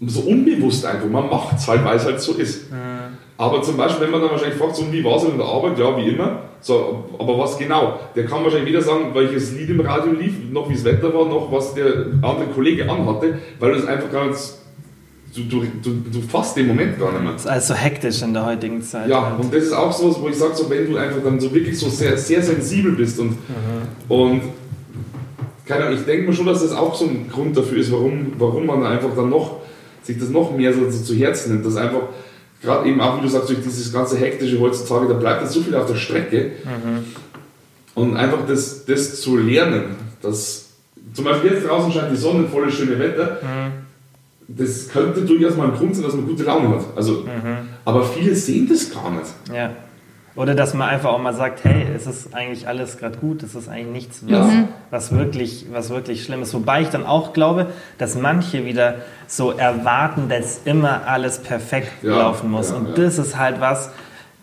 [0.05, 1.07] So unbewusst einfach.
[1.07, 2.71] Man macht es halt, weil es halt so ist.
[2.71, 2.94] Mhm.
[3.37, 5.77] Aber zum Beispiel, wenn man dann wahrscheinlich fragt, so, wie war es in der Arbeit?
[5.77, 6.39] Ja, wie immer.
[6.61, 7.99] So, aber was genau?
[8.15, 11.25] Der kann wahrscheinlich weder sagen, welches Lied im Radio lief, noch wie das Wetter war,
[11.25, 14.39] noch was der andere Kollege anhatte, weil du das einfach gar nicht.
[15.35, 17.33] Du, du, du, du fasst den Moment gar nicht mehr.
[17.33, 19.09] Das ist alles so hektisch in der heutigen Zeit.
[19.09, 19.43] Ja, halt.
[19.43, 21.77] und das ist auch so, wo ich sage, so, wenn du einfach dann so wirklich
[21.77, 23.35] so sehr, sehr sensibel bist und, mhm.
[24.07, 24.41] und
[25.65, 28.31] keine Ahnung, ich denke mir schon, dass das auch so ein Grund dafür ist, warum,
[28.37, 29.57] warum man einfach dann noch
[30.03, 32.03] sich das noch mehr so, so zu Herzen nimmt, dass einfach
[32.65, 35.61] gerade eben auch, wie du sagst, durch dieses ganze Hektische heutzutage, da bleibt jetzt so
[35.61, 36.51] viel auf der Strecke.
[36.63, 37.05] Mhm.
[37.93, 40.65] Und einfach das, das zu lernen, dass
[41.13, 43.71] zum Beispiel jetzt draußen scheint die Sonne, volles schöne Wetter, mhm.
[44.49, 46.85] das könnte durchaus mal ein Grund sein, dass man gute Laune hat.
[46.95, 47.69] Also, mhm.
[47.85, 49.27] Aber viele sehen das gar nicht.
[49.53, 49.71] Ja.
[50.35, 53.55] Oder dass man einfach auch mal sagt, hey, es ist eigentlich alles gerade gut, es
[53.55, 54.67] ist eigentlich nichts, was, ja.
[54.89, 56.53] was, wirklich, was wirklich schlimm ist.
[56.53, 57.67] Wobei ich dann auch glaube,
[57.97, 58.95] dass manche wieder
[59.27, 62.71] so erwarten, dass immer alles perfekt ja, laufen muss.
[62.71, 63.91] Ja, Und das ist halt was,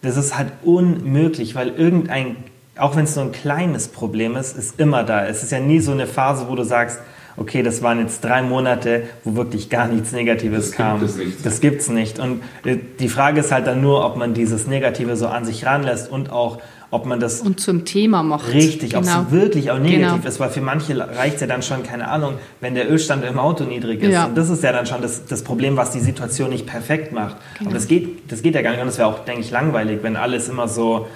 [0.01, 2.37] das ist halt unmöglich, weil irgendein,
[2.79, 5.27] auch wenn es nur ein kleines Problem ist, ist immer da.
[5.27, 7.01] Es ist ja nie so eine Phase, wo du sagst,
[7.37, 11.01] okay, das waren jetzt drei Monate, wo wirklich gar nichts Negatives das kam.
[11.01, 11.47] Gibt es nicht.
[11.47, 12.19] Das gibt's nicht.
[12.19, 15.67] Und äh, die Frage ist halt dann nur, ob man dieses Negative so an sich
[15.67, 16.59] ranlässt und auch
[16.93, 18.53] ob man das und zum Thema macht.
[18.53, 18.99] Richtig, genau.
[18.99, 19.31] ob es genau.
[19.31, 20.29] wirklich auch negativ genau.
[20.29, 23.65] ist, weil für manche reicht ja dann schon, keine Ahnung, wenn der Ölstand im Auto
[23.65, 24.13] niedrig ist.
[24.13, 24.27] Ja.
[24.27, 27.37] Und das ist ja dann schon das, das Problem, was die Situation nicht perfekt macht.
[27.57, 27.71] Genau.
[27.71, 28.81] Aber das geht, das geht ja gar nicht.
[28.81, 31.07] Und das wäre auch, denke ich, langweilig, wenn alles immer so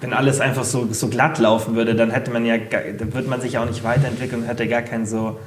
[0.00, 3.40] wenn alles einfach so, so glatt laufen würde, dann hätte man ja, dann würde man
[3.40, 5.38] sich ja auch nicht weiterentwickeln und hätte gar keinen so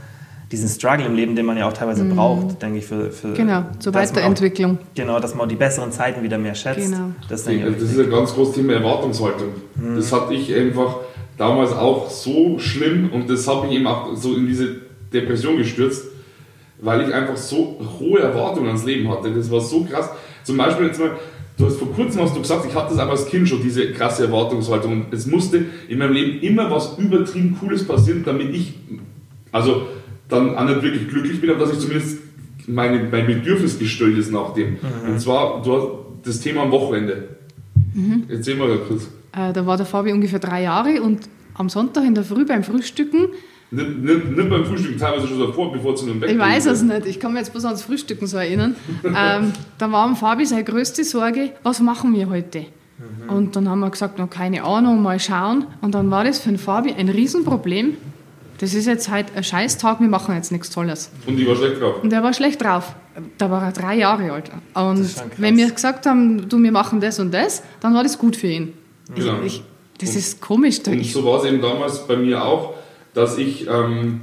[0.51, 2.15] diesen Struggle im Leben, den man ja auch teilweise mhm.
[2.15, 4.79] braucht, denke ich, für, für genau zur Weiterentwicklung.
[4.81, 6.91] Auch, genau, dass man auch die besseren Zeiten wieder mehr schätzt.
[6.91, 7.11] Genau.
[7.29, 9.49] Das, das ist ein ganz großes Thema Erwartungshaltung.
[9.75, 9.95] Mhm.
[9.95, 10.97] Das hatte ich einfach
[11.37, 14.77] damals auch so schlimm und das habe ich eben auch so in diese
[15.13, 16.05] Depression gestürzt,
[16.81, 19.31] weil ich einfach so hohe Erwartungen ans Leben hatte.
[19.31, 20.09] Das war so krass.
[20.43, 21.11] Zum Beispiel jetzt mal
[21.59, 23.91] du hast vor kurzem hast du gesagt, ich hatte das einfach als Kind schon, diese
[23.91, 24.93] krasse Erwartungshaltung.
[24.93, 28.73] Und es musste in meinem Leben immer was übertrieben Cooles passieren, damit ich,
[29.51, 29.87] also
[30.29, 32.19] dann auch nicht wirklich glücklich bin, aber dass ich zumindest
[32.67, 34.71] meine, mein Bedürfnis gestellt ist nach dem.
[34.71, 35.11] Mhm.
[35.11, 35.87] Und zwar du hast
[36.23, 37.29] das Thema am Wochenende.
[37.93, 38.23] Mhm.
[38.29, 39.09] Erzähl mal kurz.
[39.33, 42.63] Äh, da war der Fabi ungefähr drei Jahre und am Sonntag in der Früh beim
[42.63, 43.27] Frühstücken
[43.71, 46.81] nicht, nicht, nicht, beim Frühstück, teilweise schon davor, bevor zu einem Bett Ich weiß es
[46.81, 48.75] nicht, ich kann mich jetzt bloß ans Frühstücken so erinnern.
[49.03, 52.61] ähm, da war am Fabi seine größte Sorge, was machen wir heute?
[52.61, 53.29] Mhm.
[53.29, 55.67] Und dann haben wir gesagt, noch keine Ahnung, mal schauen.
[55.81, 57.97] Und dann war das für den Fabi ein Riesenproblem.
[58.57, 61.11] Das ist jetzt halt ein Scheißtag, wir machen jetzt nichts Tolles.
[61.27, 62.03] Und ich war schlecht drauf?
[62.03, 62.95] Und er war schlecht drauf.
[63.37, 64.51] Da war er drei Jahre alt.
[64.73, 68.35] Und wenn wir gesagt haben, du, wir machen das und das, dann war das gut
[68.35, 68.73] für ihn.
[69.15, 69.41] Genau.
[69.41, 69.63] Ich, ich,
[69.99, 70.79] das und, ist komisch.
[70.87, 72.73] Und so war es eben damals bei mir auch
[73.13, 74.21] dass ich, ähm,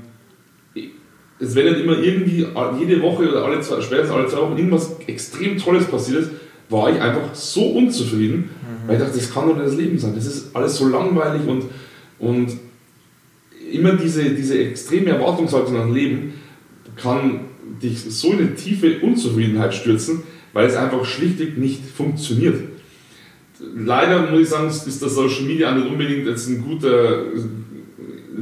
[1.38, 2.46] es wenn dann immer irgendwie
[2.78, 6.30] jede Woche oder alle zwei, spätestens alle zwei Wochen irgendwas extrem Tolles passiert ist,
[6.68, 8.88] war ich einfach so unzufrieden, mhm.
[8.88, 10.14] weil ich dachte, das kann doch nicht das Leben sein.
[10.14, 11.64] Das ist alles so langweilig und,
[12.18, 12.56] und
[13.70, 16.34] immer diese, diese extreme Erwartungshaltung an Leben
[16.96, 17.40] kann
[17.82, 20.22] dich so in eine tiefe Unzufriedenheit stürzen,
[20.52, 22.60] weil es einfach schlichtweg nicht funktioniert.
[23.74, 27.24] Leider muss ich sagen, ist das Social Media nicht unbedingt jetzt ein guter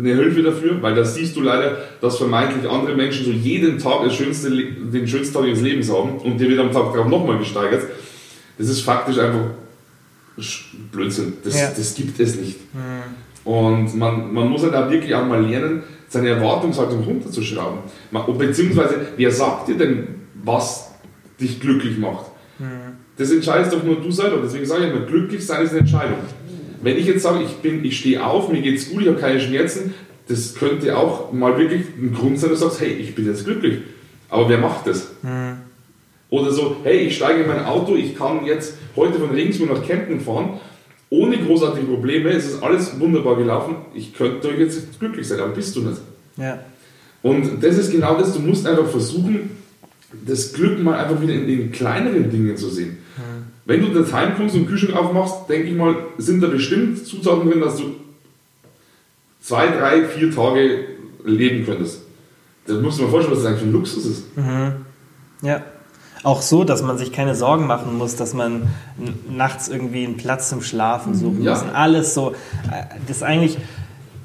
[0.05, 4.11] eine Hilfe dafür, weil da siehst du leider, dass vermeintlich andere Menschen so jeden Tag
[4.12, 7.82] schönste, den schönsten Tag ihres Lebens haben und der wird am Tag darauf nochmal gesteigert.
[8.59, 9.46] Das ist faktisch einfach
[10.92, 11.34] Blödsinn.
[11.42, 11.70] Das, ja.
[11.74, 12.59] das gibt es nicht.
[12.74, 13.50] Mhm.
[13.50, 17.80] Und man, man muss halt auch wirklich auch mal lernen, seine Erwartungshaltung runterzuschrauben.
[18.38, 20.07] Beziehungsweise, wer sagt dir denn,
[20.42, 20.90] was
[21.40, 22.26] dich glücklich macht?
[22.59, 22.94] Mhm.
[23.16, 24.38] Das entscheidest doch nur du selber.
[24.42, 26.18] Deswegen sage ich immer, glücklich sein ist eine Entscheidung.
[26.85, 29.41] Wenn ich jetzt sage, ich, bin, ich stehe auf, mir geht's gut, ich habe keine
[29.41, 29.95] Schmerzen,
[30.28, 33.45] das könnte auch mal wirklich ein Grund sein, dass du sagst, hey, ich bin jetzt
[33.45, 33.80] glücklich.
[34.28, 35.09] Aber wer macht das?
[35.22, 35.57] Mhm.
[36.28, 39.82] Oder so, hey, ich steige in mein Auto, ich kann jetzt heute von Regensburg nach
[39.82, 40.61] Kempten fahren,
[41.09, 45.76] ohne großartige Probleme, es ist alles wunderbar gelaufen, ich könnte jetzt glücklich sein, aber bist
[45.76, 46.01] du nicht.
[46.37, 46.59] Ja.
[47.22, 49.51] Und das ist genau das, du musst einfach versuchen,
[50.26, 52.99] das Glück mal einfach wieder in den kleineren Dingen zu sehen.
[53.16, 53.34] Mhm.
[53.66, 57.60] Wenn du das heimkommst und Kühlschrank aufmachst, denke ich mal, sind da bestimmt Zutaten drin,
[57.60, 57.94] dass du
[59.40, 60.86] zwei, drei, vier Tage
[61.24, 62.02] leben könntest.
[62.66, 64.36] Das musst du dir vorstellen, was das eigentlich für ein Luxus ist.
[64.36, 64.72] Mhm.
[65.42, 65.62] Ja.
[66.22, 68.68] Auch so, dass man sich keine Sorgen machen muss, dass man
[69.28, 71.52] nachts irgendwie einen Platz zum Schlafen suchen ja.
[71.52, 71.62] muss.
[71.62, 72.30] Und alles so.
[72.70, 73.58] Äh, das ist eigentlich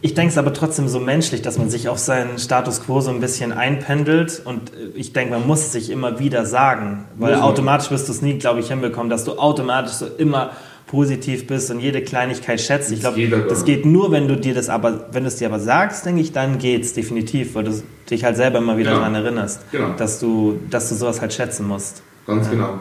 [0.01, 3.09] ich denke es aber trotzdem so menschlich, dass man sich auf seinen Status quo so
[3.09, 7.35] ein bisschen einpendelt und äh, ich denke, man muss es sich immer wieder sagen, weil
[7.35, 7.41] mhm.
[7.41, 10.51] automatisch wirst du es nie, glaube ich, hinbekommen, dass du automatisch so immer
[10.87, 12.91] positiv bist und jede Kleinigkeit schätzt.
[12.91, 15.59] Ich glaube, das geht nur, wenn du dir das aber, wenn du es dir aber
[15.59, 18.97] sagst, denke ich, dann geht es definitiv, weil du dich halt selber immer wieder ja.
[18.97, 19.93] daran erinnerst, genau.
[19.97, 22.01] dass du, dass du sowas halt schätzen musst.
[22.25, 22.53] Ganz ja.
[22.53, 22.79] genau.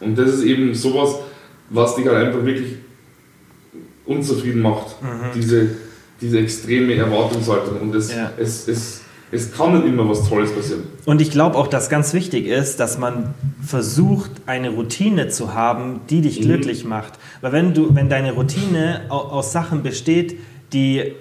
[0.00, 1.14] Und das ist eben sowas,
[1.70, 2.76] was dich halt einfach wirklich
[4.04, 5.00] unzufrieden macht.
[5.00, 5.30] Mhm.
[5.34, 5.70] Diese
[6.20, 7.80] diese extreme Erwartungshaltung.
[7.80, 8.32] Und es, ja.
[8.38, 10.84] es, es, es kann nicht immer was Tolles passieren.
[11.04, 16.00] Und ich glaube auch, dass ganz wichtig ist, dass man versucht, eine Routine zu haben,
[16.08, 16.44] die dich mhm.
[16.44, 17.14] glücklich macht.
[17.40, 20.38] Weil wenn du, wenn deine Routine aus Sachen besteht,
[20.72, 21.12] die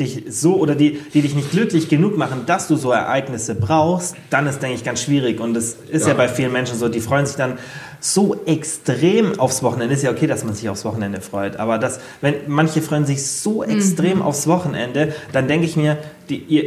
[0.00, 4.16] dich so oder die, die dich nicht glücklich genug machen, dass du so Ereignisse brauchst,
[4.30, 5.40] dann ist, denke ich, ganz schwierig.
[5.40, 7.58] Und das ist ja, ja bei vielen Menschen so, die freuen sich dann
[8.00, 9.94] so extrem aufs Wochenende.
[9.94, 13.26] Ist ja okay, dass man sich aufs Wochenende freut, aber das, wenn manche freuen sich
[13.26, 14.22] so extrem mhm.
[14.22, 15.98] aufs Wochenende, dann denke ich mir,
[16.28, 16.64] die, ihr,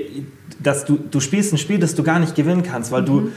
[0.61, 3.05] dass du, du spielst ein Spiel, das du gar nicht gewinnen kannst, weil mhm.
[3.05, 3.31] du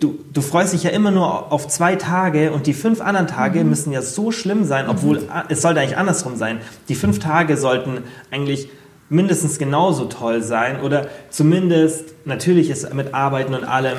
[0.00, 3.62] Du, du, freust dich ja immer nur auf zwei Tage und die fünf anderen Tage
[3.62, 3.68] mhm.
[3.68, 5.28] müssen ja so schlimm sein, obwohl mhm.
[5.50, 6.62] es sollte eigentlich andersrum sein.
[6.88, 7.98] Die fünf Tage sollten
[8.30, 8.70] eigentlich
[9.08, 13.98] mindestens genauso toll sein oder zumindest, natürlich ist mit Arbeiten und allem,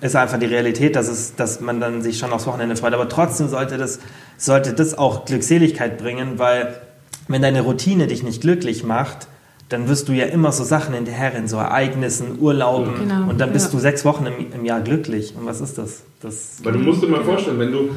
[0.00, 3.08] ist einfach die Realität, dass, es, dass man dann sich schon aufs Wochenende freut, aber
[3.08, 4.00] trotzdem sollte das,
[4.36, 6.80] sollte das auch Glückseligkeit bringen, weil
[7.28, 9.28] wenn deine Routine dich nicht glücklich macht,
[9.70, 13.66] dann wirst du ja immer so Sachen hinterherren, so Ereignissen, Urlauben genau, und dann bist
[13.66, 13.72] ja.
[13.72, 15.34] du sechs Wochen im, im, Jahr glücklich.
[15.36, 16.02] Und was ist das?
[16.20, 17.90] das Weil du musst dir mal vorstellen, wenn du,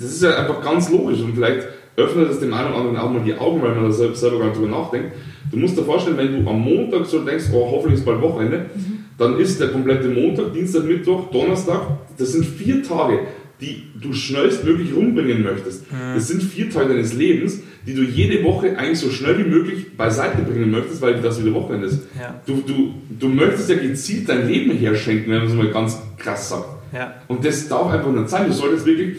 [0.00, 3.10] das ist ja einfach ganz logisch und vielleicht öffnet es dem einen oder anderen auch
[3.10, 5.12] mal die Augen, weil man da selber gar nicht drüber nachdenkt.
[5.50, 8.66] Du musst dir vorstellen, wenn du am Montag so denkst, oh, hoffentlich ist bald Wochenende,
[8.74, 9.04] mhm.
[9.18, 11.82] dann ist der komplette Montag, Dienstag, Mittwoch, Donnerstag,
[12.16, 13.20] das sind vier Tage,
[13.60, 15.90] die du schnellstmöglich rumbringen möchtest.
[15.92, 16.14] Mhm.
[16.14, 19.96] Das sind vier Tage deines Lebens, die du jede Woche eigentlich so schnell wie möglich
[19.96, 22.02] beiseite bringen möchtest, weil das wieder Wochenende ist.
[22.18, 22.40] Ja.
[22.46, 26.48] Du, du, du möchtest ja gezielt dein Leben herschenken, wenn man es mal ganz krass
[26.48, 26.68] sagt.
[26.92, 27.14] Ja.
[27.28, 28.46] Und das darf einfach nicht sein.
[28.46, 29.16] Du solltest wirklich,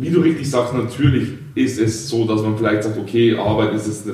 [0.00, 3.86] wie du richtig sagst, natürlich ist es so, dass man vielleicht sagt, okay, Arbeit ist
[3.88, 4.04] es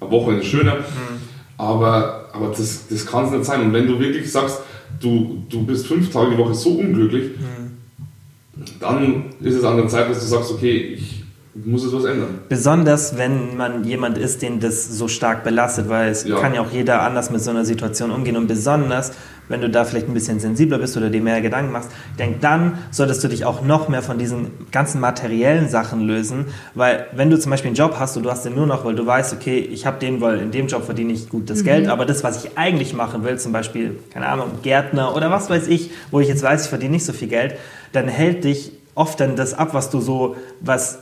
[0.00, 1.20] Woche ist schöner, mhm.
[1.58, 3.62] aber, aber das, das kann es nicht sein.
[3.62, 4.60] Und wenn du wirklich sagst,
[5.00, 8.64] du, du bist fünf Tage die Woche so unglücklich, mhm.
[8.80, 11.24] dann ist es an der Zeit, dass du sagst, okay, ich
[11.54, 12.38] muss es was ändern.
[12.48, 16.38] Besonders wenn man jemand ist, den das so stark belastet, weil es ja.
[16.40, 19.12] kann ja auch jeder anders mit so einer Situation umgehen und besonders
[19.48, 22.38] wenn du da vielleicht ein bisschen sensibler bist oder dir mehr Gedanken machst, ich denke,
[22.40, 27.30] dann solltest du dich auch noch mehr von diesen ganzen materiellen Sachen lösen, weil wenn
[27.30, 29.32] du zum Beispiel einen Job hast und du hast den nur noch, weil du weißt,
[29.32, 31.64] okay, ich habe den, weil in dem Job verdiene ich gutes mhm.
[31.64, 35.50] Geld, aber das, was ich eigentlich machen will, zum Beispiel, keine Ahnung, Gärtner oder was
[35.50, 37.56] weiß ich, wo ich jetzt weiß, ich verdiene nicht so viel Geld,
[37.92, 40.98] dann hält dich oft dann das ab, was du so, was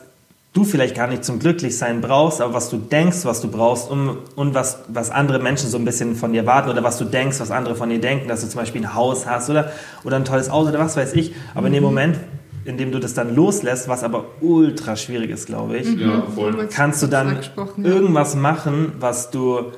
[0.57, 4.19] du vielleicht gar nicht zum Glücklichsein brauchst, aber was du denkst, was du brauchst um,
[4.37, 7.39] und was, was andere Menschen so ein bisschen von dir warten oder was du denkst,
[7.41, 9.73] was andere von dir denken, dass du zum Beispiel ein Haus hast oder,
[10.05, 11.35] oder ein tolles Auto oder was weiß ich.
[11.55, 11.66] Aber mhm.
[11.66, 11.89] in dem mhm.
[11.89, 12.19] Moment,
[12.65, 16.69] in dem du das dann loslässt, was aber ultra schwierig ist, glaube ich, ja, voll.
[16.73, 17.39] kannst du dann
[17.83, 19.73] irgendwas machen, was du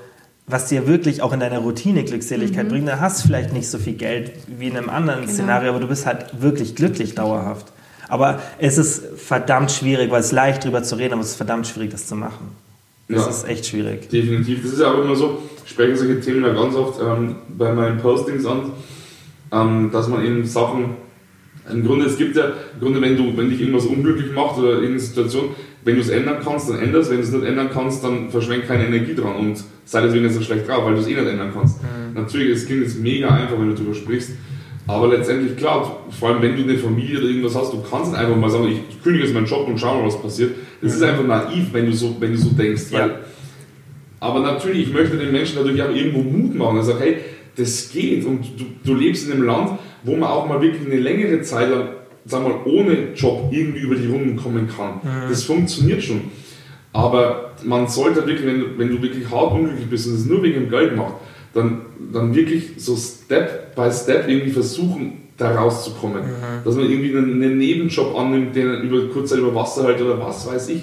[0.50, 2.68] was dir wirklich auch in deiner Routine Glückseligkeit mhm.
[2.70, 5.32] bringt, dann hast du vielleicht nicht so viel Geld wie in einem anderen genau.
[5.32, 7.66] Szenario, aber du bist halt wirklich glücklich dauerhaft.
[8.08, 11.66] Aber es ist verdammt schwierig, weil es leicht drüber zu reden, aber es ist verdammt
[11.66, 12.56] schwierig, das zu machen.
[13.08, 14.08] Das ja, ist echt schwierig.
[14.10, 14.62] Definitiv.
[14.62, 17.72] Das ist ja auch immer so, ich spreche solche Themen ja ganz oft ähm, bei
[17.72, 18.72] meinen Postings an,
[19.52, 20.96] ähm, dass man eben Sachen,
[21.70, 24.72] im Grunde, es gibt ja, im Grunde, wenn, du, wenn dich irgendwas unglücklich macht oder
[24.72, 25.50] irgendeine Situation,
[25.84, 28.66] wenn du es ändern kannst, dann änderst, wenn du es nicht ändern kannst, dann verschwenk
[28.66, 31.26] keine Energie dran und sei deswegen nicht so schlecht drauf, weil du es eh nicht
[31.26, 31.82] ändern kannst.
[31.82, 32.14] Mhm.
[32.14, 34.32] Natürlich, es klingt jetzt mega einfach, wenn du darüber sprichst,
[34.88, 38.36] aber letztendlich, klar, vor allem wenn du eine Familie oder irgendwas hast, du kannst einfach
[38.36, 40.52] mal sagen, ich kündige jetzt meinen Job und schau mal, was passiert.
[40.80, 42.84] Das ist einfach naiv, wenn du so, wenn du so denkst.
[42.90, 43.00] Ja.
[43.00, 43.18] Weil,
[44.18, 46.78] aber natürlich, ich möchte den Menschen natürlich auch irgendwo Mut machen.
[46.78, 47.18] Also, hey,
[47.56, 51.00] das geht und du, du lebst in einem Land, wo man auch mal wirklich eine
[51.00, 51.88] längere Zeit lang,
[52.24, 55.00] sag mal, ohne Job irgendwie über die Runden kommen kann.
[55.02, 55.28] Mhm.
[55.28, 56.22] Das funktioniert schon.
[56.94, 60.62] Aber man sollte wirklich, wenn, wenn du wirklich hart unglücklich bist und es nur wegen
[60.62, 61.14] dem Geld macht,
[61.54, 66.22] dann, dann wirklich so Step by Step irgendwie versuchen, da rauszukommen.
[66.22, 66.64] Mhm.
[66.64, 70.20] Dass man irgendwie einen, einen, Nebenjob annimmt, den über kurz Zeit über Wasser hält oder
[70.20, 70.82] was weiß ich.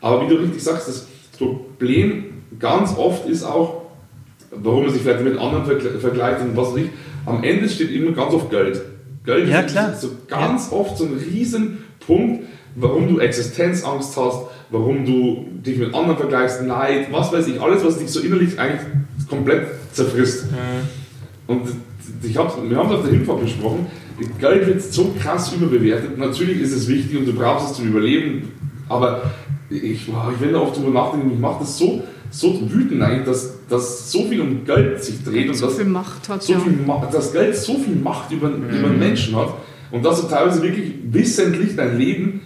[0.00, 1.06] Aber wie du richtig sagst, das
[1.36, 2.24] Problem
[2.58, 3.82] ganz oft ist auch,
[4.50, 6.86] warum man sich vielleicht mit anderen vergleicht und was ich,
[7.26, 8.80] am Ende steht immer ganz oft Geld.
[9.24, 9.94] Geld ja, ist klar.
[9.94, 10.76] so ganz ja.
[10.76, 12.44] oft so ein Riesenpunkt,
[12.74, 17.84] warum du Existenzangst hast, warum du dich mit anderen vergleichst, Neid, was weiß ich, alles,
[17.84, 18.82] was dich so innerlich eigentlich
[19.28, 20.50] komplett zerfrisst.
[20.50, 20.56] Mhm.
[21.46, 21.62] Und
[22.22, 23.86] ich hab, wir haben es auf der Hinfahrt besprochen,
[24.38, 26.18] Geld wird so krass überbewertet.
[26.18, 28.52] Natürlich ist es wichtig und du brauchst es zum Überleben,
[28.88, 29.22] aber
[29.70, 33.66] ich, ich will da oft drüber nachdenken, mich macht das so, so wütend eigentlich, dass,
[33.68, 36.60] dass so viel um Geld sich dreht und so dass, viel Macht hat, so ja.
[36.60, 36.78] viel,
[37.10, 38.68] dass Geld so viel Macht über, mhm.
[38.68, 39.54] über Menschen hat
[39.90, 42.42] und dass du teilweise wirklich wissentlich dein Leben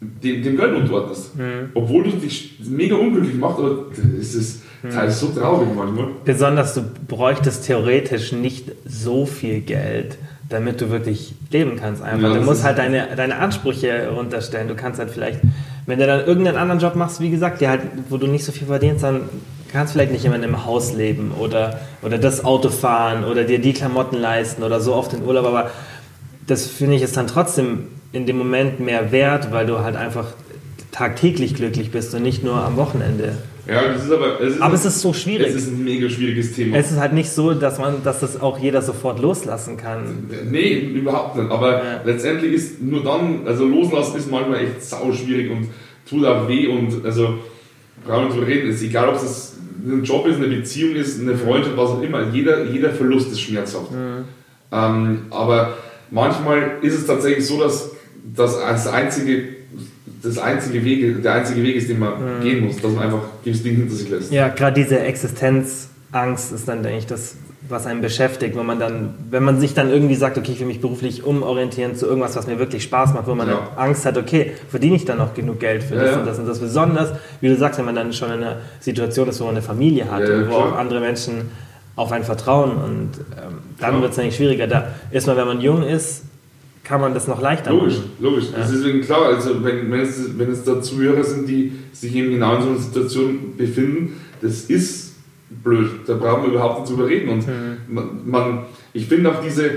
[0.00, 1.36] dem, dem Geld unterordnest.
[1.36, 1.70] Mhm.
[1.74, 3.86] Obwohl du dich mega unglücklich machst, aber
[4.18, 4.98] es ist hm.
[5.08, 6.08] Ist so traurig manchmal.
[6.24, 10.16] Besonders du bräuchtest theoretisch nicht so viel Geld,
[10.48, 12.02] damit du wirklich leben kannst.
[12.02, 12.28] Einfach.
[12.28, 14.68] Ja, du musst halt deine, deine Ansprüche runterstellen.
[14.68, 15.40] Du kannst halt vielleicht,
[15.86, 18.52] wenn du dann irgendeinen anderen Job machst, wie gesagt, der halt, wo du nicht so
[18.52, 19.22] viel verdienst, dann
[19.70, 23.44] kannst du vielleicht nicht immer in einem Haus leben oder, oder das Auto fahren oder
[23.44, 25.44] dir die Klamotten leisten oder so oft in Urlaub.
[25.44, 25.70] Aber
[26.46, 30.26] das finde ich ist dann trotzdem in dem Moment mehr wert, weil du halt einfach
[30.90, 33.38] tagtäglich glücklich bist und nicht nur am Wochenende.
[33.66, 34.40] Ja, das ist aber.
[34.40, 35.48] Es ist aber es ist so schwierig.
[35.48, 36.76] Es ist ein mega schwieriges Thema.
[36.76, 40.28] Es ist halt nicht so, dass man, dass das auch jeder sofort loslassen kann.
[40.50, 41.50] Nee, überhaupt nicht.
[41.50, 42.00] Aber ja.
[42.04, 45.68] letztendlich ist nur dann, also loslassen ist manchmal echt sau schwierig und
[46.08, 47.38] tut auch weh und also
[48.04, 48.70] brauchen wir drüber reden.
[48.70, 49.56] Es ist egal, ob es
[49.86, 52.28] ein Job ist, eine Beziehung ist, eine Freundschaft, was auch immer.
[52.32, 53.92] Jeder, jeder Verlust ist schmerzhaft.
[53.92, 54.24] Mhm.
[54.72, 55.74] Ähm, aber
[56.10, 57.90] manchmal ist es tatsächlich so, dass
[58.34, 59.60] das als einzige
[60.22, 62.42] das einzige Weg, der einzige Weg ist, den man mhm.
[62.42, 64.32] gehen muss, dass man einfach dieses Ding hinter sich lässt.
[64.32, 67.36] Ja, gerade diese Existenzangst ist dann, denke ich, das,
[67.68, 70.66] was einen beschäftigt, wenn man dann, wenn man sich dann irgendwie sagt, okay, ich will
[70.66, 73.68] mich beruflich umorientieren zu irgendwas, was mir wirklich Spaß macht, wo man ja.
[73.76, 76.46] Angst hat, okay, verdiene ich dann noch genug Geld für das ja, und das und
[76.46, 76.58] das.
[76.58, 79.62] Besonders, wie du sagst, wenn man dann schon in einer Situation ist, wo man eine
[79.62, 80.72] Familie hat und wo klar.
[80.72, 81.50] auch andere Menschen
[81.96, 84.66] auf einen vertrauen und ähm, dann wird es eigentlich schwieriger.
[84.66, 86.24] Da ist man, wenn man jung ist,
[86.90, 88.10] kann man das noch leichter logisch, machen.
[88.18, 88.52] Logisch, logisch.
[88.52, 88.58] Ja.
[88.58, 89.26] Das ist deswegen klar.
[89.26, 92.68] Also wenn, wenn, es, wenn es da Zuhörer sind, die sich eben genau in so
[92.70, 95.14] einer Situation befinden, das ist
[95.62, 95.88] blöd.
[96.08, 97.28] Da brauchen wir überhaupt nicht drüber reden.
[97.28, 97.76] Und mhm.
[97.86, 98.58] man, man,
[98.92, 99.70] ich finde auch diese,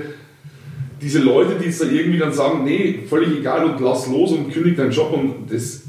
[1.04, 4.52] diese Leute, die jetzt da irgendwie dann sagen, nee, völlig egal und lass los und
[4.52, 5.84] kündig deinen Job und das,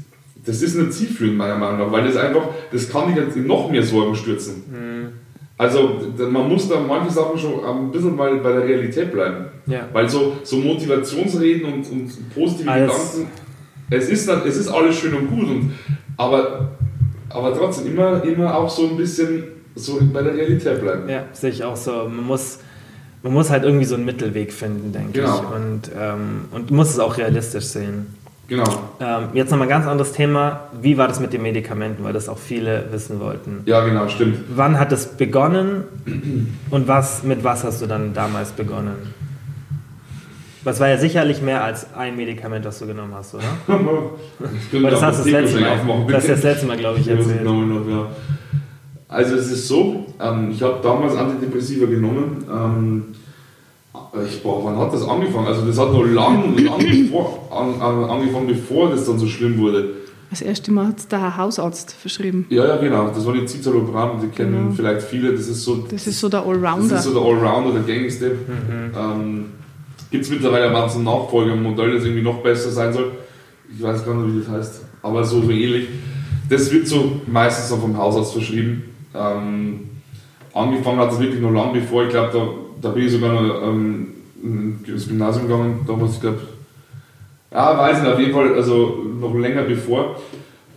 [0.45, 3.71] das ist nicht zielführend meiner Meinung nach, weil das einfach, das kann dich in noch
[3.71, 4.63] mehr Sorgen stürzen.
[4.69, 5.24] Mhm.
[5.57, 9.45] Also man muss da manche Sachen schon ein bisschen mal bei der Realität bleiben.
[9.67, 9.87] Ja.
[9.93, 13.13] Weil so, so Motivationsreden und, und positive alles.
[13.13, 13.31] Gedanken,
[13.89, 15.71] es ist, es ist alles schön und gut, und,
[16.17, 16.71] aber,
[17.29, 19.43] aber trotzdem immer, immer auch so ein bisschen
[19.75, 21.07] so bei der Realität bleiben.
[21.07, 21.91] Ja, sehe ich auch so.
[21.91, 22.59] Man muss,
[23.23, 25.35] man muss halt irgendwie so einen Mittelweg finden, denke Genau.
[25.41, 25.55] ich.
[25.55, 28.07] Und, ähm, und muss es auch realistisch sehen.
[28.47, 28.63] Genau.
[28.99, 30.67] Ähm, jetzt nochmal ein ganz anderes Thema.
[30.79, 32.03] Wie war das mit den Medikamenten?
[32.03, 33.63] Weil das auch viele wissen wollten.
[33.65, 34.37] Ja, genau, stimmt.
[34.55, 35.83] Wann hat es begonnen
[36.69, 39.13] und was, mit was hast du dann damals begonnen?
[40.63, 43.43] Das war ja sicherlich mehr als ein Medikament, das du genommen hast, oder?
[44.71, 47.45] Weil das hast du das letzte Mal, das das letzte Mal, glaube ich, erzählt.
[47.45, 48.07] ja.
[49.07, 52.43] Also es ist so, ähm, ich habe damals Antidepressiva genommen.
[52.49, 53.05] Ähm,
[54.27, 55.47] ich, boah, wann hat das angefangen?
[55.47, 59.57] Also das hat noch lang, lang bevor, an, an, angefangen, bevor das dann so schlimm
[59.57, 59.89] wurde.
[60.29, 62.45] Das erste Mal hat der Herr Hausarzt verschrieben.
[62.49, 63.07] Ja, ja, genau.
[63.09, 64.71] Das war die Citalopram, die kennen Genau.
[64.75, 65.31] vielleicht viele.
[65.33, 66.95] Das ist so, Das ist so der das Allrounder.
[66.95, 68.31] ist so der Allrounder, der gängigste.
[68.97, 69.45] Ähm,
[70.11, 73.11] Gibt es mittlerweile ein Nachfolgermodell, das irgendwie noch besser sein soll.
[73.75, 75.87] Ich weiß gar nicht, wie das heißt, aber so, so ähnlich.
[76.49, 78.83] Das wird so meistens auch vom Hausarzt verschrieben.
[79.13, 79.89] Ähm,
[80.53, 82.47] angefangen hat es wirklich noch lange bevor, ich glaube, da,
[82.81, 84.07] da bin ich sogar noch ähm,
[84.43, 86.39] ins Gymnasium gegangen, damals, ich glaube,
[87.51, 90.17] ja, weiß nicht, auf jeden Fall, also noch länger bevor.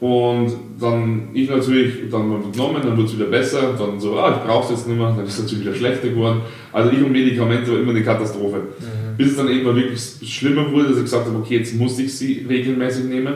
[0.01, 4.31] Und dann ich natürlich, dann mal genommen, dann wird es wieder besser, dann so, ah,
[4.31, 6.43] ich brauche es jetzt nicht mehr, dann ist es natürlich wieder schlechter geworden.
[6.73, 8.61] Also ich und Medikamente war immer eine Katastrophe.
[9.17, 12.17] Bis es dann irgendwann wirklich schlimmer wurde, dass ich gesagt habe, okay, jetzt muss ich
[12.17, 13.35] sie regelmäßig nehmen.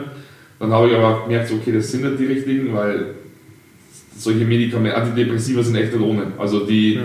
[0.57, 3.07] Dann habe ich aber auch gemerkt, okay, das sind nicht die richtigen, weil
[4.17, 6.27] solche Medikamente, Antidepressiva sind echt nicht ohne.
[6.37, 6.97] Also die,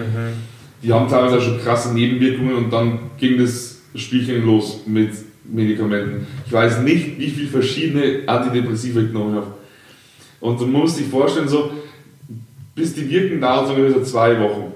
[0.82, 5.10] die haben teilweise auch schon krasse Nebenwirkungen und dann ging das Spielchen los mit
[5.44, 6.26] Medikamenten.
[6.46, 9.54] Ich weiß nicht, wie viele verschiedene Antidepressiva ich genommen habe.
[10.40, 11.70] Und du musst dich vorstellen, so,
[12.74, 14.72] bis die wirken, dauert es ungefähr zwei Wochen.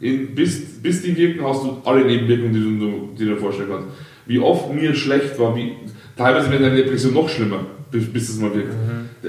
[0.00, 3.68] In, bis, bis die wirken, hast du alle Nebenwirkungen, die du, die du dir vorstellen
[3.70, 3.88] kannst.
[4.26, 5.72] Wie oft mir schlecht war, wie,
[6.16, 8.72] teilweise wird deine Depression noch schlimmer, bis, bis es mal wirkt.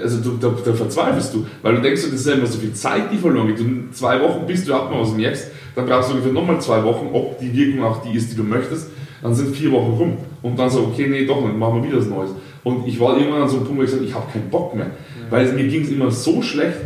[0.02, 2.74] Also du, da, da verzweifelst du, weil du denkst, das ist ja immer so viel
[2.74, 3.60] Zeit, die verloren geht.
[3.60, 7.40] Und zwei Wochen, bis du was merkst, dann brauchst du ungefähr nochmal zwei Wochen, ob
[7.40, 8.90] die Wirkung auch die ist, die du möchtest.
[9.22, 10.18] Dann sind vier Wochen rum.
[10.42, 12.32] Und dann so, okay, nee, doch nicht, machen wir wieder was Neues.
[12.64, 14.50] Und ich war irgendwann an so einem Punkt, wo ich gesagt habe, ich habe keinen
[14.50, 14.88] Bock mehr.
[15.30, 16.78] Weil mir ging es immer so schlecht.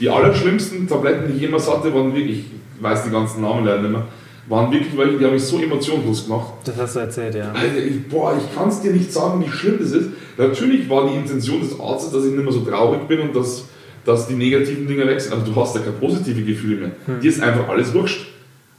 [0.00, 3.82] Die allerschlimmsten Tabletten, die ich jemals hatte, waren wirklich, ich weiß die ganzen Namen leider
[3.82, 4.06] nicht mehr,
[4.46, 6.52] waren wirklich welche, die haben mich so emotionslos gemacht.
[6.64, 7.52] Das hast du erzählt, ja.
[7.52, 10.10] Alter, ich, boah, ich kann es dir nicht sagen, wie schlimm das ist.
[10.36, 13.64] Natürlich war die Intention des Arztes, dass ich nicht mehr so traurig bin und dass,
[14.04, 15.32] dass die negativen Dinge weg sind.
[15.32, 16.90] Aber du hast ja keine positive Gefühle mehr.
[17.06, 17.20] Hm.
[17.20, 18.26] Dir ist einfach alles wurscht.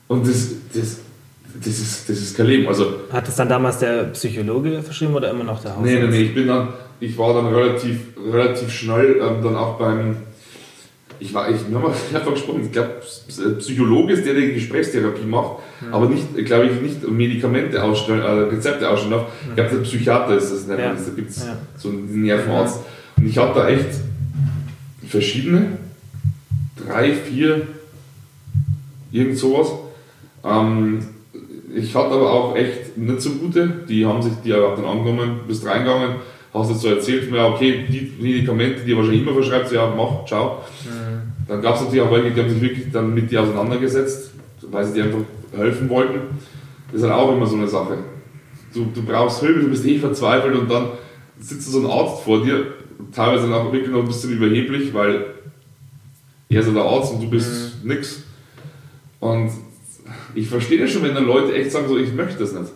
[0.07, 0.99] Und das, das,
[1.63, 2.67] das, ist, das ist kein Leben.
[2.67, 5.91] Also, Hat es dann damals der Psychologe verschrieben oder immer noch der Hausarzt?
[5.91, 6.69] nee, nee, nee, ich bin dann,
[6.99, 7.99] ich war dann relativ,
[8.31, 10.17] relativ schnell ähm, dann auch beim,
[11.19, 13.01] ich war, ich, haben einfach gesprochen, ich glaube,
[13.59, 15.59] Psychologe ist der, der die Gesprächstherapie macht,
[15.91, 19.27] aber nicht, glaube ich, nicht Medikamente ausstellen, äh, Rezepte ausstellen darf.
[19.49, 20.75] Ich glaube, der Psychiater ist das, Ja.
[20.75, 21.57] da gibt es Ja.
[21.77, 22.79] so einen Nervenarzt.
[23.17, 23.87] Und ich habe da echt
[25.07, 25.77] verschiedene,
[26.85, 27.67] drei, vier,
[29.11, 29.71] irgend sowas.
[30.43, 30.99] Ähm,
[31.75, 35.41] ich hatte aber auch echt nicht so gute, die haben sich die auch dann angenommen,
[35.47, 36.15] bist reingegangen,
[36.59, 39.93] hast jetzt so erzählt, mir, okay, die Medikamente, die er wahrscheinlich immer verschreibt, so, ja,
[39.95, 40.61] mach, ciao.
[41.47, 44.31] Dann gab es natürlich auch welche, die haben sich wirklich dann mit dir auseinandergesetzt,
[44.71, 45.19] weil sie dir einfach
[45.55, 46.19] helfen wollten.
[46.91, 47.97] Das ist halt auch immer so eine Sache.
[48.73, 50.89] Du, du brauchst Hilfe, du bist eh verzweifelt und dann
[51.39, 52.65] sitzt so ein Arzt vor dir,
[53.13, 55.25] teilweise auch wirklich noch ein bisschen überheblich, weil
[56.49, 58.23] er ist ja der Arzt und du bist nix.
[59.19, 59.51] Und
[60.35, 62.71] ich verstehe das schon, wenn dann Leute echt sagen, so, ich möchte das nicht.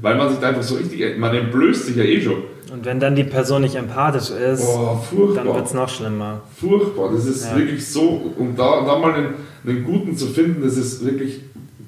[0.00, 2.42] Weil man sich da einfach so richtig, man entblößt sich ja eh schon.
[2.72, 4.98] Und wenn dann die Person nicht empathisch ist, Oh,
[5.34, 6.42] dann wird es noch schlimmer.
[6.56, 7.56] Furchtbar, das ist Ja.
[7.56, 9.34] wirklich so, und da, da mal einen,
[9.66, 11.40] einen guten zu finden, das ist wirklich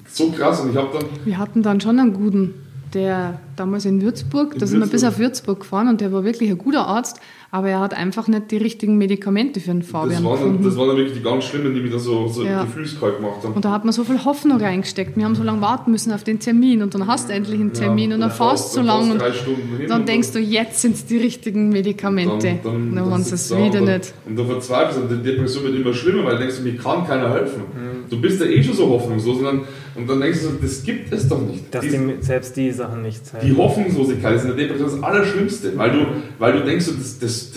[0.09, 0.61] so krass.
[0.61, 2.55] Und ich habe dann, Wir hatten dann schon einen guten,
[2.95, 5.13] der damals in Würzburg, da In sind wir bis Würzburg.
[5.13, 7.21] auf Würzburg gefahren und der war wirklich ein guter Arzt,
[7.53, 10.65] aber er hat einfach nicht die richtigen Medikamente für den Fabian das waren, dann, gefunden.
[10.65, 12.65] das waren dann wirklich die ganz Schlimmen, die mich dann so, so Ja.
[12.65, 13.55] gefühlskalt gemacht haben.
[13.55, 15.17] und da hat man so viel Hoffnung reingesteckt.
[15.17, 17.73] Wir haben so lange warten müssen auf den Termin und dann hast du endlich einen
[17.73, 20.09] Termin Ja, und dann fährst du so dann lang und drei Stunden hin dann und
[20.09, 22.59] denkst du, jetzt sind es die richtigen Medikamente.
[22.63, 24.15] Dann, waren sie es sitzt du da wieder und, nicht.
[24.27, 27.31] Und du verzweifelst und die Depression wird immer schlimmer, weil du denkst, mir kann keiner
[27.31, 27.63] helfen.
[27.75, 28.11] Mhm.
[28.11, 29.61] Du bist ja eh schon so hoffnungslos und dann,
[29.97, 31.73] und dann denkst du, so, das gibt es doch nicht.
[31.75, 33.59] Dass Die- die, selbst die Sachen nicht Die helfen.
[33.59, 35.99] Hoffnungslosigkeit ist in der Depression das Allerschlimmste, weil du,
[36.39, 37.19] weil du denkst, so, das,
[37.49, 37.53] das,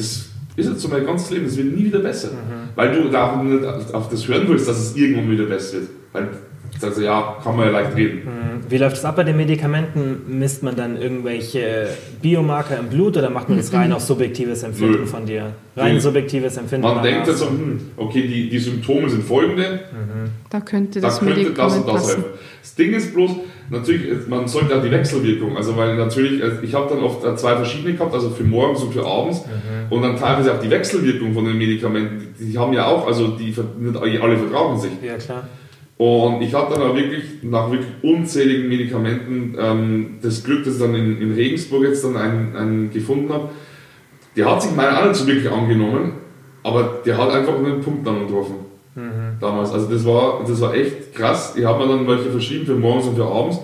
[0.55, 2.29] das ist jetzt so mein ganzes Leben, das wird nie wieder besser.
[2.75, 5.89] Weil du da auch nicht auf das hören willst, dass es irgendwann wieder besser wird.
[6.11, 8.19] Weil du sagst, ja, kann man ja leicht reden.
[8.25, 8.43] Mhm.
[8.69, 10.21] Wie läuft es ab bei den Medikamenten?
[10.39, 11.87] Misst man dann irgendwelche
[12.21, 15.05] Biomarker im Blut oder macht man das rein auf subjektives Empfinden Nö.
[15.05, 15.53] von dir?
[15.75, 15.99] Rein Nö.
[15.99, 16.87] subjektives Empfinden.
[16.87, 19.81] Man denkt jetzt so, hm, okay, die, die Symptome sind folgende,
[20.49, 22.23] Da könnte da das könnte das Medikament und das passen.
[22.23, 22.39] helfen.
[22.61, 23.31] Das Ding ist bloß,
[23.69, 27.93] natürlich, man sollte auch die Wechselwirkung, also weil natürlich, ich habe dann oft zwei verschiedene
[27.93, 29.43] gehabt, also für morgens und für abends
[29.89, 33.53] und dann teilweise auch die Wechselwirkung von den Medikamenten, die haben ja auch, also die
[34.21, 34.91] alle vertragen sich.
[35.01, 35.47] Ja, klar.
[35.97, 40.81] Und ich hatte dann aber wirklich nach wirklich unzähligen Medikamenten ähm, das Glück, dass ich
[40.81, 43.49] dann in, in Regensburg jetzt dann einen, einen gefunden habe.
[44.35, 46.13] Der hat sich meiner auch nicht so wirklich angenommen,
[46.63, 48.62] aber der hat einfach einen Punkt dann getroffen.
[49.43, 49.71] Damals.
[49.71, 51.53] Also das war, das war echt krass.
[51.57, 53.59] Ich habe mir dann welche verschrieben für morgens und für abends.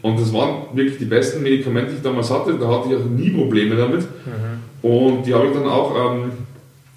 [0.00, 2.54] Und das waren wirklich die besten Medikamente, die ich damals hatte.
[2.54, 4.02] Da hatte ich auch nie Probleme damit.
[4.02, 4.88] Mhm.
[4.88, 6.30] Und die habe ich dann auch ähm,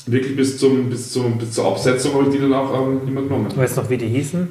[0.06, 3.22] wirklich bis, zum, bis, zum, bis zur Absetzung habe ich die dann auch ähm, immer
[3.22, 3.48] genommen.
[3.56, 4.48] Weißt du noch, wie die hießen?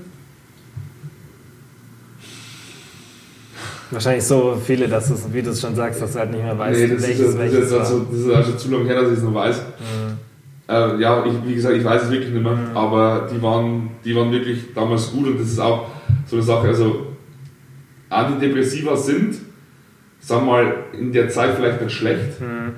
[3.93, 6.59] Wahrscheinlich so viele, dass du, wie du es schon sagst, dass du halt nicht mehr
[6.59, 9.01] weißt, nee, das welches ist, welches das ist, also, das ist also zu lange her,
[9.01, 9.59] dass ich es noch weiß.
[9.59, 10.06] Mhm.
[10.69, 12.77] Äh, ja, ich, wie gesagt, ich weiß es wirklich nicht mehr, mhm.
[12.77, 15.87] aber die waren, die waren wirklich damals gut und das ist auch
[16.27, 17.07] so eine Sache, also
[18.11, 19.37] Antidepressiva sind,
[20.19, 22.75] sagen wir mal, in der Zeit vielleicht nicht schlecht, mhm.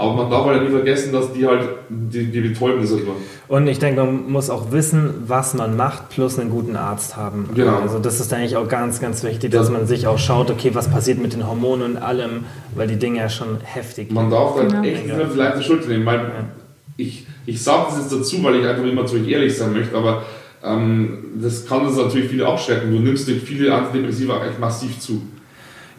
[0.00, 3.10] Aber man darf halt nie vergessen, dass die halt die, die betäuben das etwa.
[3.48, 7.48] Und ich denke, man muss auch wissen, was man macht, plus einen guten Arzt haben.
[7.52, 7.80] Genau.
[7.80, 10.86] Also das ist eigentlich auch ganz, ganz wichtig, dass man sich auch schaut, okay, was
[10.88, 12.44] passiert mit den Hormonen und allem,
[12.76, 14.84] weil die Dinge ja schon heftig Man darf dann genau.
[14.84, 16.06] echt nicht vielleicht die Schuld nehmen.
[16.06, 16.30] Weil ja.
[16.98, 19.96] Ich ich sage das jetzt dazu, weil ich einfach immer zu euch ehrlich sein möchte,
[19.96, 20.24] aber
[20.62, 22.90] ähm, das kann uns natürlich viele abschrecken.
[22.90, 25.22] Du nimmst durch viele Antidepressiva echt massiv zu.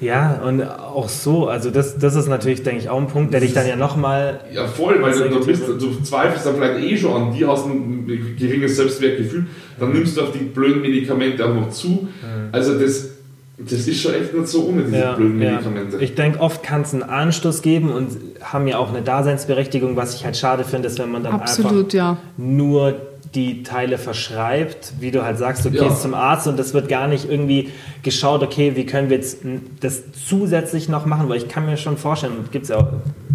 [0.01, 3.41] Ja, und auch so, also das, das ist natürlich, denke ich, auch ein Punkt, der
[3.41, 4.39] dich dann ja nochmal.
[4.53, 7.65] Ja, voll, weil du, du, bist, du zweifelst dann vielleicht eh schon an die hast
[7.65, 8.05] ein
[8.37, 9.47] geringes Selbstwertgefühl,
[9.77, 11.87] dann nimmst du auf die blöden Medikamente auch noch zu.
[11.89, 12.49] Mhm.
[12.51, 13.09] Also das,
[13.59, 15.97] das ist schon echt nicht so ohne diese ja, blöden Medikamente.
[15.97, 16.01] Ja.
[16.01, 20.15] Ich denke, oft kann es einen Anstoß geben und haben ja auch eine Daseinsberechtigung, was
[20.15, 22.17] ich halt schade finde, ist, wenn man dann Absolut, einfach ja.
[22.37, 22.95] nur
[23.35, 25.83] die Teile verschreibt, wie du halt sagst, du ja.
[25.83, 27.69] gehst zum Arzt und das wird gar nicht irgendwie
[28.01, 29.39] geschaut, okay, wie können wir jetzt
[29.81, 32.87] das zusätzlich noch machen, weil ich kann mir schon vorstellen, gibt es ja auch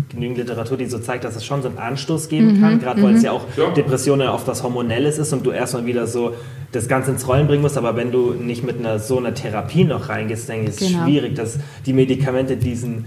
[0.08, 3.02] genügend Literatur, die so zeigt, dass es schon so einen Anstoß geben mhm, kann, gerade
[3.02, 3.26] weil es mhm.
[3.26, 3.70] ja auch ja.
[3.70, 6.34] Depressionen auf was Hormonelles ist und du erstmal wieder so
[6.74, 9.84] das Ganze ins Rollen bringen musst, aber wenn du nicht mit einer so einer Therapie
[9.84, 11.04] noch reingehst, denke ich, ist es genau.
[11.04, 13.06] schwierig, dass die Medikamente diesen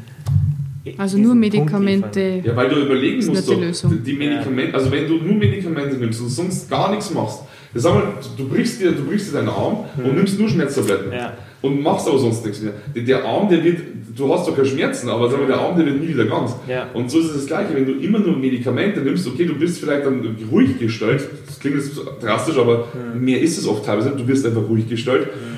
[0.98, 2.42] also nur Medikamente.
[2.46, 6.30] Ja, weil du überlegen musst, die, die Medikamente, also wenn du nur Medikamente nimmst und
[6.30, 7.42] sonst gar nichts machst,
[7.74, 8.04] sag mal,
[8.38, 10.06] du brichst dir, du brichst dir deinen Arm mhm.
[10.06, 11.34] und nimmst nur Schmerztabletten ja.
[11.62, 12.74] und machst aber sonst nichts mehr.
[12.96, 13.80] Der, der, Arm, der wird,
[14.16, 16.56] du hast doch keine Schmerzen, aber sag mal, der Arm, der wird nie wieder ganz.
[16.68, 16.88] Ja.
[16.94, 19.80] Und so ist es das Gleiche, wenn du immer nur Medikamente nimmst, okay, du bist
[19.80, 21.28] vielleicht dann ruhig gestellt,
[21.58, 23.24] das klingt jetzt drastisch, aber mhm.
[23.24, 25.28] mehr ist es oft teilweise, du wirst einfach ruhig gestellt.
[25.28, 25.58] Mhm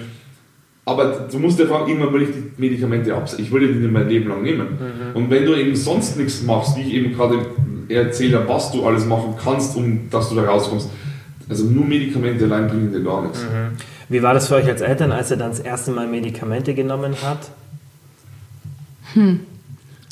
[0.89, 3.45] aber du musst dir fragen, irgendwann will ich die Medikamente absetzen.
[3.45, 4.67] Ich will die nicht mein Leben lang nehmen.
[4.69, 5.15] Mhm.
[5.15, 7.45] Und wenn du eben sonst nichts machst, wie ich eben gerade
[7.89, 10.89] erzähle, was du alles machen kannst, um dass du da rauskommst,
[11.47, 13.43] also nur Medikamente allein bringen dir gar nichts.
[13.43, 13.77] Mhm.
[14.09, 17.13] Wie war das für euch als Eltern, als ihr dann das erste Mal Medikamente genommen
[17.23, 17.51] habt?
[19.13, 19.41] Hm.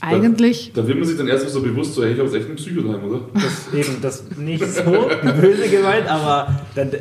[0.01, 0.71] Eigentlich.
[0.73, 2.47] Da, da, wird man sich dann erstmal so bewusst, so, hey, ich habe jetzt echt
[2.47, 3.21] einen Psycho daheim, oder?
[3.33, 5.09] Das eben, das nicht so
[5.41, 6.91] böse gemeint, aber dann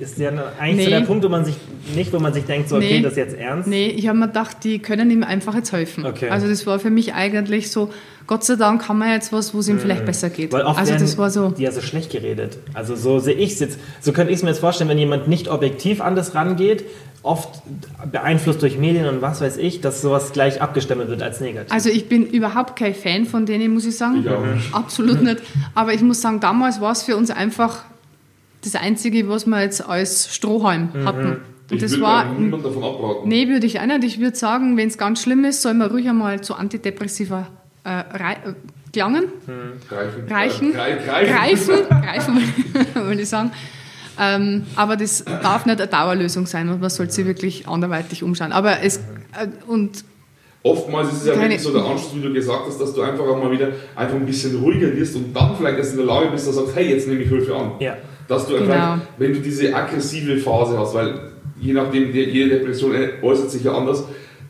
[0.00, 0.84] ist ja eigentlich nee.
[0.84, 1.56] so der Punkt, wo man sich
[1.94, 3.02] nicht, wo man sich denkt, so, okay, nee.
[3.02, 3.68] das ist jetzt ernst.
[3.68, 6.06] Nee, ich habe mir gedacht, die können ihm einfach jetzt helfen.
[6.06, 6.30] Okay.
[6.30, 7.90] Also das war für mich eigentlich so,
[8.26, 10.52] Gott sei Dank haben wir jetzt was, wo es ihm vielleicht besser geht.
[10.52, 11.50] Weil oft also das war so.
[11.50, 12.58] Die ja so schlecht geredet.
[12.74, 13.78] Also so sehe ich es jetzt.
[14.00, 16.84] So könnte ich es mir jetzt vorstellen, wenn jemand nicht objektiv an das rangeht,
[17.22, 17.62] oft
[18.10, 21.72] beeinflusst durch Medien und was weiß ich, dass sowas gleich abgestempelt wird als negativ.
[21.72, 24.20] Also ich bin überhaupt kein Fan von denen, muss ich sagen.
[24.20, 24.74] Ich auch nicht.
[24.74, 25.42] Absolut nicht.
[25.74, 27.84] Aber ich muss sagen, damals war es für uns einfach
[28.64, 31.04] das Einzige, was wir jetzt als Strohhalm mhm.
[31.04, 31.26] hatten.
[31.70, 32.32] Und ich das war.
[32.32, 33.28] niemand davon abraten.
[33.28, 34.04] Nee, würde ich auch nicht.
[34.04, 37.48] Ich würde sagen, wenn es ganz schlimm ist, soll man ruhig einmal zu Antidepressiva
[37.84, 38.54] äh, rei äh,
[38.92, 39.24] gelangen.
[39.46, 39.72] Hm.
[39.88, 40.28] Greifen.
[40.28, 40.74] Reichen.
[40.74, 41.74] Äh, greifen.
[41.88, 42.36] Greifen,
[42.94, 43.52] würde ich sagen.
[44.20, 48.52] Ähm, aber das darf nicht eine Dauerlösung sein und man sollte sich wirklich anderweitig umschauen.
[48.52, 48.98] Aber es.
[48.98, 50.04] Äh, und
[50.64, 53.24] Oftmals ist es ja wirklich so der Anschluss, wie du gesagt hast, dass du einfach
[53.24, 56.30] auch mal wieder einfach ein bisschen ruhiger wirst und dann vielleicht erst in der Lage
[56.30, 57.72] bist, dass du sagst, hey, jetzt nehme ich Hilfe an.
[57.80, 57.96] Ja
[58.28, 58.72] dass du genau.
[58.72, 63.74] einfach, wenn du diese aggressive Phase hast, weil je nachdem, jede Depression äußert sich ja
[63.74, 64.04] anders,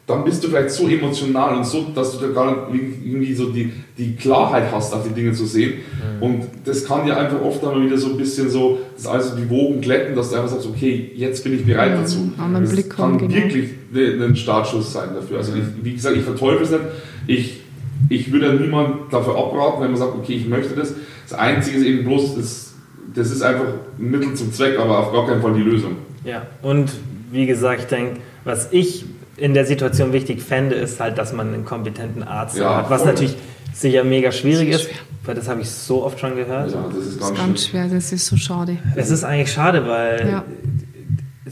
[0.07, 3.51] dann bist du vielleicht so emotional und so, dass du da gar nicht irgendwie so
[3.51, 5.75] die, die Klarheit hast, auf die Dinge zu sehen.
[5.75, 6.23] Mhm.
[6.23, 9.49] Und das kann ja einfach oft einmal wieder so ein bisschen so, das alles die
[9.49, 12.01] Wogen glätten, dass du einfach sagst, okay, jetzt bin ich bereit mhm.
[12.01, 12.33] dazu.
[12.61, 13.33] das Blick kann genau.
[13.33, 15.39] wirklich ein Startschuss sein dafür.
[15.39, 16.83] Also ich, wie gesagt, ich verteufel es nicht.
[17.29, 17.61] Ich,
[18.09, 20.95] ich würde niemand dafür abraten, wenn man sagt, okay, ich möchte das.
[21.29, 22.73] Das Einzige ist eben bloß, das
[23.15, 23.67] das ist einfach
[23.99, 25.97] ein Mittel zum Zweck, aber auf gar keinen Fall die Lösung.
[26.25, 26.93] Ja, und
[27.31, 29.05] wie gesagt, ich denke, was ich
[29.37, 33.03] in der Situation wichtig fände, ist halt, dass man einen kompetenten Arzt ja, hat, was
[33.03, 33.13] voll.
[33.13, 33.37] natürlich
[33.73, 34.91] sicher mega schwierig ist, ist
[35.25, 36.73] weil das habe ich so oft schon gehört.
[36.73, 38.79] Ja, das ist ganz, das ist ganz schwer, das ist so schade.
[38.97, 40.45] Es ist eigentlich schade, weil ja.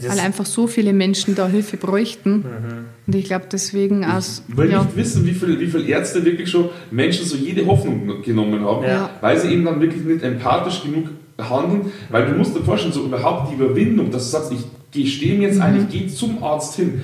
[0.09, 2.37] weil einfach so viele Menschen da Hilfe bräuchten.
[2.37, 2.85] Mhm.
[3.07, 4.43] Und ich glaube deswegen aus.
[4.47, 4.83] Ich will ja.
[4.83, 8.83] nicht wissen, wie viele, wie viele Ärzte wirklich schon Menschen so jede Hoffnung genommen haben,
[8.83, 9.09] ja.
[9.21, 11.09] weil sie eben dann wirklich nicht empathisch genug
[11.39, 15.37] handeln, weil du musst dir vorstellen, so überhaupt die Überwindung, dass du sagst, ich gestehe
[15.37, 15.61] mir jetzt Mhm.
[15.61, 17.01] ein, ich gehe zum Arzt hin,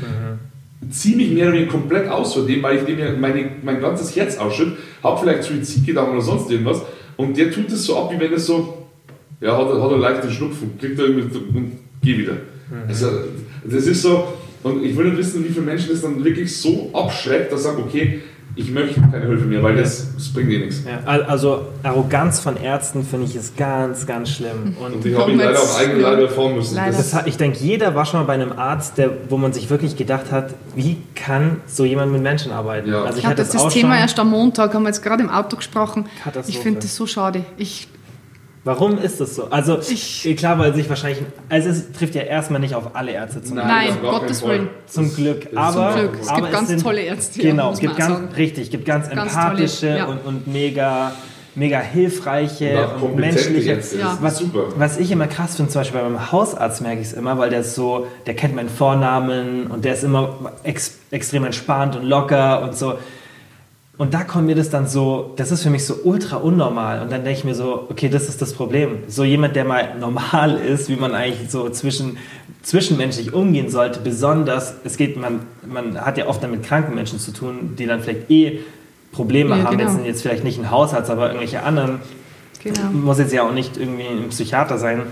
[0.89, 3.79] ziehe mich mehr oder weniger komplett aus von dem, weil ich dem ja meine, mein
[3.81, 4.73] ganzes Herz ausschütte,
[5.03, 6.81] habe vielleicht Suizidgedanken oder sonst irgendwas.
[7.15, 8.87] Und der tut es so ab, wie wenn es so,
[9.41, 11.71] ja, hat, er- hat er leichten Schnupfen, kriegt er irgendwie und
[12.03, 12.33] geh wieder.
[12.87, 13.07] Also,
[13.63, 14.27] das ist so,
[14.63, 17.69] und ich will nicht wissen, wie viele Menschen das dann wirklich so abschreckt, dass sie
[17.69, 18.19] sagen, okay,
[18.57, 20.81] ich möchte keine Hilfe mehr, weil das, das bringt eh nichts.
[20.85, 24.75] Ja, al- also Arroganz von Ärzten finde ich ist ganz, ganz schlimm.
[24.83, 26.09] Und Und die habe ich leider auf eigene ja.
[26.11, 26.75] Leib erfahren müssen.
[26.75, 29.95] Das, ich denke, jeder war schon mal bei einem Arzt, der, wo man sich wirklich
[29.95, 32.89] gedacht hat, wie kann so jemand mit Menschen arbeiten?
[32.89, 33.03] Ja.
[33.03, 35.03] Also Ich hatte hatte das, das auch Thema schon- erst am Montag, haben wir jetzt
[35.03, 36.05] gerade im Auto gesprochen.
[36.47, 37.43] Ich finde das so schade.
[37.57, 37.87] Ich,
[38.67, 39.45] Warum ist das so?
[39.49, 43.41] Also Ich- klar, weil sich wahrscheinlich, also es trifft ja erstmal nicht auf alle Ärzte
[43.41, 44.45] zum, Nein, nein, Gottes.
[44.45, 44.69] Willen.
[44.85, 45.47] zum Glück.
[45.55, 46.17] Aber, zum Glück.
[46.21, 48.27] Es aber gibt ganz sind, tolle Ärzte, ja, Genau, es gibt ganz, sagen.
[48.35, 50.05] richtig, es gibt ganz, Ganz empathische tolle, ja.
[50.05, 51.11] und, und mega,
[51.55, 53.71] mega hilfreiche Und menschliche.
[53.73, 54.43] Ist Was,
[54.77, 57.61] was ich immer krass finde, zum Beispiel beim Hausarzt merke ich es immer, weil der
[57.61, 62.61] ist so, der kennt meinen Vornamen und der ist immer ex, extrem entspannt und locker
[62.63, 62.95] und so.
[63.97, 67.01] Und da kommt mir das dann so, das ist für mich so ultra unnormal.
[67.01, 68.99] Und dann denke ich mir so, okay, das ist das Problem.
[69.07, 72.17] So jemand, der mal normal ist, wie man eigentlich so zwischen,
[72.61, 77.17] zwischenmenschlich umgehen sollte, besonders, es geht, man, man hat ja oft dann mit kranken Menschen
[77.17, 78.59] zu tun, die dann vielleicht eh
[79.11, 79.77] Probleme Ja, haben.
[79.77, 79.89] genau.
[79.89, 81.99] Jetzt sind jetzt vielleicht nicht ein Hausarzt, aber irgendwelche anderen
[82.61, 82.91] genau.
[82.91, 85.03] muss jetzt ja auch nicht irgendwie ein Psychiater sein.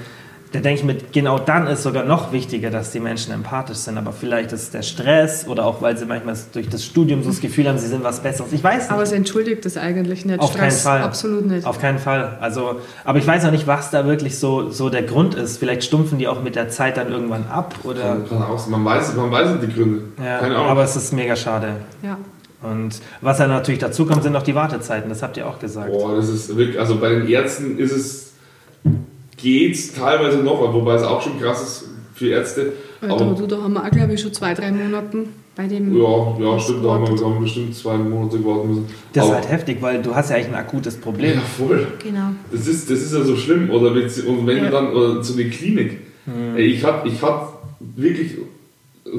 [0.55, 3.97] Da denke ich mir, genau dann ist sogar noch wichtiger, dass die Menschen empathisch sind.
[3.97, 7.41] Aber vielleicht ist der Stress oder auch, weil sie manchmal durch das Studium so das
[7.41, 8.53] Gefühl haben, sie sind was Besseres.
[8.53, 8.91] Ich weiß nicht.
[8.91, 10.39] Aber es entschuldigt das eigentlich nicht.
[10.39, 11.01] Auf keinen Fall.
[11.01, 11.65] Absolut nicht.
[11.67, 12.37] Auf keinen Fall.
[12.39, 15.57] Also, aber ich weiß auch nicht, was da wirklich so, so der Grund ist.
[15.57, 18.01] Vielleicht stumpfen die auch mit der Zeit dann irgendwann ab oder.
[18.01, 18.71] Kann, kann auch, sein.
[18.71, 20.03] man, weiß, man weiß nicht die Gründe.
[20.17, 20.69] Ja, Keine Ahnung.
[20.69, 21.67] aber es ist mega schade.
[22.01, 22.17] ja.
[22.63, 25.09] Und was dann natürlich dazu kommt, sind noch die Wartezeiten.
[25.09, 25.91] Das habt ihr auch gesagt.
[25.91, 28.24] Boah, das ist wirklich, also bei den Ärzten ist es,
[29.45, 32.73] geht's teilweise noch, wobei es auch schon krass ist für Ärzte.
[33.01, 35.95] Aber Aber, du, da haben wir auch, glaube ich, schon zwei, drei Monaten bei dem.
[35.95, 38.85] ja, ja, stimmt, da haben wir, haben wir bestimmt zwei Monate warten müssen.
[39.13, 41.35] Das ist Aber- halt heftig, weil du hast ja eigentlich ein akutes Problem.
[41.35, 41.85] Ja, voll.
[42.03, 42.29] Genau.
[42.51, 43.69] Das ist, das ist ja so schlimm.
[43.69, 44.63] Oder wenn, und wenn Ja.
[44.65, 45.99] du dann oder zu der Klinik.
[46.55, 47.49] Ey, Ich hatte ich hat
[47.95, 48.31] wirklich,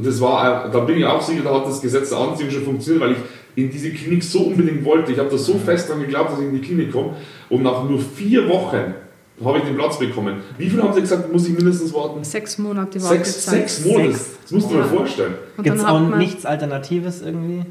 [0.02, 3.04] das war, da bin ich auch sicher, da hat das Gesetz der Anziehung schon funktioniert,
[3.04, 3.18] weil ich
[3.62, 5.12] in diese Klinik so unbedingt wollte.
[5.12, 7.10] Ich habe da so fest dran geglaubt, dass ich in die Klinik komme.
[7.48, 8.94] Und nach nur vier Wochen
[9.44, 10.36] habe ich den Platz bekommen.
[10.58, 12.24] Wie viel haben sie gesagt, muss ich mindestens warten?
[12.24, 13.54] Sechs Monate Sechs, Wartezeit.
[13.68, 14.12] sechs Monate.
[14.12, 14.30] Sechs.
[14.42, 15.34] Das musst du dir mal vorstellen.
[15.56, 17.62] Und Gibt es auch nichts Alternatives irgendwie?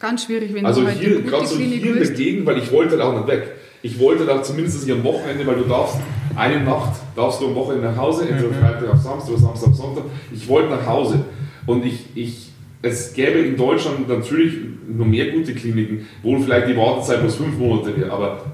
[0.00, 2.10] ganz schwierig, wenn Also du halt hier, gerade so Klinik hier in der.
[2.12, 3.50] Gegend, weil ich wollte da auch nicht weg.
[3.82, 5.96] Ich wollte da zumindest hier am Wochenende, weil du darfst
[6.36, 9.74] eine Nacht, darfst du am Wochenende nach Hause, entweder Freitag auf Samstag oder Samstag auf
[9.76, 10.04] Sonntag.
[10.32, 11.24] Ich wollte nach Hause.
[11.66, 12.50] Und ich, ich,
[12.80, 14.54] es gäbe in Deutschland natürlich
[14.88, 18.12] noch mehr gute Kliniken, wo vielleicht die Wartezeit bloß fünf Monate wäre.
[18.12, 18.44] Aber,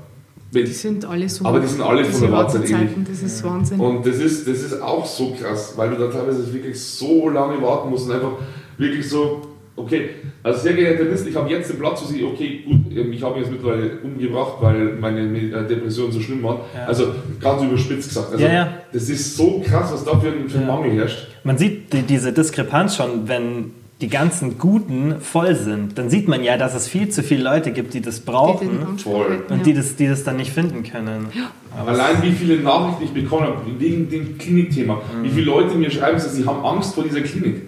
[0.54, 1.44] wenn, Die sind alle so.
[1.44, 3.80] Aber die sind alle von der Wartezeit Wartezeiten, Das ist Wahnsinn.
[3.80, 7.60] und das ist, das ist auch so krass, weil du da teilweise wirklich so lange
[7.60, 8.32] warten musst und einfach
[8.78, 9.42] wirklich so,
[9.76, 10.10] okay,
[10.42, 13.22] also sehr geehrter Mist, ich habe jetzt den Platz für Sie, okay, gut, ähm, ich
[13.22, 16.58] habe mich jetzt mittlerweile umgebracht, weil meine äh, Depressionen so schlimm waren.
[16.74, 16.86] Ja.
[16.86, 17.08] Also
[17.40, 18.32] ganz überspitzt gesagt.
[18.32, 18.68] Also, Ja, ja.
[18.92, 20.74] Das ist so krass, was da für ein, für ein Ja.
[20.76, 21.28] Mangel herrscht.
[21.44, 25.98] Man sieht die, diese Diskrepanz schon, wenn die ganzen Guten voll sind.
[25.98, 28.70] Dann sieht man ja, dass es viel zu viele Leute gibt, die das die brauchen
[28.70, 31.28] hätten, und die das, die das dann nicht finden können.
[31.76, 35.00] Aber Allein wie viele Nachrichten ich bekommen habe wegen dem Klinikthema.
[35.22, 37.62] Wie viele Leute mir schreiben, dass sie haben Angst vor dieser Klinik.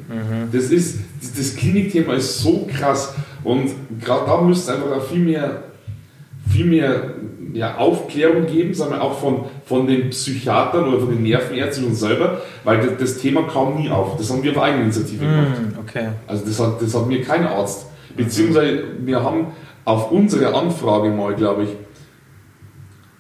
[0.53, 3.15] Das ist, das, das Klinikthema ist so krass.
[3.45, 3.71] Und
[4.01, 5.63] gerade da müsste es einfach auch viel mehr,
[6.51, 7.15] viel mehr
[7.53, 12.43] ja, Aufklärung geben, wir auch von, von den Psychiatern oder von den Nervenärzten und selber,
[12.65, 14.17] weil das, das Thema kam nie auf.
[14.19, 15.57] Das haben wir auf eigene Initiative gemacht.
[15.57, 16.09] Hm, okay.
[16.27, 17.87] Also das hat, das hat mir kein Arzt.
[18.17, 19.49] Beziehungsweise wir haben
[19.85, 21.71] auf unsere Anfrage mal, glaube ich,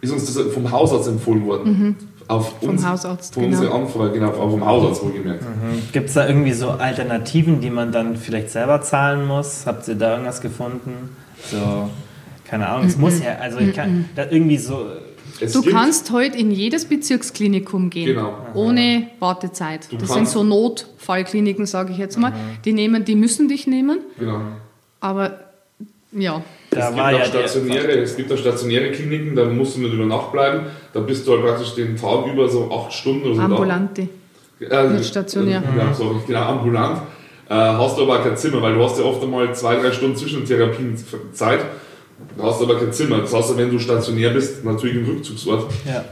[0.00, 1.96] ist uns das vom Hausarzt empfohlen worden.
[2.28, 3.82] Auf Vom uns, Hausarzt, Von unserer genau.
[3.82, 5.44] Anfrage, genau, vom Hausarzt wohlgemerkt.
[5.92, 9.64] Gibt es da irgendwie so Alternativen, die man dann vielleicht selber zahlen muss?
[9.64, 11.16] Habt ihr da irgendwas gefunden?
[11.50, 11.88] So,
[12.44, 14.86] keine Ahnung, es muss ja, also ich kann, da irgendwie so,
[15.40, 18.34] Es Du kannst heute in jedes Bezirksklinikum gehen, Genau.
[18.54, 19.90] ohne Wartezeit.
[19.92, 22.32] Du das sind so Notfallkliniken, sage ich jetzt mal.
[22.64, 24.40] Die nehmen, die müssen dich nehmen, Genau.
[25.00, 25.40] aber
[26.12, 29.92] ja, da es, gibt ja stationäre, es gibt auch stationäre Kliniken, da musst du nicht
[29.94, 30.66] über Nacht bleiben.
[30.92, 34.08] Da bist du halt praktisch den Tag über so acht Stunden oder so ambulante.
[34.60, 34.84] da.
[34.84, 35.62] Äh, Nicht stationär.
[35.62, 36.98] Äh, ja, sorry, genau, ambulant.
[37.48, 40.16] Äh, hast du aber kein Zimmer, weil du hast ja oft einmal zwei, drei Stunden
[40.16, 40.96] Zwischentherapien
[41.32, 41.60] Zeit.
[42.36, 43.18] Du hast aber kein Zimmer.
[43.18, 45.70] Das heißt, wenn du stationär bist, natürlich im Rückzugsort.
[45.84, 46.04] Ja.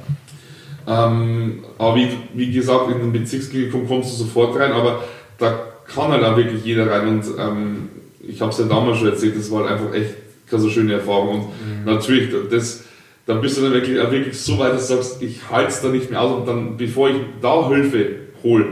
[0.86, 5.04] Ähm, aber wie, wie gesagt, in den Bezirksklinikum kommst du sofort rein, aber
[5.38, 7.08] da kann halt auch wirklich jeder rein.
[7.08, 7.88] Und ähm,
[8.20, 10.14] ich habe es ja damals schon erzählt, das war halt einfach echt
[10.48, 11.30] keine so schöne Erfahrung.
[11.30, 12.84] Und natürlich, das,
[13.26, 15.80] dann bist du dann wirklich, auch wirklich so weit, dass du sagst, ich halte es
[15.80, 16.38] da nicht mehr aus.
[16.38, 18.06] Und dann, bevor ich da Hilfe
[18.42, 18.66] hole,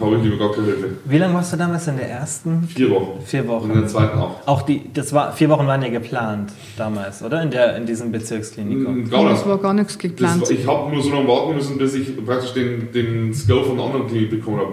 [0.00, 0.88] habe ich lieber gar keine Hilfe.
[1.04, 2.62] Wie lange warst du damals in der ersten?
[2.74, 3.20] Vier Wochen.
[3.24, 3.64] Vier Wochen.
[3.64, 4.36] Und in der zweiten auch.
[4.46, 7.42] Auch die, das war, vier Wochen waren ja geplant damals, oder?
[7.42, 9.08] In, der, in diesem Bezirksklinikum.
[9.10, 10.42] Gar Das war gar nichts geplant.
[10.42, 13.76] war- ich habe nur so lange warten müssen, bis ich praktisch den, den Skill von
[13.76, 14.72] der anderen Klinik bekommen habe.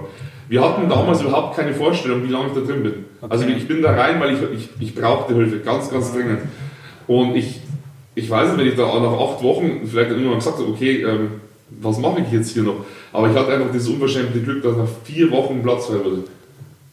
[0.50, 2.94] Wir hatten damals überhaupt keine Vorstellung, wie lange ich da drin bin.
[3.28, 6.40] Also ich bin da rein, weil ich, ich, ich brauchte Hilfe, ganz, ganz dringend.
[7.06, 7.60] Und ich,
[8.16, 11.32] ich weiß nicht, wenn ich da nach acht Wochen vielleicht irgendwann gesagt habe, okay, ähm,
[11.82, 12.86] was mache ich jetzt hier noch?
[13.18, 16.24] Aber ich hatte einfach dieses unverschämte Glück, dass nach vier Wochen Platz frei wurde.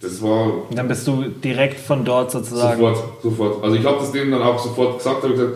[0.01, 2.81] Das war dann bist du direkt von dort sozusagen.
[2.81, 3.63] Sofort, sofort.
[3.63, 5.53] Also ich habe das denen dann auch sofort gesagt, habe gesagt,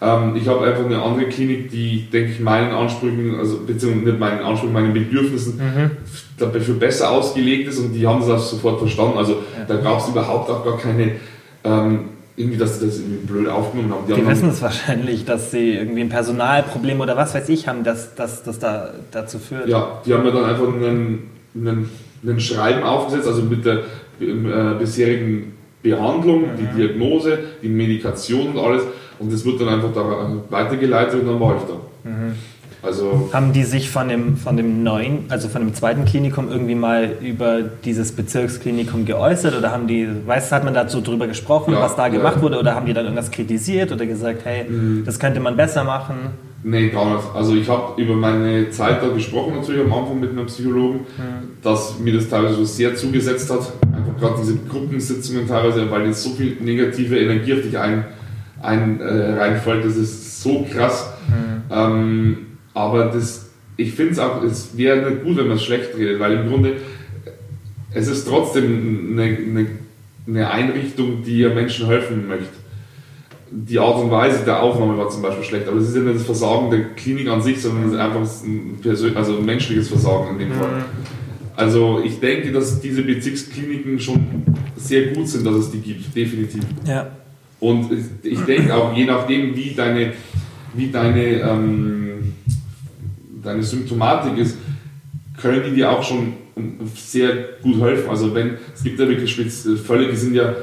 [0.00, 4.20] ähm, ich habe einfach eine andere Klinik, die, denke ich, meinen Ansprüchen, also beziehungsweise nicht
[4.20, 5.60] meinen Ansprüchen, meinen Bedürfnissen
[6.38, 9.18] dafür besser ausgelegt ist und die haben das auch sofort verstanden.
[9.18, 11.16] Also da gab es überhaupt auch gar keine,
[11.64, 14.06] ähm, irgendwie, dass sie das irgendwie blöd aufgenommen haben.
[14.06, 17.84] Die haben wissen es wahrscheinlich, dass sie irgendwie ein Personalproblem oder was weiß ich haben,
[17.84, 19.68] dass das da dazu führt.
[19.68, 21.90] ja, die haben mir dann einfach einen, einen,
[22.22, 23.80] einen Schreiben aufgesetzt, also mit der
[24.20, 25.52] äh, bisherigen
[25.82, 28.82] Behandlung, die Diagnose, die Medikation und alles.
[29.18, 31.74] Und das wird dann einfach da weitergeleitet und dann war ich da.
[32.82, 36.74] Also Haben die sich von dem, von dem neuen, also von dem zweiten Klinikum irgendwie
[36.74, 41.74] mal über dieses Bezirksklinikum geäußert oder haben die, weißt du, hat man dazu drüber gesprochen,
[41.74, 42.12] Ja, was da ja.
[42.14, 45.04] gemacht wurde oder haben die dann irgendwas kritisiert oder gesagt, hey, Mhm.
[45.06, 46.16] das könnte man besser machen?
[46.64, 47.24] Nee, gar nicht.
[47.34, 51.00] Also ich habe über meine Zeit da gesprochen, natürlich am Anfang mit einem Psychologen,
[51.62, 53.60] dass mir das teilweise so sehr zugesetzt hat.
[53.92, 58.04] Einfach gerade diese Gruppensitzungen teilweise, weil jetzt so viel negative Energie auf dich ein,
[58.60, 61.12] ein, äh, reinfällt, das ist so krass.
[61.70, 62.38] Ähm,
[62.74, 66.20] aber das, ich finde es auch, es wäre nicht gut, wenn man es schlecht redet,
[66.20, 66.74] weil im Grunde
[67.94, 69.66] es ist trotzdem eine, eine,
[70.26, 72.62] eine Einrichtung, die ja Menschen helfen möchte
[73.54, 76.16] die Art und Weise der Aufnahme war zum Beispiel schlecht, aber es ist ja nicht
[76.16, 79.88] das Versagen der Klinik an sich, sondern es ist einfach ein, persön also ein menschliches
[79.88, 80.84] Versagen in dem Fall.
[81.54, 84.44] Also ich denke, dass diese Bezirkskliniken schon
[84.76, 86.64] sehr gut sind, dass es die gibt, definitiv.
[86.86, 87.10] Ja.
[87.60, 87.90] Und
[88.22, 90.14] ich denke auch, je nachdem, wie deine,
[90.74, 92.01] wie deine, ähm,
[93.42, 94.56] deine Symptomatik ist,
[95.40, 96.34] können die dir auch schon
[96.94, 98.10] sehr gut helfen.
[98.10, 99.34] Also wenn, es gibt ja wirklich
[99.84, 100.54] Fälle, die sind ja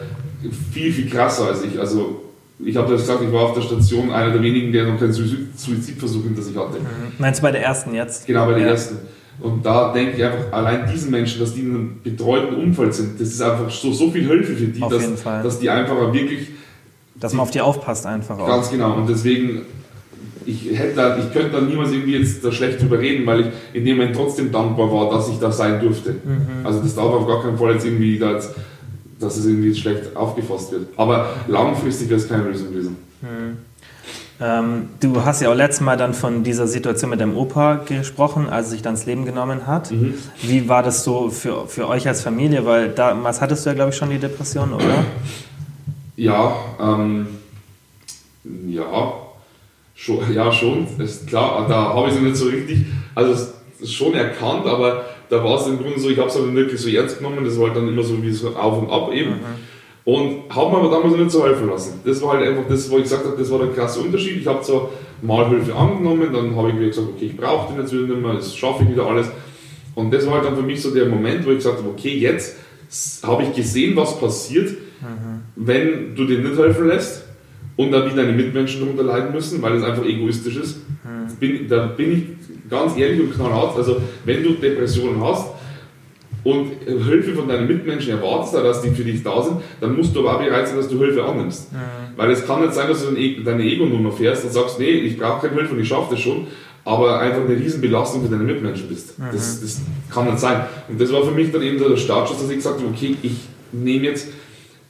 [0.72, 1.80] viel, viel krasser als ich.
[1.80, 2.24] Also
[2.64, 5.14] ich habe das gesagt, ich war auf der Station einer der wenigen, der noch keinen
[5.14, 6.78] Suizid- Suizidversuch hinter sich hatte.
[7.18, 8.28] Meinst du bei der ersten jetzt?
[8.28, 8.68] Genau, bei der Ja.
[8.70, 8.98] ersten.
[9.42, 13.20] Und da denke ich einfach, allein diesen Menschen, dass die in einem betreuten Umfeld sind,
[13.20, 16.50] das ist einfach so, so viel Hilfe für die, dass, dass die einfach wirklich
[17.16, 18.48] Dass man auf die aufpasst einfach auch.
[18.48, 18.96] Ganz genau.
[18.96, 19.62] Und deswegen,
[20.50, 23.48] ich, hätte da, ich könnte da niemals irgendwie jetzt da schlecht drüber reden, weil ich
[23.74, 26.16] in dem Moment trotzdem dankbar war, dass ich da sein durfte.
[26.64, 28.56] Also das darf auf gar keinen Fall jetzt irgendwie, da jetzt,
[29.20, 30.88] dass es irgendwie schlecht aufgefasst wird.
[30.98, 32.98] Aber langfristig wäre es keine Lösung gewesen.
[34.42, 38.48] Ähm, du hast ja auch letztes Mal dann von dieser Situation mit deinem Opa gesprochen,
[38.48, 39.92] als er sich dann das Leben genommen hat.
[39.92, 40.14] Mhm.
[40.42, 42.66] Wie war das so für, für euch als Familie?
[42.66, 45.04] Weil damals hattest du ja, glaube ich, schon die Depression, oder?
[46.16, 47.28] Ja, ähm,
[48.68, 49.29] ja,
[50.00, 52.86] schon, ja, schon, ist klar, da habe ich es nicht so richtig,
[53.16, 53.52] also
[53.84, 56.80] schon erkannt, aber da war es im Grunde so, ich habe es aber nicht wirklich
[56.80, 59.34] so ernst genommen, das war halt dann immer so wie so auf und ab eben.
[60.06, 62.00] Und habe mir aber damals nicht so helfen lassen.
[62.04, 64.38] Das war halt einfach das, wo ich gesagt habe, das war der krasse Unterschied.
[64.38, 64.90] Ich habe zwar
[65.22, 68.22] mal Hilfe angenommen, dann habe ich wieder gesagt, okay, ich brauche den jetzt wieder nicht
[68.22, 69.28] mehr, das schaffe ich wieder alles.
[69.96, 72.18] Und das war halt dann für mich so der Moment, wo ich gesagt habe, okay,
[72.18, 72.56] jetzt
[73.22, 74.78] habe ich gesehen, was passiert,
[75.56, 77.24] wenn du dir nicht helfen lässt
[77.80, 80.82] und dann wie deine Mitmenschen darunter leiden müssen, weil es einfach egoistisch ist.
[81.40, 82.24] Bin, da bin ich
[82.70, 83.78] ganz ehrlich und knallhart.
[83.78, 85.46] Also, wenn du Depressionen hast
[86.44, 90.20] und Hilfe von deinen Mitmenschen erwartest, dass die für dich da sind, dann musst du
[90.20, 91.70] aber auch bereit sein, dass du Hilfe annimmst.
[92.18, 95.18] Weil es kann nicht sein, dass du E- deine Ego-Nummer fährst und sagst, nee, ich
[95.18, 96.48] brauche keine Hilfe und ich schaffe das schon,
[96.84, 99.16] aber einfach eine Riesenbelastung für deine Mitmenschen bist.
[99.32, 99.82] Das, das
[100.14, 100.66] kann nicht sein.
[100.90, 103.38] Und das war für mich dann eben der Startschuss, dass ich gesagt habe, okay, ich
[103.72, 104.28] nehme jetzt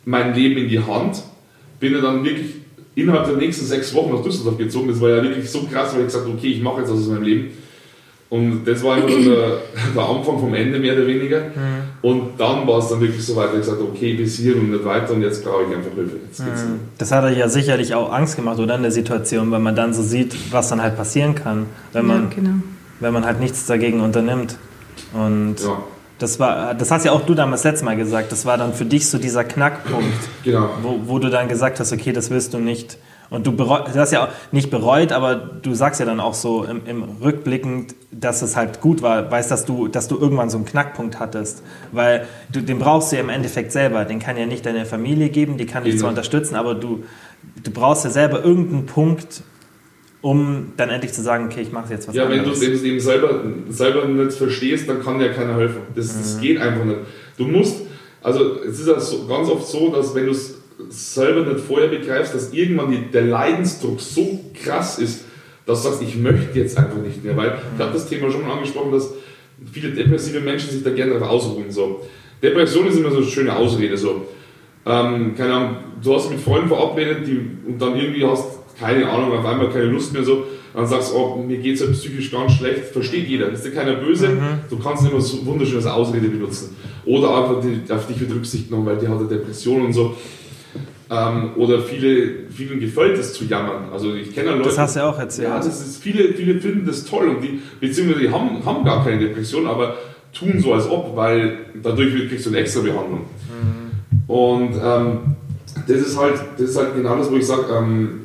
[0.06, 1.22] mein Leben in die Hand,
[1.80, 2.56] bin dann wirklich
[3.01, 4.88] innerhalb der nächsten sechs Wochen nach Düsseldorf gezogen.
[4.88, 6.99] Das war ja wirklich so krass, weil ich gesagt habe, okay, ich mache jetzt was
[6.99, 7.51] aus meinem Leben.
[8.30, 9.57] Und das war immer der,
[9.95, 11.41] der Anfang vom Ende, mehr oder weniger.
[12.01, 14.55] Und dann war es dann wirklich so weit, dass ich gesagt habe, okay, bis hier
[14.55, 16.17] und nicht weiter und jetzt brauche ich einfach Hilfe.
[16.27, 16.80] Jetzt geht's nicht.
[16.99, 19.93] Das hat euch ja sicherlich auch Angst gemacht, oder in der Situation, weil man dann
[19.93, 22.55] so sieht, was dann halt passieren kann, wenn man, ja, genau.
[22.99, 24.57] wenn man halt nichts dagegen unternimmt.
[25.13, 25.84] Und Ja,
[26.19, 28.85] das war, das hast ja auch du damals letztes Mal gesagt, das war dann für
[28.85, 30.69] dich so dieser Knackpunkt, genau.
[30.81, 32.97] wo, wo du dann gesagt hast, okay, das willst du nicht.
[33.29, 36.33] Und du, bereu, du hast ja auch nicht bereut, aber du sagst ja dann auch
[36.33, 40.49] so im, im Rückblickend, dass es halt gut war, weißt, dass du, dass du irgendwann
[40.49, 41.61] so einen Knackpunkt hattest.
[41.91, 44.03] Weil du, den brauchst du ja im Endeffekt selber.
[44.05, 46.01] Den kann ja nicht deine Familie geben, die kann dich Genau.
[46.01, 47.03] zwar unterstützen, aber du,
[47.63, 49.43] du brauchst ja selber irgendeinen Punkt,
[50.21, 52.45] um dann endlich zu sagen, okay, ich mache jetzt was ja, anderes.
[52.45, 55.81] Ja, wenn du es eben selber, selber nicht verstehst, dann kann dir keiner helfen.
[55.95, 56.41] Das, das mhm.
[56.41, 56.99] geht einfach nicht.
[57.37, 57.81] Du musst,
[58.21, 60.55] also es ist ja so, ganz oft so, dass wenn du es
[60.89, 65.25] selber nicht vorher begreifst, dass irgendwann die, der Leidensdruck so krass ist,
[65.65, 67.37] dass du sagst, ich möchte jetzt einfach nicht mehr.
[67.37, 69.13] Weil ich habe das Thema schon mal angesprochen, dass
[69.71, 71.69] viele depressive Menschen sich da gerne darauf ausruhen.
[71.71, 72.05] So.
[72.41, 73.97] Depression ist immer so eine schöne Ausrede.
[73.97, 74.25] So.
[74.85, 79.31] Ähm, keine Ahnung, du hast mit Freunden verabredet die, und dann irgendwie hast keine Ahnung,
[79.34, 82.31] auf einmal keine Lust mehr so, dann sagst du, oh, mir geht es halt psychisch
[82.31, 84.60] ganz schlecht, versteht jeder, ist dir keiner böse, mhm.
[84.69, 86.76] du kannst immer so wunderschönes Ausrede benutzen.
[87.06, 90.15] Oder einfach die, auf dich wird Rücksicht genommen, weil die hat eine Depression und so.
[91.11, 93.89] Ähm, oder viele, vielen gefällt es zu jammern.
[93.91, 94.65] Also ich kenne Leute.
[94.65, 95.47] Das hast du ja auch erzählt.
[95.47, 99.03] Ja, das ist, viele, viele finden das toll und die, beziehungsweise die haben, haben gar
[99.03, 99.95] keine Depression, aber
[100.34, 103.22] tun so als ob, weil dadurch kriegst du eine extra Behandlung.
[103.22, 104.31] Mhm.
[104.31, 105.18] Und ähm,
[105.88, 108.19] das ist halt, das ist halt genau das, wo ich sage, ähm,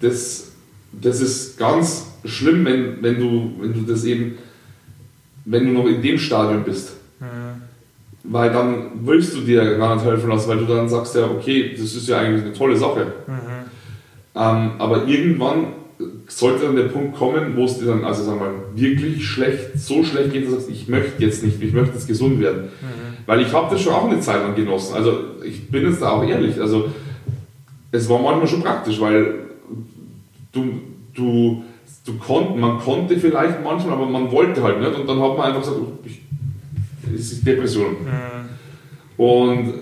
[0.00, 0.52] das,
[0.92, 4.38] das ist ganz schlimm, wenn, wenn, du, wenn du das eben,
[5.44, 6.92] wenn du noch in dem Stadium bist.
[7.20, 7.62] Mhm.
[8.24, 11.72] Weil dann willst du dir gar nicht helfen lassen, weil du dann sagst ja, okay,
[11.72, 13.12] das ist ja eigentlich eine tolle Sache.
[13.26, 13.34] Mhm.
[14.34, 15.66] Ähm, aber irgendwann
[16.26, 19.78] sollte dann der Punkt kommen, wo es dir dann, also sagen wir mal, wirklich schlecht,
[19.78, 22.64] so schlecht geht, dass du sagst, ich möchte jetzt nicht, ich möchte jetzt gesund werden.
[22.64, 23.16] Mhm.
[23.26, 24.94] Weil ich habe das schon auch eine Zeit lang genossen.
[24.94, 26.60] Also ich bin jetzt da auch ehrlich.
[26.60, 26.90] Also
[27.92, 29.43] es war manchmal schon praktisch, weil
[30.54, 30.80] du,
[31.14, 31.64] du,
[32.06, 34.98] du konnt, man konnte vielleicht manchmal, aber man wollte halt nicht.
[34.98, 36.22] Und dann hat man einfach gesagt, oh, ich,
[37.14, 37.92] es ist Depression.
[37.92, 39.22] Mhm.
[39.22, 39.74] Und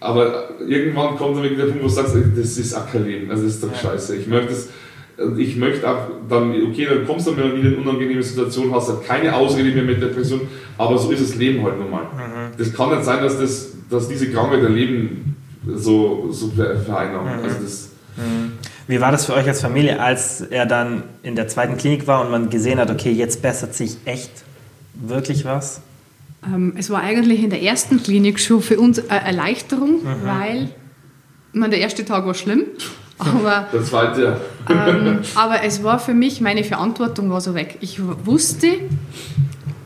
[0.00, 3.42] aber irgendwann kommt dann der Punkt, wo du sagst, das ist auch kein Leben, also
[3.42, 4.16] das ist doch scheiße.
[4.16, 4.68] Ich möchte das,
[5.36, 8.88] ich möchte auch dann, okay, dann kommst du dann wieder in eine unangenehme Situation, hast
[8.88, 10.42] halt keine Ausrede mehr mit Depression,
[10.76, 12.02] aber so ist das Leben halt nun mal.
[12.02, 12.56] Mhm.
[12.56, 15.36] Das kann nicht sein, dass, das, dass diese Krankheit dein Leben
[15.74, 17.38] so, so vereinnahmt.
[17.38, 17.44] Mhm.
[17.44, 18.52] Also das, mhm.
[18.88, 22.22] Wie war das für euch als Familie, als er dann in der zweiten Klinik war
[22.22, 24.30] und man gesehen hat, okay, jetzt bessert sich echt
[24.94, 25.82] wirklich was?
[26.42, 30.24] Ähm, es war eigentlich in der ersten Klinik schon für uns eine Erleichterung, mhm.
[30.24, 30.68] weil
[31.52, 32.64] man, der erste Tag war schlimm.
[33.18, 34.88] Aber, der zweite, ja.
[34.88, 37.78] ähm, aber es war für mich, meine Verantwortung war so weg.
[37.80, 38.76] Ich wusste, äh,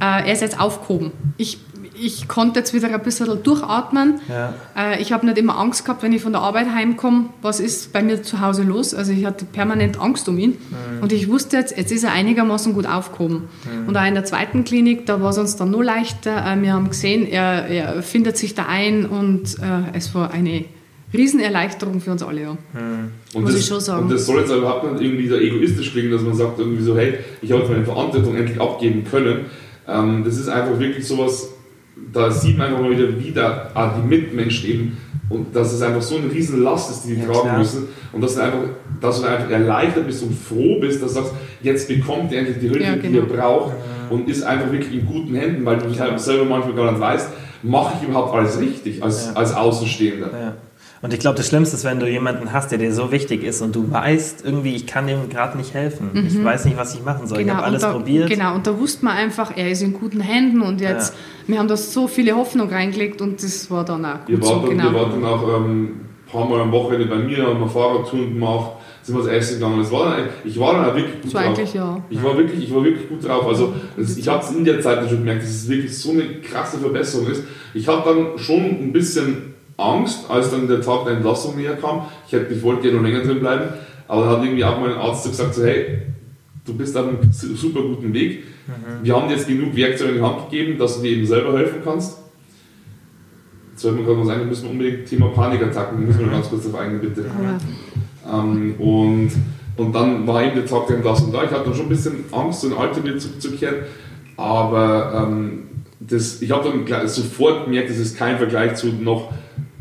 [0.01, 1.13] er ist jetzt aufgehoben.
[1.39, 1.59] Ich
[2.01, 4.21] ich konnte jetzt wieder ein bisschen durchatmen.
[4.29, 4.55] Ja.
[4.77, 7.93] Äh, ich habe nicht immer Angst gehabt, wenn ich von der Arbeit heimkomme, was ist
[7.93, 8.95] bei mir zu Hause los.
[8.95, 10.51] Also ich hatte permanent Angst um ihn.
[10.51, 11.03] Mhm.
[11.03, 13.49] Und ich wusste jetzt, jetzt ist er einigermaßen gut aufgehoben.
[13.65, 13.89] Mhm.
[13.89, 16.45] Und auch in der zweiten Klinik, da war es uns dann nur leichter.
[16.47, 20.65] Äh, wir haben gesehen, er, er, findet sich da ein und äh, es war eine
[21.15, 22.43] Riesenerleichterung für uns alle.
[22.43, 22.53] Ja.
[22.53, 23.13] Mhm.
[23.35, 24.05] Und Muss das, ich schon sagen.
[24.05, 26.97] Und das soll jetzt überhaupt nicht irgendwie so egoistisch klingen, dass man sagt irgendwie so,
[26.97, 29.47] hey, ich habe jetzt meine Verantwortung endlich abgeben können.
[29.87, 31.52] Ähm, das ist einfach wirklich sowas,
[32.13, 34.97] da sieht man einfach mal wieder, wie da ah, die Mitmenschen eben
[35.29, 37.59] und dass es einfach so eine riesen Last ist, die die ja, tragen klar.
[37.59, 38.59] müssen und dass du, einfach,
[39.01, 42.59] dass du einfach erleichtert bist und froh bist, dass du sagst, jetzt bekommt ihr endlich
[42.59, 43.09] die Hilfe, ja, genau.
[43.09, 43.35] die ihr genau.
[43.35, 43.73] braucht
[44.11, 47.29] und ist einfach wirklich in guten Händen, weil du halt selber manchmal gar nicht weißt,
[47.63, 49.33] mache ich überhaupt alles richtig als, ja.
[49.35, 50.57] als Außenstehender.
[51.03, 53.61] Und ich glaube, das Schlimmste ist, wenn du jemanden hast, der dir so wichtig ist
[53.61, 56.11] und du weißt irgendwie, ich kann dem gerade nicht helfen.
[56.13, 56.27] Mhm.
[56.29, 57.39] Ich weiß nicht, was ich machen soll.
[57.39, 58.31] Genau, ich habe alles da, probiert.
[58.31, 61.19] Genau, und da wusste man einfach, er ist in guten Händen und jetzt, ja.
[61.49, 64.61] wir haben da so viele Hoffnung reingelegt und das war dann auch gut wir so.
[64.61, 64.85] Dann, genau.
[64.85, 68.35] Wir waren dann auch ähm, ein paar Mal am Wochenende bei mir, haben wir Fahrradtouren
[68.35, 68.71] gemacht,
[69.03, 69.81] sind wir das Essen gegangen.
[69.81, 71.75] Das war dann, ich war dann auch wirklich gut drauf.
[71.75, 72.01] Ja.
[72.11, 73.45] Ich, war wirklich, ich war wirklich gut drauf.
[73.49, 76.41] Also das, ich habe es in der Zeit schon gemerkt, dass es wirklich so eine
[76.43, 77.43] krasse Verbesserung ist.
[77.75, 82.07] Ich habe dann schon ein bisschen Angst, als dann der Tag der Entlassung näher kam.
[82.27, 83.65] Ich, hätte, ich wollte ja noch länger drin bleiben,
[84.09, 86.03] aber dann hat irgendwie auch mein Arzt gesagt, so, hey,
[86.65, 88.45] du bist auf einem super guten Weg.
[88.67, 89.05] Mhm.
[89.05, 91.57] Wir haben dir jetzt genug Werkzeuge in die Hand gegeben, dass du dir eben selber
[91.59, 92.19] helfen kannst.
[93.73, 96.33] Jetzt fällt mir gerade was ein, wir müssen unbedingt Thema Panikattacken, müssen wir mhm.
[96.33, 97.23] ganz kurz darauf eingehen, bitte.
[97.23, 98.39] Ja.
[98.39, 99.31] Ähm, und,
[99.77, 101.43] und dann war eben der Tag der Entlassung da.
[101.45, 103.77] Ich hatte dann schon ein bisschen Angst, so in Alter wieder zurückzukehren,
[104.37, 105.65] aber ähm,
[106.09, 109.33] das, ich habe dann sofort gemerkt, das ist kein Vergleich zu noch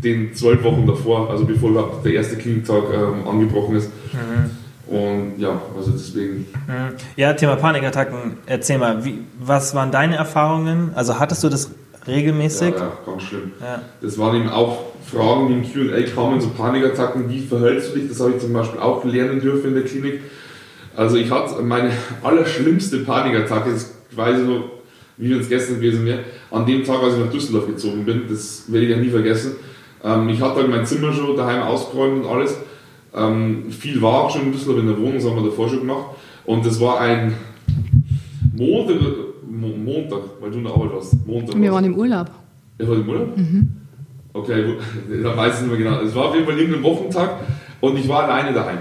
[0.03, 3.91] den zwölf Wochen davor, also bevor überhaupt der erste Kliniktag ähm, angebrochen ist.
[4.13, 4.95] Mhm.
[4.95, 6.47] Und ja, also deswegen.
[6.67, 6.95] Mhm.
[7.15, 10.91] Ja, Thema Panikattacken, erzähl mal, wie, was waren deine Erfahrungen?
[10.95, 11.71] Also hattest du das
[12.07, 12.73] regelmäßig?
[12.73, 13.51] Ja, ja ganz schlimm.
[13.61, 13.81] Ja.
[14.01, 18.09] Das waren eben auch Fragen, die im QA kamen, so Panikattacken, wie verhältst du dich?
[18.09, 20.21] Das habe ich zum Beispiel auch lernen dürfen in der Klinik.
[20.95, 21.91] Also ich hatte meine
[22.23, 24.80] allerschlimmste Panikattacke, das weiß ich noch,
[25.17, 26.19] wie es gestern gewesen wäre,
[26.49, 29.53] an dem Tag, als ich nach Düsseldorf gezogen bin, das werde ich ja nie vergessen.
[30.03, 32.57] Ähm, ich hatte halt mein Zimmer schon daheim ausgeräumt und alles.
[33.13, 35.79] Ähm, viel war auch schon in Düsseldorf in der Wohnung, das haben wir davor schon
[35.79, 36.05] gemacht.
[36.45, 37.33] Und das war ein
[38.55, 38.95] Montag,
[39.49, 41.27] Montag, weil du in der Arbeit warst.
[41.27, 42.31] Montag wir waren im Urlaub.
[42.79, 43.37] Ihr wart im Urlaub?
[43.37, 43.69] Mhm.
[44.33, 44.75] Okay,
[45.23, 46.01] da weiß ich nicht mehr genau.
[46.01, 47.41] Es war auf jeden Fall irgendein Wochentag
[47.79, 48.79] und ich war alleine daheim.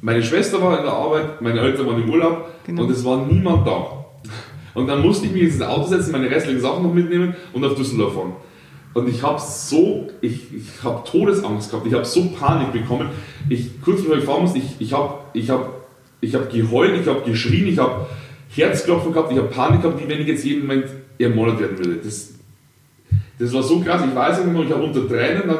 [0.00, 2.82] meine Schwester war in der Arbeit, meine Eltern waren im Urlaub genau.
[2.82, 4.01] und es war niemand da.
[4.74, 7.74] Und dann musste ich mich ins Auto setzen, meine restlichen Sachen noch mitnehmen und auf
[7.74, 8.32] Düsseldorf fahren.
[8.94, 13.08] Und ich habe so, ich, ich habe Todesangst gehabt, ich habe so Panik bekommen.
[13.48, 15.86] Ich, kurz bevor ich fahren musste, ich, ich habe ich hab,
[16.20, 18.06] ich hab geheult, ich habe geschrien, ich habe
[18.50, 20.86] Herzklopfen gehabt, ich habe Panik gehabt, wie wenn ich jetzt jeden Moment
[21.18, 21.96] ermordet werden würde.
[21.96, 22.34] Das,
[23.38, 25.58] das war so krass, ich weiß nicht mehr, ich habe unter Tränen dann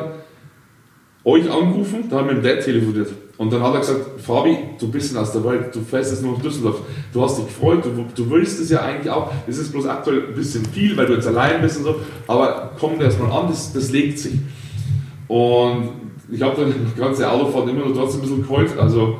[1.25, 3.09] euch angerufen, da haben wir mit Dad telefoniert.
[3.39, 6.35] Und dann hat er gesagt, Fabi, du bist aus der Welt, du fährst jetzt nur
[6.35, 6.81] nach Düsseldorf.
[7.13, 9.33] Du hast dich gefreut, du, du willst es ja eigentlich auch.
[9.47, 11.97] Es ist bloß aktuell ein bisschen viel, weil du jetzt allein bist und so.
[12.27, 14.35] Aber komm dir erstmal an, das, das legt sich.
[15.29, 15.89] Und
[16.31, 18.79] ich habe dann die ganze Autofahrt immer noch trotzdem ein bisschen geheult.
[18.79, 19.19] Also,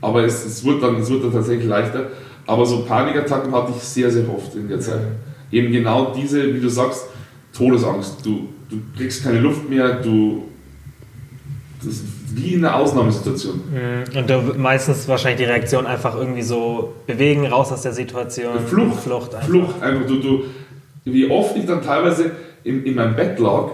[0.00, 2.10] aber es, es, wird dann, es wird dann tatsächlich leichter.
[2.46, 5.00] Aber so Panikattacken hatte ich sehr, sehr oft in der Zeit.
[5.50, 7.06] Eben genau diese, wie du sagst,
[7.56, 8.24] Todesangst.
[8.24, 10.42] Du, du kriegst keine Luft mehr, du
[11.84, 12.04] das ist
[12.34, 13.60] wie in einer Ausnahmesituation.
[13.70, 14.18] Mhm.
[14.18, 18.58] Und du, meistens wahrscheinlich die Reaktion einfach irgendwie so bewegen, raus aus der Situation.
[18.66, 19.00] Flucht.
[19.00, 19.48] Flucht einfach.
[19.48, 19.82] Flucht.
[19.82, 20.44] Einfach du, du,
[21.04, 22.32] wie oft ich dann teilweise
[22.64, 23.70] in, in meinem Bett lag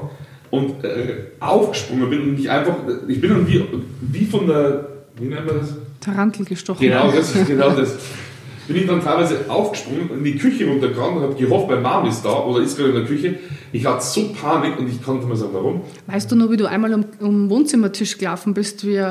[0.51, 2.75] und äh, aufgesprungen bin und mich einfach,
[3.07, 3.65] ich bin dann wie,
[4.01, 5.75] wie von der, wie nennt man das?
[6.01, 6.81] Tarantel gestochen.
[6.81, 7.95] Genau das, genau das
[8.67, 12.25] bin ich dann teilweise aufgesprungen in die Küche runtergegangen und habe gehofft, mein Mom ist
[12.25, 13.35] da oder ist gerade in der Küche.
[13.73, 15.83] Ich hatte so Panik und ich konnte mir sagen, warum.
[16.07, 19.03] Weißt du noch, wie du einmal um, um Wohnzimmertisch gelaufen bist, wie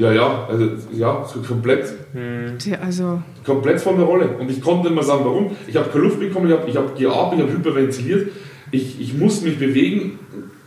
[0.00, 1.84] ja, ja, also ja, so komplett.
[2.14, 2.56] Hm.
[2.82, 4.28] Also komplett von der Rolle.
[4.38, 5.50] Und ich konnte immer sagen, warum.
[5.66, 8.28] Ich habe keine Luft bekommen, ich habe ich hab geatmet, ich habe hyperventiliert.
[8.70, 10.18] Ich, ich musste mich bewegen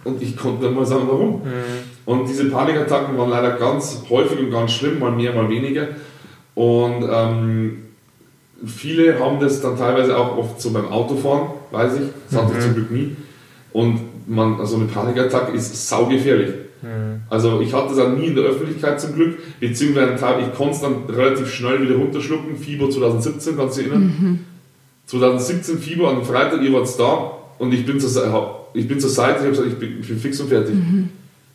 [0.03, 1.41] und ich konnte immer sagen, warum.
[1.43, 1.51] Hm.
[2.05, 5.88] Und diese Panikattacken waren leider ganz häufig und ganz schlimm, mal mehr, mal weniger.
[6.53, 7.82] Und ähm,
[8.65, 12.07] viele haben das dann teilweise auch oft so beim Autofahren, weiß ich.
[12.30, 12.60] Das hatte mhm.
[12.60, 13.15] ich zum Glück nie.
[13.72, 16.49] Und man, also eine Panikattacke ist saugefährlich.
[16.81, 17.22] Mhm.
[17.30, 20.81] Also ich hatte das auch nie in der Öffentlichkeit zum Glück, beziehungsweise ich konnte es
[20.81, 22.56] dann relativ schnell wieder runterschlucken.
[22.57, 24.15] Fieber 2017, kannst du dich erinnern?
[24.19, 24.40] Mhm.
[25.06, 29.40] 2017 Fieber, an Freitag, ihr wart da und ich bin zur, ich bin zur Seite,
[29.40, 30.76] ich habe gesagt, ich bin, ich bin fix und fertig.
[30.76, 31.10] Mhm.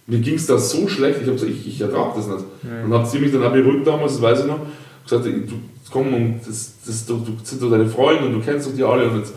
[0.07, 2.45] Mir ging es da so schlecht, ich habe gesagt, ich, ich ertrage das nicht.
[2.63, 2.85] Mhm.
[2.87, 4.61] Und habe sie mich dann auch beruhigt damals, das weiß ich noch,
[5.09, 5.55] gesagt, du,
[5.91, 8.85] komm und das, das, du, du sind doch deine Freunde und du kennst doch die
[8.85, 9.33] alle und jetzt,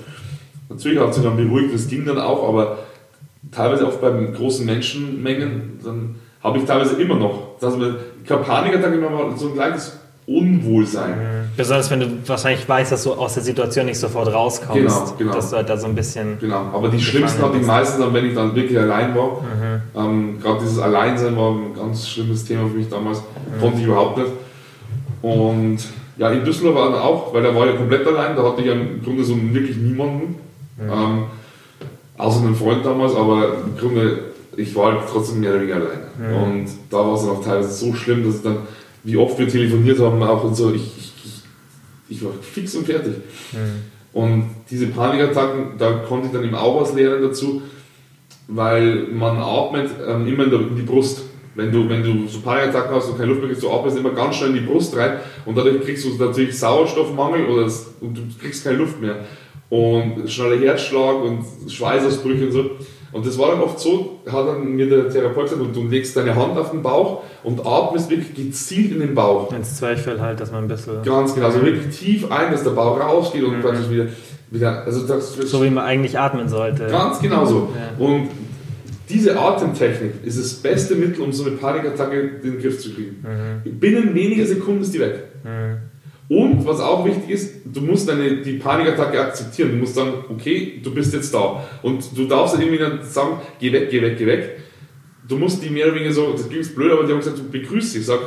[0.69, 2.79] natürlich hat sie dann beruhigt, das ging dann auch, aber
[3.51, 7.95] teilweise auch bei großen Menschenmengen, dann habe ich teilweise immer noch, dass man,
[8.25, 11.11] keine Panikattacke, immer so ein kleines Unwohlsein.
[11.11, 11.41] Mhm.
[11.57, 14.73] Besonders wenn du wahrscheinlich weißt, dass du aus der Situation nicht sofort rauskommst.
[14.73, 15.33] Genau, genau.
[15.33, 16.39] Dass du halt da so ein bisschen.
[16.39, 19.41] Genau, aber die schlimmsten hatte ich meistens dann, wenn ich dann wirklich allein war.
[19.41, 19.81] Mhm.
[19.95, 23.19] Ähm, Gerade dieses Alleinsein war ein ganz schlimmes Thema für mich damals.
[23.19, 23.61] Mhm.
[23.61, 24.29] Konnte ich überhaupt nicht.
[25.21, 25.79] Und
[26.17, 28.67] ja, in Düsseldorf war er auch, weil er war ja komplett allein, da hatte ich
[28.67, 30.35] im Grunde so wirklich niemanden.
[30.77, 30.91] Mhm.
[30.91, 31.23] Ähm,
[32.17, 34.19] außer einen Freund damals, aber im Grunde,
[34.55, 35.99] ich war halt trotzdem mehr oder weniger allein.
[36.19, 36.43] Mhm.
[36.43, 38.57] Und da war es dann auch teilweise so schlimm, dass dann,
[39.03, 42.85] wie oft wir telefoniert haben, auch und so, ich, ich, ich, ich war fix und
[42.85, 43.15] fertig.
[43.51, 43.91] Mhm.
[44.13, 47.61] Und diese Panikattacken, da konnte ich dann eben auch was lernen dazu,
[48.47, 51.23] weil man atmet ähm, immer in, der, in die Brust.
[51.53, 54.11] Wenn du, wenn du so Panikattacken hast und keine Luft mehr kriegst, du atmest immer
[54.11, 58.17] ganz schnell in die Brust rein und dadurch kriegst du natürlich Sauerstoffmangel oder das, und
[58.17, 59.17] du kriegst keine Luft mehr.
[59.69, 62.71] Und schneller Herzschlag und Schweißausbrüche und so.
[63.13, 66.15] Und das war dann oft so, hat dann mir der Therapeut gesagt, und du legst
[66.15, 69.51] deine Hand auf den Bauch und atmest wirklich gezielt in den Bauch.
[69.51, 71.03] Ins Zwerchfell halt, dass man ein bisschen...
[71.03, 73.61] Ganz genau, also wirklich tief ein, dass der Bauch rausgeht und mhm.
[73.61, 74.07] praktisch wieder,
[74.49, 76.87] wieder also das, So wie man eigentlich atmen sollte.
[76.87, 77.69] Ganz genau so.
[77.75, 78.05] Ja.
[78.05, 78.29] Und
[79.11, 83.23] diese Atemtechnik ist das beste Mittel, um so eine Panikattacke in den Griff zu kriegen.
[83.65, 83.79] Mhm.
[83.79, 85.23] Binnen weniger Sekunden ist die weg.
[85.43, 85.91] Mhm.
[86.35, 89.71] Und was auch wichtig ist, du musst deine, die Panikattacke akzeptieren.
[89.71, 91.67] Du musst sagen, okay, du bist jetzt da.
[91.81, 94.57] Und du darfst irgendwie dann sagen, geh weg, geh weg, geh weg.
[95.27, 97.49] Du musst die mehr oder weniger so, das klingt blöd, aber die haben gesagt, du
[97.49, 98.05] begrüßt dich.
[98.05, 98.19] Sag,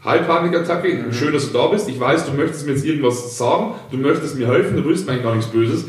[0.00, 1.12] hi Panikattacke, mhm.
[1.12, 1.88] schön, dass du da bist.
[1.88, 5.12] Ich weiß, du möchtest mir jetzt irgendwas sagen, du möchtest mir helfen, du willst mir
[5.12, 5.84] eigentlich gar nichts Böses.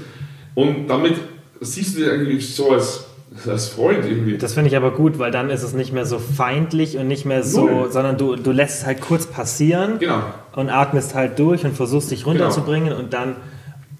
[0.54, 1.16] Und damit
[1.62, 3.06] siehst du dich eigentlich so als
[3.48, 4.38] als Freund irgendwie.
[4.38, 7.26] Das finde ich aber gut, weil dann ist es nicht mehr so feindlich und nicht
[7.26, 7.92] mehr so, Null.
[7.92, 10.22] sondern du, du lässt es halt kurz passieren genau.
[10.54, 13.00] und atmest halt durch und versuchst dich runterzubringen genau.
[13.00, 13.36] und dann,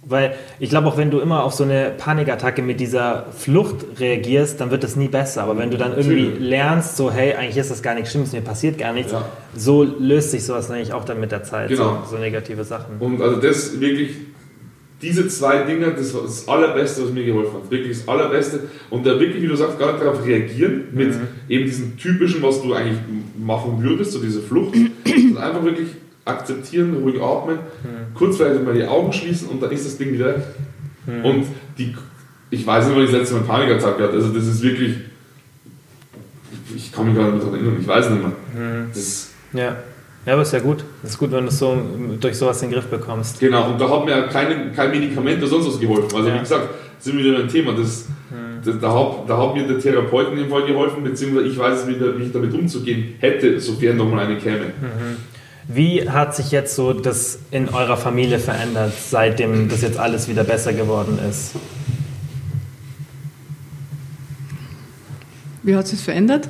[0.06, 4.62] weil ich glaube auch wenn du immer auf so eine Panikattacke mit dieser Flucht reagierst,
[4.62, 5.44] dann wird das nie besser.
[5.44, 8.42] Aber wenn du dann irgendwie lernst, so hey, eigentlich ist das gar nichts Schlimmes, mir
[8.42, 9.26] passiert gar nichts, ja.
[9.56, 12.04] so löst sich sowas eigentlich auch dann mit der Zeit, genau.
[12.06, 12.98] so, so negative Sachen.
[13.00, 14.12] Und also das wirklich
[15.02, 17.70] diese zwei Dinge, das war das Allerbeste, was mir geholfen hat.
[17.72, 18.62] Wirklich das Allerbeste.
[18.90, 21.28] Und da wirklich, wie du sagst, gar nicht darauf reagieren, mit mhm.
[21.50, 23.00] eben diesem typischen, was du eigentlich
[23.38, 25.90] machen würdest, so diese Flucht, sondern einfach wirklich
[26.24, 28.16] akzeptieren, ruhig atmen, mhm.
[28.16, 30.44] kurz vielleicht mal die Augen schließen und dann ist das Ding wieder weg.
[31.06, 31.26] Mhm.
[31.26, 31.46] Und
[31.78, 31.96] die,
[32.50, 34.14] ich weiß nicht, wann ich das letzte Mal Panikattacke hatte.
[34.14, 34.96] Also, das ist wirklich.
[36.76, 38.32] Ich kann mich gar nicht mehr daran erinnern, ich weiß nicht mehr.
[38.56, 38.90] Mhm.
[38.94, 39.76] Das, ja.
[40.26, 40.84] Ja, aber ist ja gut.
[41.04, 41.78] Es ist gut, wenn du es so
[42.20, 43.40] durch sowas in den Griff bekommst.
[43.40, 46.16] Genau, und da hat mir keine, kein Medikament oder sonst was geholfen.
[46.16, 46.36] Also ja.
[46.36, 46.70] wie gesagt,
[47.00, 47.74] sind wir wieder ein Thema.
[47.74, 48.64] Das, mhm.
[48.66, 51.88] das, da, hat, da hat mir der Therapeut in dem Fall geholfen, beziehungsweise ich weiß,
[51.88, 54.66] wie, wie ich damit umzugehen hätte, sofern nochmal eine käme.
[54.66, 55.18] Mhm.
[55.68, 60.44] Wie hat sich jetzt so das in eurer Familie verändert, seitdem das jetzt alles wieder
[60.44, 61.54] besser geworden ist?
[65.64, 66.48] Wie hat sich verändert?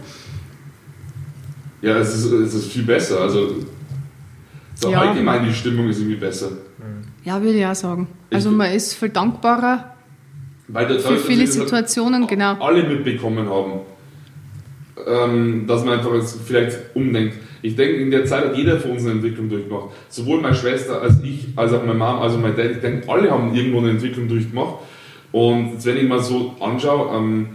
[1.86, 3.22] Ja, es ist, es ist viel besser.
[3.22, 3.57] Also
[4.74, 5.02] so ja.
[5.02, 6.49] allgemein die Stimmung ist irgendwie besser.
[7.24, 8.07] Ja, würde ich auch sagen.
[8.32, 9.95] Also man ist viel dankbarer
[10.68, 12.53] für viele Situationen, genau.
[12.56, 13.82] Alle mitbekommen haben,
[15.06, 17.36] ähm, dass man einfach vielleicht umdenkt.
[17.62, 19.90] Ich denke, in der Zeit hat jeder von uns eine Entwicklung durchgemacht.
[20.10, 22.72] Sowohl meine Schwester als ich, als auch meine Mom, also mein Dad.
[22.72, 24.80] Ich denke, alle haben irgendwo eine Entwicklung durchgemacht.
[25.32, 27.49] Und jetzt, wenn ich mal so anschaue, ähm,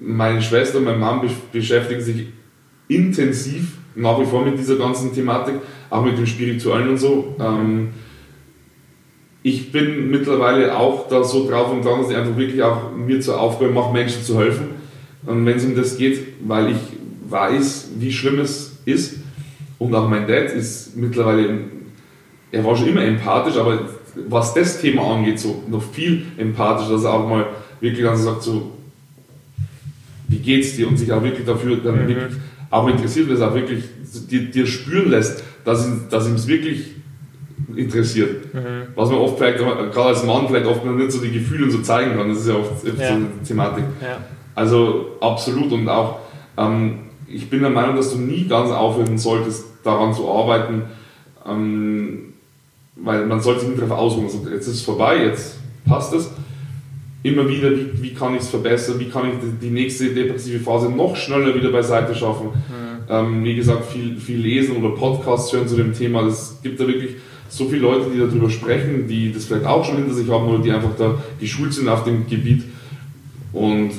[0.00, 1.20] meine Schwester und meine Mom
[1.52, 2.26] beschäftigen sich
[2.88, 5.54] intensiv nach wie vor mit dieser ganzen Thematik,
[5.90, 7.34] auch mit dem Spirituellen und so.
[7.40, 7.88] Ähm,
[9.42, 13.20] ich bin mittlerweile auch da so drauf und dran, dass ich einfach wirklich auch mir
[13.20, 14.66] zur Aufgabe mache, Menschen zu helfen.
[15.24, 16.78] Und wenn es um das geht, weil ich
[17.28, 19.20] weiß, wie schlimm es ist.
[19.78, 21.58] Und auch mein Dad ist mittlerweile,
[22.50, 23.88] er war schon immer empathisch, aber
[24.28, 27.46] was das Thema angeht, so noch viel empathischer, dass er auch mal
[27.80, 28.72] wirklich dann sagt, so,
[30.28, 30.88] wie geht's dir?
[30.88, 32.08] Und sich auch wirklich dafür dann mhm.
[32.08, 32.32] wirklich
[32.70, 33.84] auch interessiert, dass er auch wirklich
[34.30, 36.96] dir, dir spüren lässt, dass, dass ihm es wirklich
[37.74, 38.54] interessiert.
[38.54, 38.88] Mhm.
[38.94, 42.16] Was man oft vielleicht, gerade als Mann vielleicht oft nicht so die Gefühle so zeigen
[42.16, 43.08] kann, das ist ja oft, oft ja.
[43.08, 43.84] so eine Thematik.
[44.00, 44.18] Ja.
[44.54, 46.20] Also absolut und auch,
[46.56, 50.82] ähm, ich bin der Meinung, dass du nie ganz aufhören solltest, daran zu arbeiten,
[51.46, 52.34] ähm,
[52.96, 54.24] weil man sollte sich nicht darauf ausruhen.
[54.24, 56.30] Also jetzt ist es vorbei, jetzt passt es.
[57.22, 60.60] Immer wieder, wie, wie kann ich es verbessern, wie kann ich die, die, nächste depressive
[60.60, 62.48] Phase noch schneller wieder beiseite schaffen.
[62.48, 62.86] Mhm.
[63.08, 66.22] Ähm, wie gesagt, viel, viel lesen oder Podcasts hören zu dem Thema.
[66.26, 67.16] Es gibt da wirklich
[67.48, 70.62] so viele Leute, die darüber sprechen, die das vielleicht auch schon hinter sich haben oder
[70.62, 72.64] die einfach da geschult sind auf dem Gebiet.
[73.52, 73.90] Und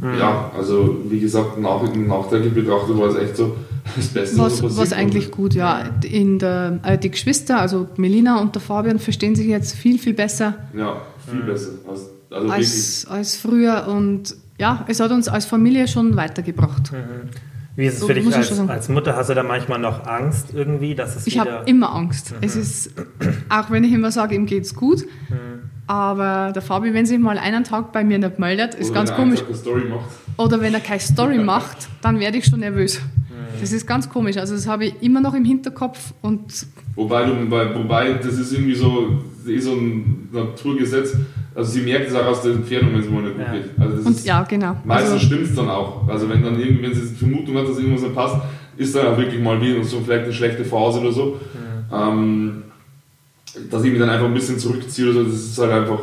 [0.00, 0.18] mhm.
[0.18, 3.56] ja, also wie gesagt, nach, nachträglich betrachtet war es echt so
[3.96, 5.90] das Beste, was, was, was eigentlich gut, ja.
[6.02, 10.14] In der, äh, die Geschwister, also Melina und der Fabian, verstehen sich jetzt viel, viel
[10.14, 10.54] besser.
[10.76, 11.46] Ja, viel mhm.
[11.46, 11.70] besser.
[11.88, 16.92] Also, also als, als früher und ja, es hat uns als Familie schon weitergebracht.
[16.92, 17.28] Mhm.
[17.76, 19.14] Wie ist es so, für dich als, als, Mutter?
[19.14, 22.32] Hast du da manchmal noch Angst irgendwie, dass es Ich habe immer Angst.
[22.32, 22.38] Mhm.
[22.40, 22.90] Es ist,
[23.50, 25.70] auch wenn ich immer sage, ihm geht's gut, mhm.
[25.86, 29.14] aber der Fabi, wenn sich mal einen Tag bei mir nicht meldet, ist Oder ganz
[29.14, 29.40] komisch.
[30.38, 32.98] Oder wenn er keine Story macht, dann werde ich schon nervös.
[32.98, 33.60] Mhm.
[33.60, 34.38] Das ist ganz komisch.
[34.38, 38.74] Also das habe ich immer noch im Hinterkopf und Wobei, du, wobei das ist irgendwie
[38.74, 41.14] so, ist so ein Naturgesetz.
[41.56, 43.80] Also sie merkt es auch aus der Entfernung, wenn es mal nicht gut geht.
[43.80, 44.76] Also und, ja, genau.
[44.84, 46.06] Meistens also, stimmt es dann auch.
[46.06, 48.36] Also wenn dann irgendwie, wenn sie die Vermutung hat, dass irgendwas nicht passt,
[48.76, 51.24] ist dann auch wirklich mal wieder so vielleicht eine schlechte Phase oder so.
[51.24, 51.94] Mhm.
[51.94, 52.62] Ähm,
[53.70, 56.00] dass ich mich dann einfach ein bisschen zurückziehe oder so, das ist halt einfach.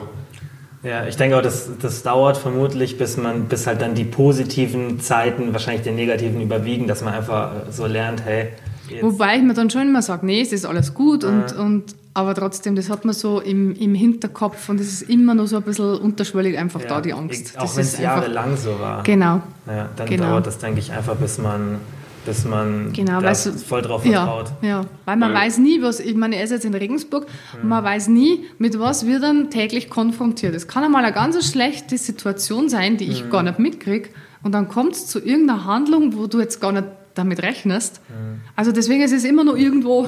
[0.81, 4.99] Ja, ich denke auch, das, das dauert vermutlich, bis man, bis halt dann die positiven
[4.99, 8.49] Zeiten wahrscheinlich den negativen überwiegen, dass man einfach so lernt, hey,
[8.89, 9.03] Jetzt.
[9.03, 12.35] Wobei ich mir dann schon immer sage, nee, es ist alles gut, und, und, aber
[12.35, 15.63] trotzdem, das hat man so im, im Hinterkopf und es ist immer noch so ein
[15.63, 16.87] bisschen unterschwellig einfach ja.
[16.87, 17.57] da, die Angst.
[17.57, 19.03] Auch wenn es jahrelang so war.
[19.03, 19.41] Genau.
[19.65, 20.29] Ja, dann genau.
[20.29, 21.79] dauert das, denke ich, einfach, bis man
[22.25, 24.51] bis man genau, da voll drauf vertraut.
[24.61, 24.85] Ja, ja.
[25.05, 25.39] weil man ja.
[25.39, 27.27] weiß nie, was, ich meine, er ist jetzt in Regensburg,
[27.61, 27.67] mhm.
[27.67, 30.55] man weiß nie, mit was wir dann täglich konfrontiert.
[30.55, 33.29] Es kann einmal eine ganz schlechte Situation sein, die ich mhm.
[33.29, 34.09] gar nicht mitkriege
[34.41, 38.01] und dann kommt es zu irgendeiner Handlung, wo du jetzt gar nicht damit rechnest.
[38.09, 38.41] Mhm.
[38.55, 40.07] Also deswegen ist es immer nur irgendwo.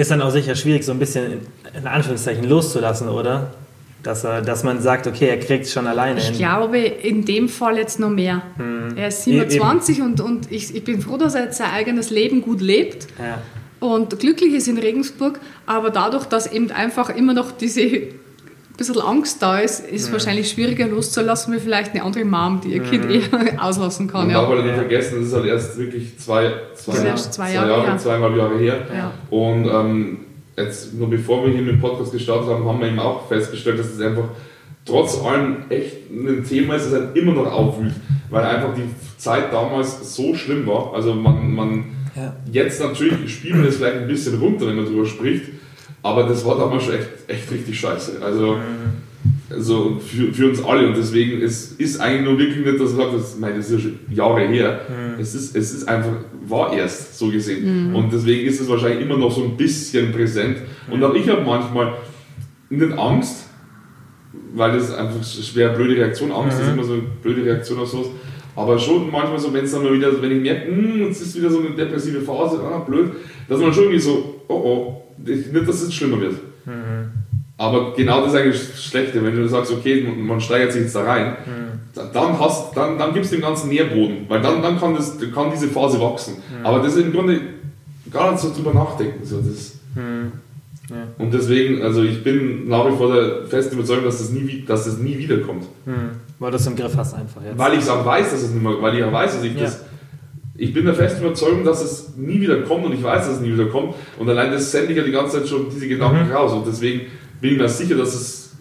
[0.00, 1.42] Ist dann auch sicher schwierig, so ein bisschen
[1.78, 3.52] in Anführungszeichen loszulassen, oder?
[4.02, 6.38] Dass, er, dass man sagt, okay, er kriegt es schon alleine Ich hin.
[6.38, 8.40] glaube, in dem Fall jetzt noch mehr.
[8.56, 8.96] Hm.
[8.96, 12.08] Er ist 27 e und, und ich, ich bin froh, dass er jetzt sein eigenes
[12.08, 13.08] Leben gut lebt.
[13.18, 13.42] Ja.
[13.86, 17.82] Und glücklich ist in Regensburg, aber dadurch, dass eben einfach immer noch diese
[18.86, 20.12] bisschen Angst da ist, ist ja.
[20.12, 23.10] wahrscheinlich schwieriger loszulassen, wie vielleicht eine andere Mom, die ihr Kind ja.
[23.10, 24.22] eher auslassen kann.
[24.22, 24.40] Man ja.
[24.40, 27.96] darf halt nicht vergessen, das ist halt erst wirklich zwei, zwei, zwei, zwei Jahre, Jahre
[27.98, 28.86] zweieinhalb Jahre her.
[28.94, 29.12] Ja.
[29.30, 30.18] Und ähm,
[30.56, 33.78] jetzt, nur bevor wir hier mit dem Podcast gestartet haben, haben wir eben auch festgestellt,
[33.78, 34.28] dass es einfach
[34.86, 37.94] trotz allem echt ein Thema ist, das halt immer noch aufwühlt,
[38.30, 38.88] weil einfach die
[39.18, 40.94] Zeit damals so schlimm war.
[40.94, 41.84] Also man, man
[42.50, 45.44] jetzt natürlich spielt man das vielleicht ein bisschen runter, wenn man darüber spricht,
[46.02, 48.22] aber das war damals schon echt, echt richtig scheiße.
[48.22, 48.58] Also,
[49.50, 50.88] also für, für uns alle.
[50.88, 53.72] Und deswegen ist, ist eigentlich nur wirklich nicht, dass man sagt, das, meine, das ist
[53.72, 54.80] ja schon Jahre her.
[54.88, 55.20] Mhm.
[55.20, 56.12] Es, ist, es ist einfach,
[56.46, 57.90] war erst so gesehen.
[57.90, 57.96] Mhm.
[57.96, 60.58] Und deswegen ist es wahrscheinlich immer noch so ein bisschen präsent.
[60.90, 61.94] Und auch ich habe manchmal
[62.70, 63.46] nicht Angst,
[64.54, 66.64] weil das einfach eine schwer blöde Reaktion, Angst mhm.
[66.64, 68.08] ist immer so eine blöde Reaktion auf sowas.
[68.56, 71.36] Aber schon manchmal so, wenn es dann mal wieder, wenn ich merke, hm, jetzt ist
[71.36, 73.12] wieder so eine depressive Phase, ah, blöd,
[73.48, 76.34] dass man schon irgendwie so, oh oh, nicht, dass es schlimmer wird.
[76.66, 77.10] Mhm.
[77.56, 80.94] Aber genau das ist eigentlich das Schlechte, wenn du sagst, okay, man steigert sich jetzt
[80.94, 82.00] da rein, mhm.
[82.14, 85.50] dann, hast, dann, dann gibst du dem ganzen Nährboden, weil dann, dann kann, das, kann
[85.52, 86.36] diese Phase wachsen.
[86.36, 86.64] Mhm.
[86.64, 87.38] Aber das ist im Grunde
[88.10, 89.24] gar nicht so drüber nachdenken.
[89.26, 90.32] So, das, mhm.
[90.88, 90.96] ja.
[91.18, 94.86] Und deswegen, also ich bin nach wie vor der festen Überzeugung, dass das nie, dass
[94.86, 95.64] das nie wiederkommt.
[95.84, 96.12] Mhm.
[96.38, 97.58] Weil du es im Griff hast einfach jetzt.
[97.58, 99.54] Weil ich es auch weiß, dass es nicht mehr, weil ich auch weiß, dass ich
[99.54, 99.64] ja.
[99.64, 99.80] das
[100.60, 103.40] ich bin der festen Überzeugung, dass es nie wieder kommt und ich weiß, dass es
[103.40, 103.94] nie wieder kommt.
[104.18, 106.34] Und allein das sende ich ja die ganze Zeit schon diese Gedanken mhm.
[106.34, 106.52] raus.
[106.52, 107.06] Und deswegen
[107.40, 108.56] bin ich mir sicher, dass es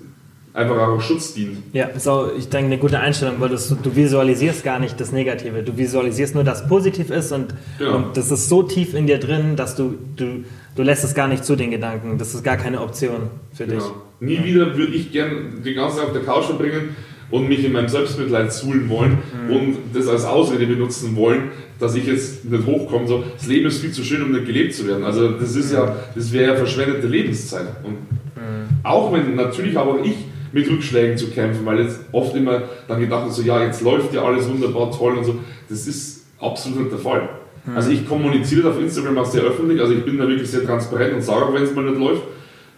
[0.54, 1.58] einfach auch Schutz dient.
[1.74, 5.12] Ja, ist auch, ich denke, eine gute Einstellung, weil das, du visualisierst gar nicht das
[5.12, 5.62] Negative.
[5.62, 7.98] Du visualisierst nur, dass positiv ist und, genau.
[7.98, 10.46] und das ist so tief in dir drin, dass du, du,
[10.78, 12.18] du lässt es gar nicht zu, den Gedanken.
[12.18, 13.84] Das ist gar keine Option für genau.
[13.84, 13.92] dich.
[14.22, 14.44] Nie ja.
[14.46, 16.96] wieder würde ich gern die ganze Zeit auf der Couch verbringen
[17.32, 19.56] und mich in meinem Selbstmitleid suhlen wollen mhm.
[19.56, 23.08] und das als Ausrede benutzen wollen, dass ich jetzt nicht hochkomme.
[23.08, 25.04] So, das Leben ist viel zu schön, um nicht gelebt zu werden.
[25.04, 27.68] Also das ist ja, das wäre ja verschwendete Lebenszeit.
[27.84, 28.70] Und mhm.
[28.84, 30.16] auch wenn natürlich aber auch ich
[30.52, 34.14] mit Rückschlägen zu kämpfen, weil jetzt oft immer dann gedacht wird, so ja, jetzt läuft
[34.14, 35.36] ja alles wunderbar toll und so.
[35.70, 37.30] Das ist absolut nicht der Fall.
[37.66, 37.76] Mhm.
[37.76, 41.14] Also ich kommuniziere auf Instagram auch sehr öffentlich, also ich bin da wirklich sehr transparent
[41.14, 42.24] und sage wenn es mal nicht läuft,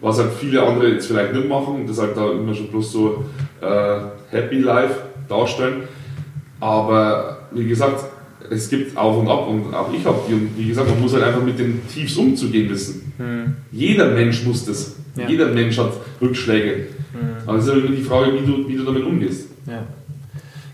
[0.02, 2.92] was halt viele andere jetzt vielleicht nicht machen und das halt da immer schon bloß
[2.92, 3.24] so
[3.60, 4.00] äh,
[4.30, 4.96] Happy Life
[5.28, 5.84] darstellen.
[6.60, 8.04] Aber wie gesagt,
[8.50, 11.14] es gibt auf und ab und auch ich habe die und wie gesagt, man muss
[11.14, 13.12] halt einfach mit den Tiefs umzugehen wissen.
[13.16, 13.56] Mhm.
[13.70, 14.96] Jeder Mensch muss das.
[15.16, 15.28] Ja.
[15.28, 16.88] Jeder Mensch hat Rückschläge.
[17.12, 17.48] Mhm.
[17.48, 19.48] Aber es ist immer die Frage, wie du, wie du damit umgehst.
[19.66, 19.84] Ja.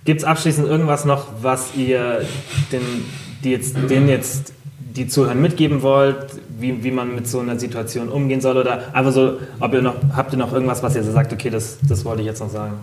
[0.04, 2.22] Gibt es abschließend irgendwas noch, was ihr
[2.72, 2.80] den,
[3.44, 4.54] die jetzt, denen jetzt
[4.94, 6.16] die Zuhörer mitgeben wollt,
[6.58, 8.56] wie, wie man mit so einer Situation umgehen soll?
[8.56, 11.50] Oder einfach so, ob ihr noch, habt ihr noch irgendwas, was ihr so sagt, okay,
[11.50, 12.74] das, das wollte ich jetzt noch sagen?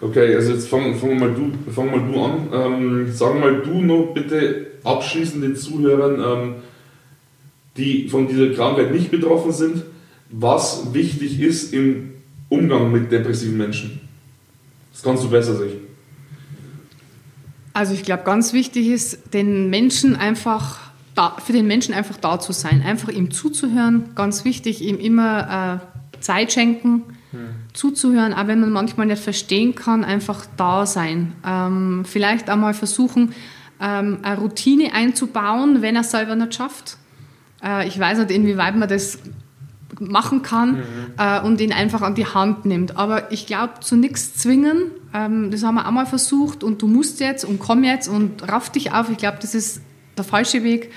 [0.00, 2.48] Okay, also jetzt fang, fang, mal, du, fang mal du an.
[2.52, 6.54] Ähm, sag mal du noch bitte abschließend den Zuhörern, ähm,
[7.76, 9.84] die von dieser Krankheit nicht betroffen sind,
[10.28, 12.14] was wichtig ist im
[12.48, 14.00] Umgang mit depressiven Menschen.
[14.92, 15.81] Das kannst du besser sehen.
[17.72, 20.78] Also ich glaube, ganz wichtig ist, den Menschen einfach
[21.14, 24.10] da, für den Menschen einfach da zu sein, einfach ihm zuzuhören.
[24.14, 25.80] Ganz wichtig, ihm immer
[26.14, 27.48] äh, Zeit schenken, hm.
[27.72, 31.32] zuzuhören, auch wenn man manchmal nicht verstehen kann, einfach da sein.
[31.46, 33.34] Ähm, vielleicht einmal versuchen,
[33.80, 36.96] ähm, eine Routine einzubauen, wenn er es selber nicht schafft.
[37.62, 39.18] Äh, ich weiß nicht, inwieweit man das
[39.98, 40.82] machen kann mhm.
[41.18, 42.96] äh, und ihn einfach an die Hand nimmt.
[42.96, 46.86] Aber ich glaube, zu nichts zwingen, ähm, das haben wir auch mal versucht und du
[46.86, 49.10] musst jetzt und komm jetzt und raff dich auf.
[49.10, 49.80] Ich glaube, das ist
[50.16, 50.90] der falsche Weg.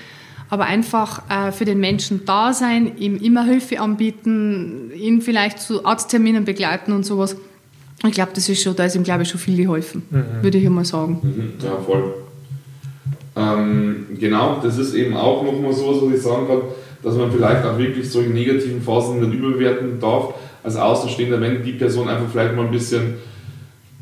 [0.48, 5.84] Aber einfach äh, für den Menschen da sein, ihm immer Hilfe anbieten, ihn vielleicht zu
[5.84, 7.36] Arztterminen begleiten und sowas.
[8.06, 10.24] Ich glaube, das ist schon, da ist ihm, glaube ich, schon viel geholfen, mhm.
[10.42, 11.18] würde ich einmal sagen.
[11.20, 11.64] Mhm.
[11.64, 12.14] Ja, voll.
[13.34, 16.60] Ähm, genau, das ist eben auch nochmal so, was ich sagen kann
[17.06, 20.34] dass man vielleicht auch wirklich solche negativen Phasen nicht überbewerten darf
[20.64, 23.14] als Außenstehender, wenn die Person einfach vielleicht mal ein bisschen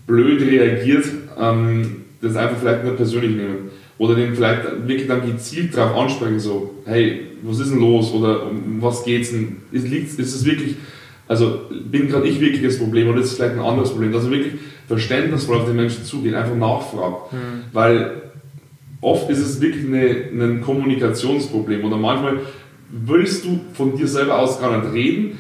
[0.07, 1.07] blöd reagiert,
[1.39, 3.71] ähm, das einfach vielleicht nicht persönlich nehmen.
[3.99, 8.13] Oder den vielleicht wirklich dann gezielt darauf ansprechen, so, hey, was ist denn los?
[8.13, 9.59] Oder um was geht's denn?
[9.71, 10.77] Ist, ist es wirklich,
[11.29, 14.13] also bin gerade ich wirklich das Problem oder ist es vielleicht ein anderes Problem?
[14.15, 14.55] Also wirklich
[14.89, 17.17] verständnisvoll auf den Menschen zugehen, einfach nachfragen.
[17.31, 17.37] Mhm.
[17.73, 18.23] Weil
[19.01, 22.41] oft ist es wirklich eine, ein Kommunikationsproblem oder manchmal
[22.91, 25.39] willst du von dir selber aus gar nicht reden,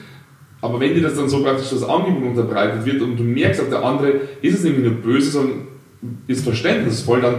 [0.64, 3.68] aber wenn dir das dann so praktisch das Angebot unterbreitet wird und du merkst, dass
[3.68, 5.66] der andere ist es nicht böse, sondern
[6.26, 7.34] ist verständnisvoll, dann,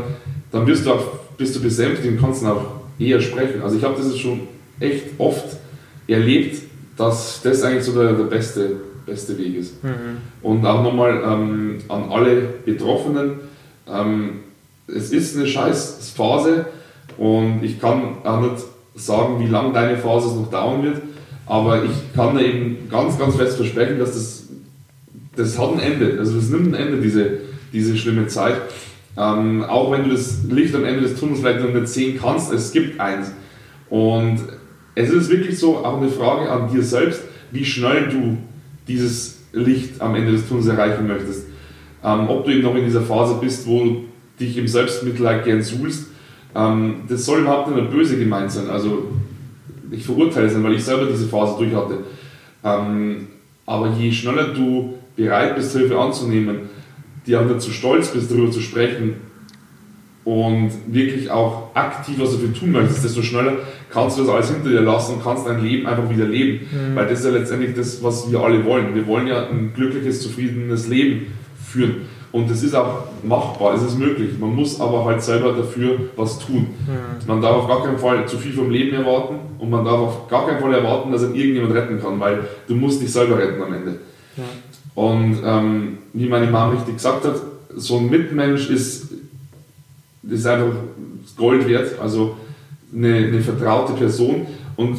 [0.52, 2.66] dann wirst du auch, bist du besänftigt und kannst dann auch
[3.00, 3.64] eher sprechen.
[3.64, 4.42] Also ich habe das schon
[4.80, 5.58] echt oft
[6.08, 6.62] erlebt,
[6.98, 8.74] dass das eigentlich so der, der beste,
[9.08, 9.84] beste Weg ist.
[9.84, 10.18] Mhm.
[10.44, 13.40] Und auch nochmal ähm, an alle Betroffenen,
[13.92, 14.42] ähm,
[14.88, 16.68] es ist eine scheiß Phase
[17.18, 21.02] und ich kann auch nicht sagen, wie lange deine Phase noch dauern wird,
[21.46, 24.44] aber ich kann dir eben ganz, ganz fest versprechen, dass das,
[25.36, 26.18] das hat ein Ende.
[26.20, 27.40] Also das nimmt ein Ende, diese,
[27.72, 28.56] diese schlimme Zeit.
[29.18, 32.52] Ähm, auch wenn du das Licht am Ende des Tunnels vielleicht noch nicht sehen kannst,
[32.52, 33.32] es gibt eins.
[33.90, 34.40] Und
[34.96, 38.38] es ist wirklich so auch eine Frage an dir selbst, wie schnell du
[38.88, 41.46] dieses Licht am Ende des Tunnels erreichen möchtest.
[42.04, 44.06] Ähm, ob du eben noch in dieser Phase bist, wo du
[44.40, 46.08] dich im Selbstmitleid gern suhlst
[46.56, 48.70] ähm, das soll überhaupt nicht böse gemeint sein.
[48.70, 49.10] Also
[49.92, 52.00] ich verurteile es nicht, weil ich selber diese Phase durch hatte.
[52.64, 53.28] Ähm,
[53.66, 56.70] aber je schneller du bereit bist, Hilfe anzunehmen,
[57.26, 59.16] die auch nicht zu stolz bist, darüber zu sprechen
[60.24, 63.58] und wirklich auch aktiv was dafür tun möchtest, desto schneller
[63.92, 66.66] kannst du das alles hinter dir lassen und kannst dein Leben einfach wieder leben.
[66.72, 66.96] Mhm.
[66.96, 68.94] Weil das ist ja letztendlich das, was wir alle wollen.
[68.96, 71.28] Wir wollen ja ein glückliches, zufriedenes Leben
[71.64, 72.08] führen.
[72.36, 74.32] Und es ist auch machbar, es ist möglich.
[74.38, 76.68] Man muss aber halt selber dafür was tun.
[76.86, 77.28] Mhm.
[77.28, 80.28] Man darf auf gar keinen Fall zu viel vom Leben erwarten und man darf auf
[80.28, 83.64] gar keinen Fall erwarten, dass er irgendjemand retten kann, weil du musst dich selber retten
[83.64, 84.00] am Ende.
[84.36, 84.44] Ja.
[84.96, 87.42] Und ähm, wie meine Mama richtig gesagt hat,
[87.74, 89.14] so ein Mitmensch ist,
[90.30, 90.76] ist einfach
[91.38, 92.36] Gold wert, also
[92.94, 94.46] eine, eine vertraute Person
[94.76, 94.98] und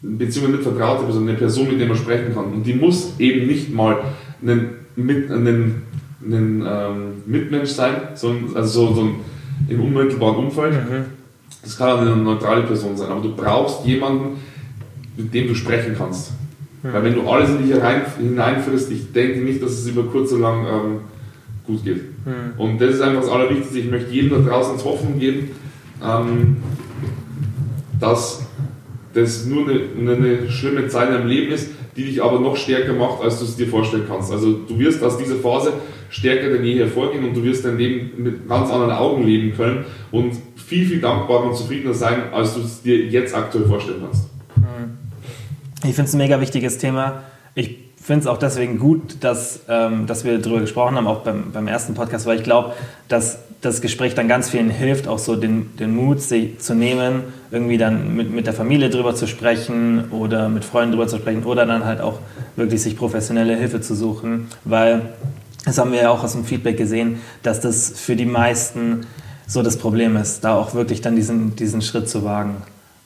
[0.00, 2.52] beziehungsweise nicht vertraute Person, eine Person, mit der man sprechen kann.
[2.52, 3.98] Und die muss eben nicht mal
[4.40, 5.82] einen, mit, einen,
[6.26, 9.14] einen ähm, Mitmensch sein, sondern also so, so ein,
[9.68, 10.74] im unmittelbaren Umfeld.
[10.74, 11.04] Mhm.
[11.62, 14.38] Das kann auch eine neutrale Person sein, aber du brauchst jemanden,
[15.16, 16.32] mit dem du sprechen kannst.
[16.82, 16.92] Mhm.
[16.92, 17.74] Weil wenn du alles in dich
[18.18, 21.00] hineinfrisst, ich denke nicht, dass es über kurz oder lang ähm,
[21.66, 22.02] gut geht.
[22.24, 22.58] Mhm.
[22.58, 23.78] Und das ist einfach das Allerwichtigste.
[23.78, 25.50] Ich möchte jedem da draußen Hoffnung geben,
[26.02, 26.56] ähm,
[27.98, 28.42] dass
[29.14, 32.92] das nur eine, eine schlimme Zeit in deinem Leben ist, die dich aber noch stärker
[32.92, 34.30] macht, als du es dir vorstellen kannst.
[34.30, 35.72] Also du wirst aus dieser Phase
[36.16, 39.84] stärker denn je hervorgehen und du wirst dein Leben mit ganz anderen Augen leben können
[40.10, 44.30] und viel, viel dankbarer und zufriedener sein, als du es dir jetzt aktuell vorstellen kannst.
[45.84, 47.22] Ich finde es ein mega wichtiges Thema.
[47.54, 51.52] Ich finde es auch deswegen gut, dass, ähm, dass wir darüber gesprochen haben, auch beim,
[51.52, 52.72] beim ersten Podcast, weil ich glaube,
[53.08, 57.24] dass das Gespräch dann ganz vielen hilft, auch so den, den Mut sich zu nehmen,
[57.50, 61.44] irgendwie dann mit, mit der Familie drüber zu sprechen oder mit Freunden drüber zu sprechen
[61.44, 62.20] oder dann halt auch
[62.56, 65.02] wirklich sich professionelle Hilfe zu suchen, weil
[65.66, 69.06] das haben wir ja auch aus dem Feedback gesehen, dass das für die meisten
[69.46, 72.62] so das Problem ist, da auch wirklich dann diesen, diesen Schritt zu wagen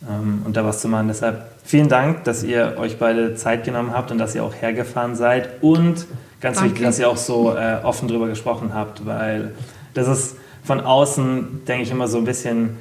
[0.08, 1.08] ähm, und da was zu machen.
[1.08, 5.16] Deshalb vielen Dank, dass ihr euch beide Zeit genommen habt und dass ihr auch hergefahren
[5.16, 6.06] seid und
[6.40, 6.70] ganz Danke.
[6.70, 9.52] wichtig, dass ihr auch so äh, offen drüber gesprochen habt, weil
[9.94, 12.76] das ist von außen, denke ich immer so ein bisschen,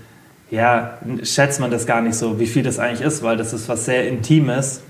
[0.52, 3.70] ja, schätzt man das gar nicht so, wie viel das eigentlich ist, weil das ist
[3.70, 4.82] was sehr Intimes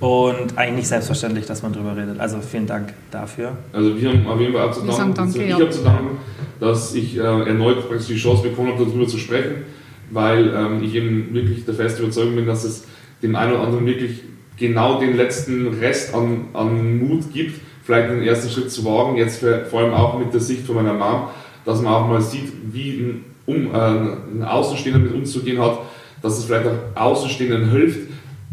[0.00, 2.18] und eigentlich nicht selbstverständlich, dass man darüber redet.
[2.18, 3.56] Also vielen Dank dafür.
[3.72, 5.54] Also wir haben auf jeden Fall zu danken, danke, ich ja.
[5.54, 6.18] habe zu danken,
[6.58, 7.78] dass ich äh, erneut
[8.08, 9.64] die Chance bekommen habe, darüber zu sprechen,
[10.10, 12.84] weil ähm, ich eben wirklich der festen Überzeugung bin, dass es
[13.22, 14.22] dem einen oder anderen wirklich
[14.56, 19.40] genau den letzten Rest an, an Mut gibt, vielleicht den ersten Schritt zu wagen, jetzt
[19.40, 21.28] für, vor allem auch mit der Sicht von meiner Mom,
[21.64, 25.78] dass man auch mal sieht, wie ein, um, äh, ein Außenstehender mit umzugehen hat,
[26.22, 28.00] dass es vielleicht auch Außenstehenden hilft,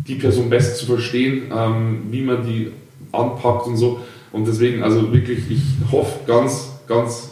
[0.07, 2.71] die Person besser zu verstehen, ähm, wie man die
[3.11, 4.01] anpackt und so.
[4.31, 7.31] Und deswegen, also wirklich, ich hoffe ganz, ganz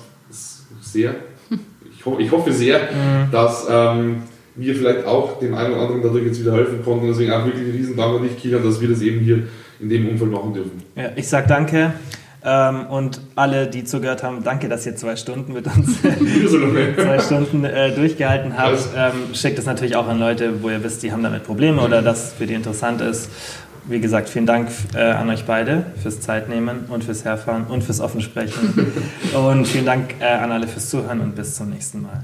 [0.81, 1.15] sehr,
[1.97, 3.31] ich, ho ich hoffe sehr, mhm.
[3.31, 4.23] dass ähm,
[4.55, 7.07] wir vielleicht auch dem einen oder anderen dadurch jetzt wieder helfen konnten.
[7.07, 9.47] Deswegen auch wirklich ein riesen Dank an dich, Kilian, dass wir das eben hier
[9.79, 10.83] in dem Umfeld machen dürfen.
[10.95, 11.93] Ja, ich sage danke.
[12.43, 17.65] Ähm, und alle, die zugehört haben, danke, dass ihr zwei Stunden mit uns zwei Stunden
[17.65, 18.89] äh, durchgehalten habt.
[18.95, 22.01] Ähm, schickt es natürlich auch an Leute, wo ihr wisst, die haben damit Probleme oder
[22.01, 23.29] das für die interessant ist.
[23.85, 27.99] Wie gesagt, vielen Dank äh, an euch beide fürs Zeitnehmen und fürs Herfahren und fürs
[27.99, 28.93] Offensprechen.
[29.33, 32.23] und vielen Dank äh, an alle fürs Zuhören und bis zum nächsten Mal.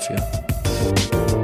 [0.00, 1.39] dafür.